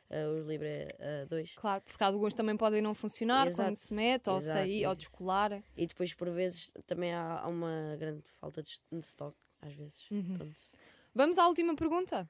ah, 0.10 0.30
os 0.40 0.46
Libra 0.48 0.88
2. 1.28 1.56
Claro, 1.56 1.82
porque 1.84 2.02
alguns 2.04 2.34
também 2.34 2.56
podem 2.56 2.82
não 2.82 2.94
funcionar 2.94 3.44
quando 3.48 3.74
Exato. 3.74 3.76
se 3.80 3.94
mete, 3.94 4.30
ou 4.30 4.38
Exato, 4.38 4.58
sair, 4.60 4.86
ou 4.86 4.96
descolar. 4.96 5.62
E 5.76 5.86
depois, 5.86 6.14
por 6.14 6.30
vezes, 6.30 6.72
também 6.88 7.12
há, 7.14 7.40
há 7.42 7.48
uma 7.50 7.98
grande 8.00 8.24
falta 8.40 8.64
de, 8.64 8.72
de 8.90 9.00
stock, 9.00 9.36
às 9.60 9.74
vezes. 9.74 10.10
Uhum. 10.12 10.38
Pronto. 10.38 10.62
Vamos 11.14 11.38
à 11.38 11.48
última 11.48 11.76
pergunta? 11.76 12.30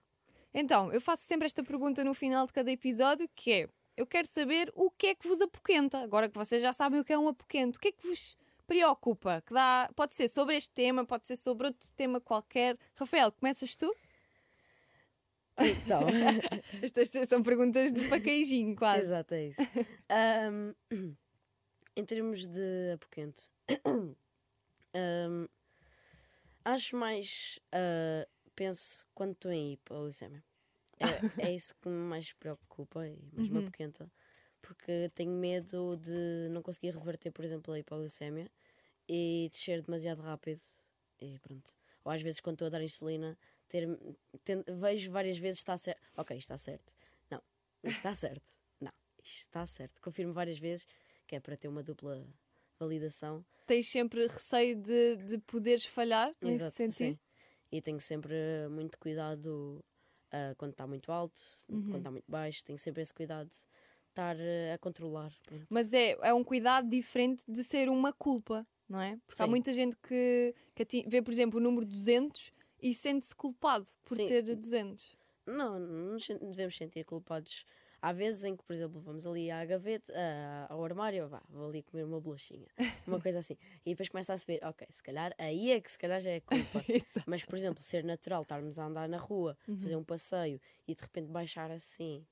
Então, 0.54 0.92
eu 0.92 1.02
faço 1.02 1.24
sempre 1.24 1.46
esta 1.46 1.64
pergunta 1.64 2.04
no 2.04 2.14
final 2.14 2.46
de 2.46 2.54
cada 2.54 2.72
episódio, 2.72 3.28
que 3.36 3.52
é: 3.52 3.70
eu 3.96 4.06
quero 4.06 4.28
saber 4.28 4.72
o 4.76 4.92
que 4.92 5.08
é 5.08 5.16
que 5.16 5.28
vos 5.28 5.42
apoquenta. 5.42 6.00
Agora 6.00 6.30
que 6.30 6.38
vocês 6.38 6.62
já 6.62 6.74
sabem 6.74 7.00
o 7.00 7.04
que 7.06 7.14
é 7.14 7.18
um 7.18 7.28
apoquento, 7.28 7.78
o 7.78 7.82
que 7.82 7.88
é 7.90 7.92
que 7.92 8.06
vos 8.08 8.38
preocupa? 8.68 9.42
Que 9.46 9.54
dá, 9.54 9.90
pode 9.96 10.14
ser 10.14 10.28
sobre 10.28 10.56
este 10.56 10.72
tema, 10.72 11.06
pode 11.06 11.26
ser 11.28 11.36
sobre 11.36 11.68
outro 11.68 11.90
tema 11.96 12.20
qualquer. 12.20 12.78
Rafael, 12.96 13.32
começas 13.32 13.76
tu? 13.76 13.94
Então, 15.58 16.02
Estas 16.82 17.10
são 17.28 17.44
perguntas 17.44 17.94
de 17.94 18.08
paqueijinho, 18.10 18.76
quase. 18.76 19.02
exato, 19.02 19.34
é 19.36 19.48
isso. 19.48 19.62
Ahm, 20.10 20.74
em 21.96 22.04
termos 22.06 22.48
de 22.48 22.94
apoquento, 22.96 23.44
ahm, 24.96 25.48
acho 26.66 26.96
mais. 26.98 27.60
ah, 27.72 28.28
penso 28.56 29.06
quando 29.14 29.34
estou 29.34 29.52
em 29.52 29.74
hipolicemia. 29.74 30.44
É, 31.00 31.24
é 31.38 31.52
isso 31.54 31.74
que 31.82 31.90
me 31.90 31.96
mais 31.96 32.32
preocupa 32.34 33.08
e 33.08 33.20
mais 33.34 33.50
me 33.50 33.58
apoquenta. 33.60 34.12
Porque 34.62 35.12
tenho 35.14 35.32
medo 35.32 35.98
de 35.98 36.48
não 36.52 36.62
conseguir 36.62 36.92
reverter, 36.92 37.32
por 37.32 37.44
exemplo, 37.44 37.74
a 37.74 37.80
hipoglicemia 37.80 38.50
e 39.08 39.50
descer 39.52 39.82
demasiado 39.82 40.22
rápido. 40.22 40.62
E 41.20 41.38
pronto. 41.40 41.76
Ou 42.06 42.12
às 42.12 42.22
vezes, 42.22 42.40
quando 42.40 42.56
estou 42.56 42.68
a 42.68 42.70
dar 42.70 42.82
insulina, 42.84 43.38
ter, 43.68 43.88
ten- 44.44 44.64
vejo 44.68 45.12
várias 45.12 45.38
vezes 45.38 45.60
está 45.60 45.76
certo. 45.78 46.02
Ok, 46.18 46.38
está 46.38 46.58
certo. 46.58 46.94
Não, 47.30 47.42
está 47.84 48.14
certo. 48.14 48.52
Não, 48.80 48.92
está 49.24 49.66
certo. 49.66 50.02
Confirmo 50.02 50.32
várias 50.34 50.60
vezes 50.60 50.86
que 51.28 51.36
é 51.36 51.40
para 51.40 51.58
ter 51.58 51.68
uma 51.68 51.84
dupla 51.84 52.26
validação. 52.80 53.46
Tens 53.66 53.88
sempre 53.88 54.28
receio 54.28 54.76
de, 54.76 55.18
de 55.18 55.38
poderes 55.40 55.86
falhar 55.86 56.34
nesse 56.42 56.56
Exato, 56.56 56.78
sentido? 56.78 56.94
sim. 57.14 57.20
E 57.74 57.82
tenho 57.82 58.00
sempre 58.00 58.36
muito 58.70 59.00
cuidado 59.00 59.84
ah, 60.32 60.54
quando 60.58 60.74
está 60.74 60.86
muito 60.86 61.12
alto, 61.12 61.42
Uhum. 61.68 61.82
quando 61.86 61.98
está 61.98 62.12
muito 62.12 62.30
baixo. 62.30 62.64
Tenho 62.64 62.78
sempre 62.78 63.02
esse 63.02 63.12
cuidado 63.12 63.48
de 63.50 63.56
estar 64.10 64.36
ah, 64.38 64.74
a 64.76 64.78
controlar. 64.78 65.34
pronto. 65.48 65.66
Mas 65.72 65.92
é, 65.92 66.12
é 66.22 66.32
um 66.36 66.44
cuidado 66.44 66.88
diferente 66.88 67.44
de 67.48 67.64
ser 67.64 67.90
uma 67.90 68.14
culpa, 68.14 68.64
não 68.88 69.02
é? 69.02 69.18
Porque 69.26 69.42
há 69.42 69.46
Sim. 69.46 69.50
muita 69.50 69.74
gente 69.74 69.98
que, 69.98 70.54
que 70.76 71.06
vê, 71.10 71.20
por 71.20 71.32
exemplo, 71.32 71.60
o 71.60 71.64
número 71.64 71.84
200 71.84 72.52
e 72.80 72.94
sente-se 72.94 73.36
culpado 73.36 73.88
por 74.04 74.16
Sim. 74.16 74.26
ter 74.28 74.44
200. 74.44 75.18
Não, 75.48 75.80
não 75.80 76.12
nos 76.14 76.28
devemos 76.28 76.78
sentir 76.78 77.04
culpados. 77.06 77.66
Há 78.06 78.12
vezes 78.12 78.44
em 78.44 78.54
que, 78.54 78.62
por 78.64 78.74
exemplo, 78.74 79.00
vamos 79.00 79.26
ali 79.26 79.50
à 79.50 79.64
gaveta, 79.64 80.12
ah, 80.14 80.68
ao 80.70 80.84
armário, 80.84 81.26
vá, 81.30 81.42
vou 81.50 81.70
ali 81.70 81.82
comer 81.84 82.04
uma 82.04 82.20
bolachinha, 82.20 82.68
uma 83.08 83.18
coisa 83.22 83.40
assim. 83.40 83.56
E 83.86 83.92
depois 83.92 84.10
começa 84.10 84.34
a 84.34 84.38
saber, 84.38 84.60
ok, 84.62 84.86
se 84.90 85.02
calhar 85.02 85.34
aí 85.38 85.72
é 85.72 85.80
que 85.80 85.90
se 85.90 85.98
calhar 85.98 86.20
já 86.20 86.32
é 86.32 86.42
culpa. 86.42 86.84
Mas, 87.26 87.46
por 87.46 87.56
exemplo, 87.58 87.82
ser 87.82 88.04
natural, 88.04 88.42
estarmos 88.42 88.78
a 88.78 88.84
andar 88.88 89.08
na 89.08 89.18
rua, 89.18 89.58
Uhum. 89.66 89.78
fazer 89.80 89.96
um 89.96 90.04
passeio 90.04 90.60
e 90.86 90.94
de 90.94 91.02
repente 91.02 91.28
baixar 91.32 91.72
assim, 91.72 92.26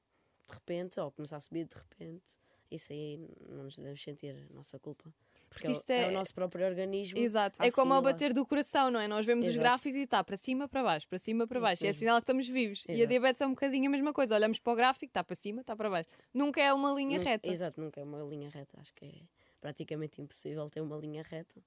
de 0.46 0.54
repente, 0.54 1.00
ou 1.00 1.10
começar 1.10 1.38
a 1.38 1.40
subir 1.40 1.66
de 1.66 1.76
repente, 1.78 2.38
isso 2.70 2.92
aí 2.92 3.18
não 3.48 3.64
nos 3.64 3.78
devemos 3.78 4.04
sentir 4.04 4.36
a 4.52 4.54
nossa 4.54 4.78
culpa. 4.78 5.10
Porque, 5.52 5.64
Porque 5.68 5.78
isto 5.78 5.90
é, 5.90 5.96
o- 5.98 6.00
é 6.00 6.06
é- 6.06 6.08
o 6.08 6.12
nosso 6.14 6.34
próprio 6.34 6.66
organismo. 6.66 7.20
Exato. 7.20 7.62
É 7.62 7.70
como 7.72 7.94
ao 7.94 8.02
bater 8.02 8.32
do 8.32 8.46
coração, 8.46 8.90
não 8.90 9.02
é? 9.02 9.08
Nós 9.08 9.26
vemos 9.26 9.46
os 9.46 9.52
Exato. 9.54 9.64
gráficos 9.64 9.98
e 10.00 10.04
está 10.04 10.24
para 10.24 10.38
cima, 10.38 10.66
para 10.70 10.82
baixo, 10.82 11.06
para 11.10 11.20
cima, 11.20 11.46
para 11.46 11.58
Isso 11.60 11.64
baixo. 11.64 11.84
E 11.84 11.88
é 11.88 11.90
mesmo. 11.90 12.00
sinal 12.00 12.16
que 12.16 12.24
estamos 12.24 12.48
vivos. 12.48 12.86
E 12.88 12.92
a 12.92 12.96
Exato. 12.96 13.10
diabetes 13.10 13.42
é 13.42 13.46
um 13.48 13.50
bocadinho 13.50 13.88
a 13.88 13.92
mesma 13.92 14.14
coisa. 14.14 14.34
Olhamos 14.34 14.60
para 14.60 14.72
o 14.72 14.76
gráfico, 14.78 15.06
está 15.08 15.22
para 15.24 15.36
cima, 15.36 15.60
está 15.60 15.76
para 15.76 15.90
baixo. 15.90 16.10
Nunca 16.34 16.62
é 16.62 16.74
uma 16.74 16.94
linha 16.94 17.18
Nun- 17.18 17.26
reta. 17.26 17.50
Exato, 17.50 17.82
nunca 17.82 18.00
é 18.00 18.04
uma 18.04 18.24
linha 18.24 18.50
reta. 18.50 18.80
Acho 18.80 18.94
que 18.94 19.04
é 19.06 19.12
praticamente 19.60 20.22
impossível 20.22 20.70
ter 20.70 20.80
uma 20.80 20.96
linha 20.96 21.22
reta. 21.22 21.62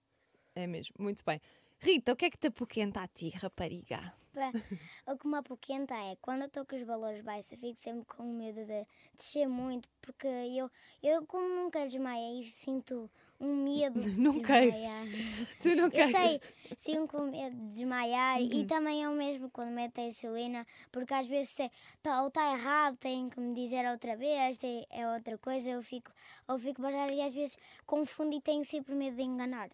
É 0.54 0.66
mesmo. 0.66 0.94
Muito 0.98 1.22
bem. 1.26 1.38
Rita, 1.80 2.12
o 2.12 2.16
que 2.16 2.24
é 2.26 2.30
que 2.30 2.38
te 2.38 2.48
apoquenta 2.48 3.00
a 3.02 3.06
ti, 3.16 3.28
rapariga? 3.42 4.00
O 5.06 5.16
que 5.16 5.28
me 5.28 5.36
apoquenta 5.36 5.94
é 5.94 6.16
quando 6.20 6.42
eu 6.42 6.46
estou 6.48 6.64
com 6.66 6.74
os 6.76 6.82
valores 6.82 7.20
baixos, 7.20 7.52
eu 7.52 7.58
fico 7.58 7.78
sempre 7.78 8.04
com 8.06 8.24
medo 8.24 8.64
de 8.66 8.86
descer 9.14 9.46
muito, 9.48 9.88
porque 10.02 10.26
eu, 10.26 10.68
eu 11.02 11.24
como 11.26 11.48
nunca 11.48 11.86
desmaiei, 11.86 12.44
sinto 12.44 13.08
um 13.38 13.54
medo 13.62 14.00
de 14.02 14.10
Não 14.18 14.32
desmaiar. 14.40 15.04
Tu 15.60 15.74
não 15.76 15.90
Eu 15.90 15.90
queres? 15.90 16.10
sei, 16.10 16.40
sinto 16.76 17.06
com 17.08 17.26
medo 17.30 17.54
de 17.56 17.68
desmaiar 17.68 18.40
e 18.42 18.64
também 18.66 19.04
é 19.04 19.08
o 19.08 19.12
mesmo 19.14 19.50
quando 19.50 19.70
meto 19.70 20.00
a 20.00 20.04
insulina, 20.04 20.66
porque 20.90 21.14
às 21.14 21.26
vezes 21.26 21.54
tem, 21.54 21.70
tá, 22.02 22.22
ou 22.22 22.28
está 22.28 22.52
errado, 22.52 22.96
tem 22.96 23.28
que 23.28 23.38
me 23.40 23.54
dizer 23.54 23.86
outra 23.86 24.16
vez, 24.16 24.58
tem, 24.58 24.84
é 24.90 25.08
outra 25.12 25.38
coisa, 25.38 25.70
eu 25.70 25.82
fico, 25.82 26.10
eu 26.48 26.58
fico 26.58 26.82
baralhada 26.82 27.12
e 27.12 27.22
às 27.22 27.32
vezes 27.32 27.56
confundo 27.86 28.34
e 28.34 28.40
tenho 28.40 28.64
sempre 28.64 28.94
medo 28.94 29.16
de 29.16 29.22
enganar 29.22 29.70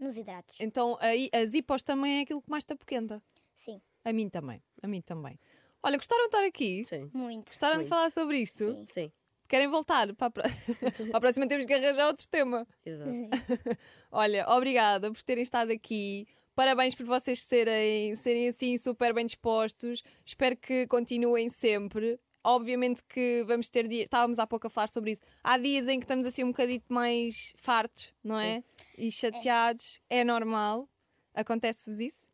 nos 0.00 0.16
hidratos. 0.16 0.56
Então, 0.60 0.96
aí, 1.00 1.28
as 1.32 1.54
hipos 1.54 1.82
também 1.82 2.18
é 2.18 2.22
aquilo 2.22 2.42
que 2.42 2.50
mais 2.50 2.64
te 2.64 2.72
apoquenta. 2.72 3.22
Sim, 3.54 3.80
A 4.04 4.12
mim 4.12 4.28
também. 4.28 4.62
A 4.82 4.86
mim 4.88 5.00
também. 5.00 5.38
Olha, 5.82 5.96
gostaram 5.96 6.22
de 6.22 6.26
estar 6.28 6.44
aqui? 6.44 6.84
Sim. 6.84 7.10
muito. 7.12 7.46
Gostaram 7.48 7.74
de 7.74 7.78
Muito. 7.80 7.88
falar 7.88 8.10
sobre 8.10 8.38
isto? 8.38 8.58
Sim. 8.72 8.84
Sim, 8.86 9.12
Querem 9.48 9.66
voltar? 9.68 10.12
Para 10.14 10.26
a, 10.26 10.30
pro- 10.30 10.42
para 11.10 11.16
a 11.16 11.20
próxima 11.20 11.46
temos 11.48 11.64
que 11.66 11.72
arranjar 11.72 12.06
outro 12.06 12.26
tema. 12.28 12.66
exato. 12.84 13.10
Olha, 14.10 14.48
obrigada 14.50 15.10
por 15.12 15.22
terem 15.22 15.42
estado 15.42 15.70
aqui. 15.72 16.26
Parabéns 16.54 16.94
por 16.94 17.06
vocês 17.06 17.42
serem, 17.42 18.14
serem 18.16 18.48
assim 18.48 18.76
super 18.76 19.14
bem 19.14 19.24
dispostos. 19.26 20.02
Espero 20.24 20.56
que 20.56 20.86
continuem 20.88 21.48
sempre. 21.48 22.18
Obviamente 22.42 23.02
que 23.08 23.44
vamos 23.46 23.68
ter 23.70 23.86
dias. 23.86 24.04
Estávamos 24.04 24.38
há 24.38 24.46
pouco 24.46 24.66
a 24.66 24.70
falar 24.70 24.88
sobre 24.88 25.12
isso. 25.12 25.22
Há 25.42 25.56
dias 25.58 25.86
em 25.88 25.98
que 26.00 26.04
estamos 26.04 26.26
assim 26.26 26.42
um 26.44 26.48
bocadito 26.48 26.92
mais 26.92 27.54
fartos, 27.58 28.12
não 28.24 28.38
é? 28.40 28.62
E 28.98 29.12
chateados. 29.12 30.00
É, 30.10 30.24
normal. 30.24 30.88
Acontece-vos 31.34 32.00
isso? 32.00 32.28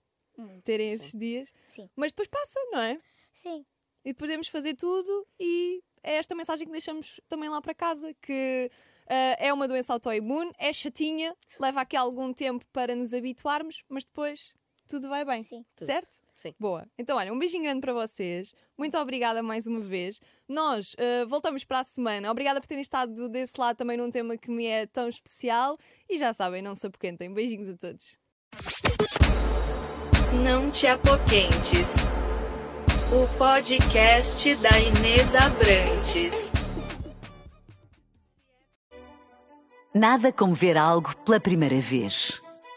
Terem 0.64 0.90
esses 0.90 1.12
dias. 1.12 1.52
Sim. 1.66 1.88
Mas 1.94 2.10
depois 2.10 2.26
passa, 2.28 2.58
não 2.72 2.80
é? 2.80 3.00
Sim. 3.32 3.64
e 4.04 4.14
podemos 4.14 4.48
fazer 4.48 4.74
tudo 4.74 5.26
e 5.40 5.82
é 6.02 6.16
esta 6.16 6.34
mensagem 6.34 6.66
que 6.66 6.72
deixamos 6.72 7.20
também 7.28 7.48
lá 7.48 7.60
para 7.60 7.74
casa 7.74 8.14
que 8.20 8.70
ah, 9.08 9.36
é 9.38 9.52
uma 9.52 9.66
doença 9.66 9.92
autoimune, 9.92 10.52
é 10.58 10.72
chatinha, 10.72 11.36
leva 11.58 11.80
aqui 11.80 11.96
algum 11.96 12.32
tempo 12.32 12.64
para 12.72 12.94
nos 12.94 13.12
habituarmos, 13.12 13.82
mas 13.88 14.04
depois 14.04 14.52
tudo 14.88 15.08
vai 15.08 15.24
bem. 15.24 15.42
Sim. 15.42 15.64
Tudo. 15.76 15.86
Certo? 15.86 16.22
Sim. 16.34 16.54
Boa. 16.58 16.86
Então, 16.98 17.16
olha, 17.16 17.32
um 17.32 17.38
beijinho 17.38 17.62
grande 17.62 17.80
para 17.80 17.92
vocês. 17.92 18.54
Muito 18.76 18.96
obrigada 18.98 19.42
mais 19.42 19.66
uma 19.66 19.80
vez. 19.80 20.20
Nós 20.48 20.94
ah, 20.98 21.24
voltamos 21.26 21.64
para 21.64 21.80
a 21.80 21.84
semana. 21.84 22.30
Obrigada 22.30 22.60
por 22.60 22.66
terem 22.66 22.82
estado 22.82 23.28
desse 23.28 23.58
lado 23.58 23.76
também 23.76 23.96
num 23.96 24.10
tema 24.10 24.36
que 24.36 24.50
me 24.50 24.66
é 24.66 24.86
tão 24.86 25.08
especial. 25.08 25.78
E 26.08 26.18
já 26.18 26.32
sabem, 26.32 26.62
não 26.62 26.74
se 26.74 26.86
apoquentem. 26.86 27.32
Beijinhos 27.32 27.68
a 27.68 27.76
todos. 27.76 28.18
Não 30.42 30.70
te 30.70 30.86
apoquentes. 30.86 31.94
O 33.12 33.38
podcast 33.38 34.54
da 34.56 34.78
Inês 34.78 35.34
Abrantes. 35.34 36.52
Nada 39.94 40.32
como 40.32 40.54
ver 40.54 40.76
algo 40.76 41.16
pela 41.18 41.38
primeira 41.38 41.80
vez. 41.80 42.43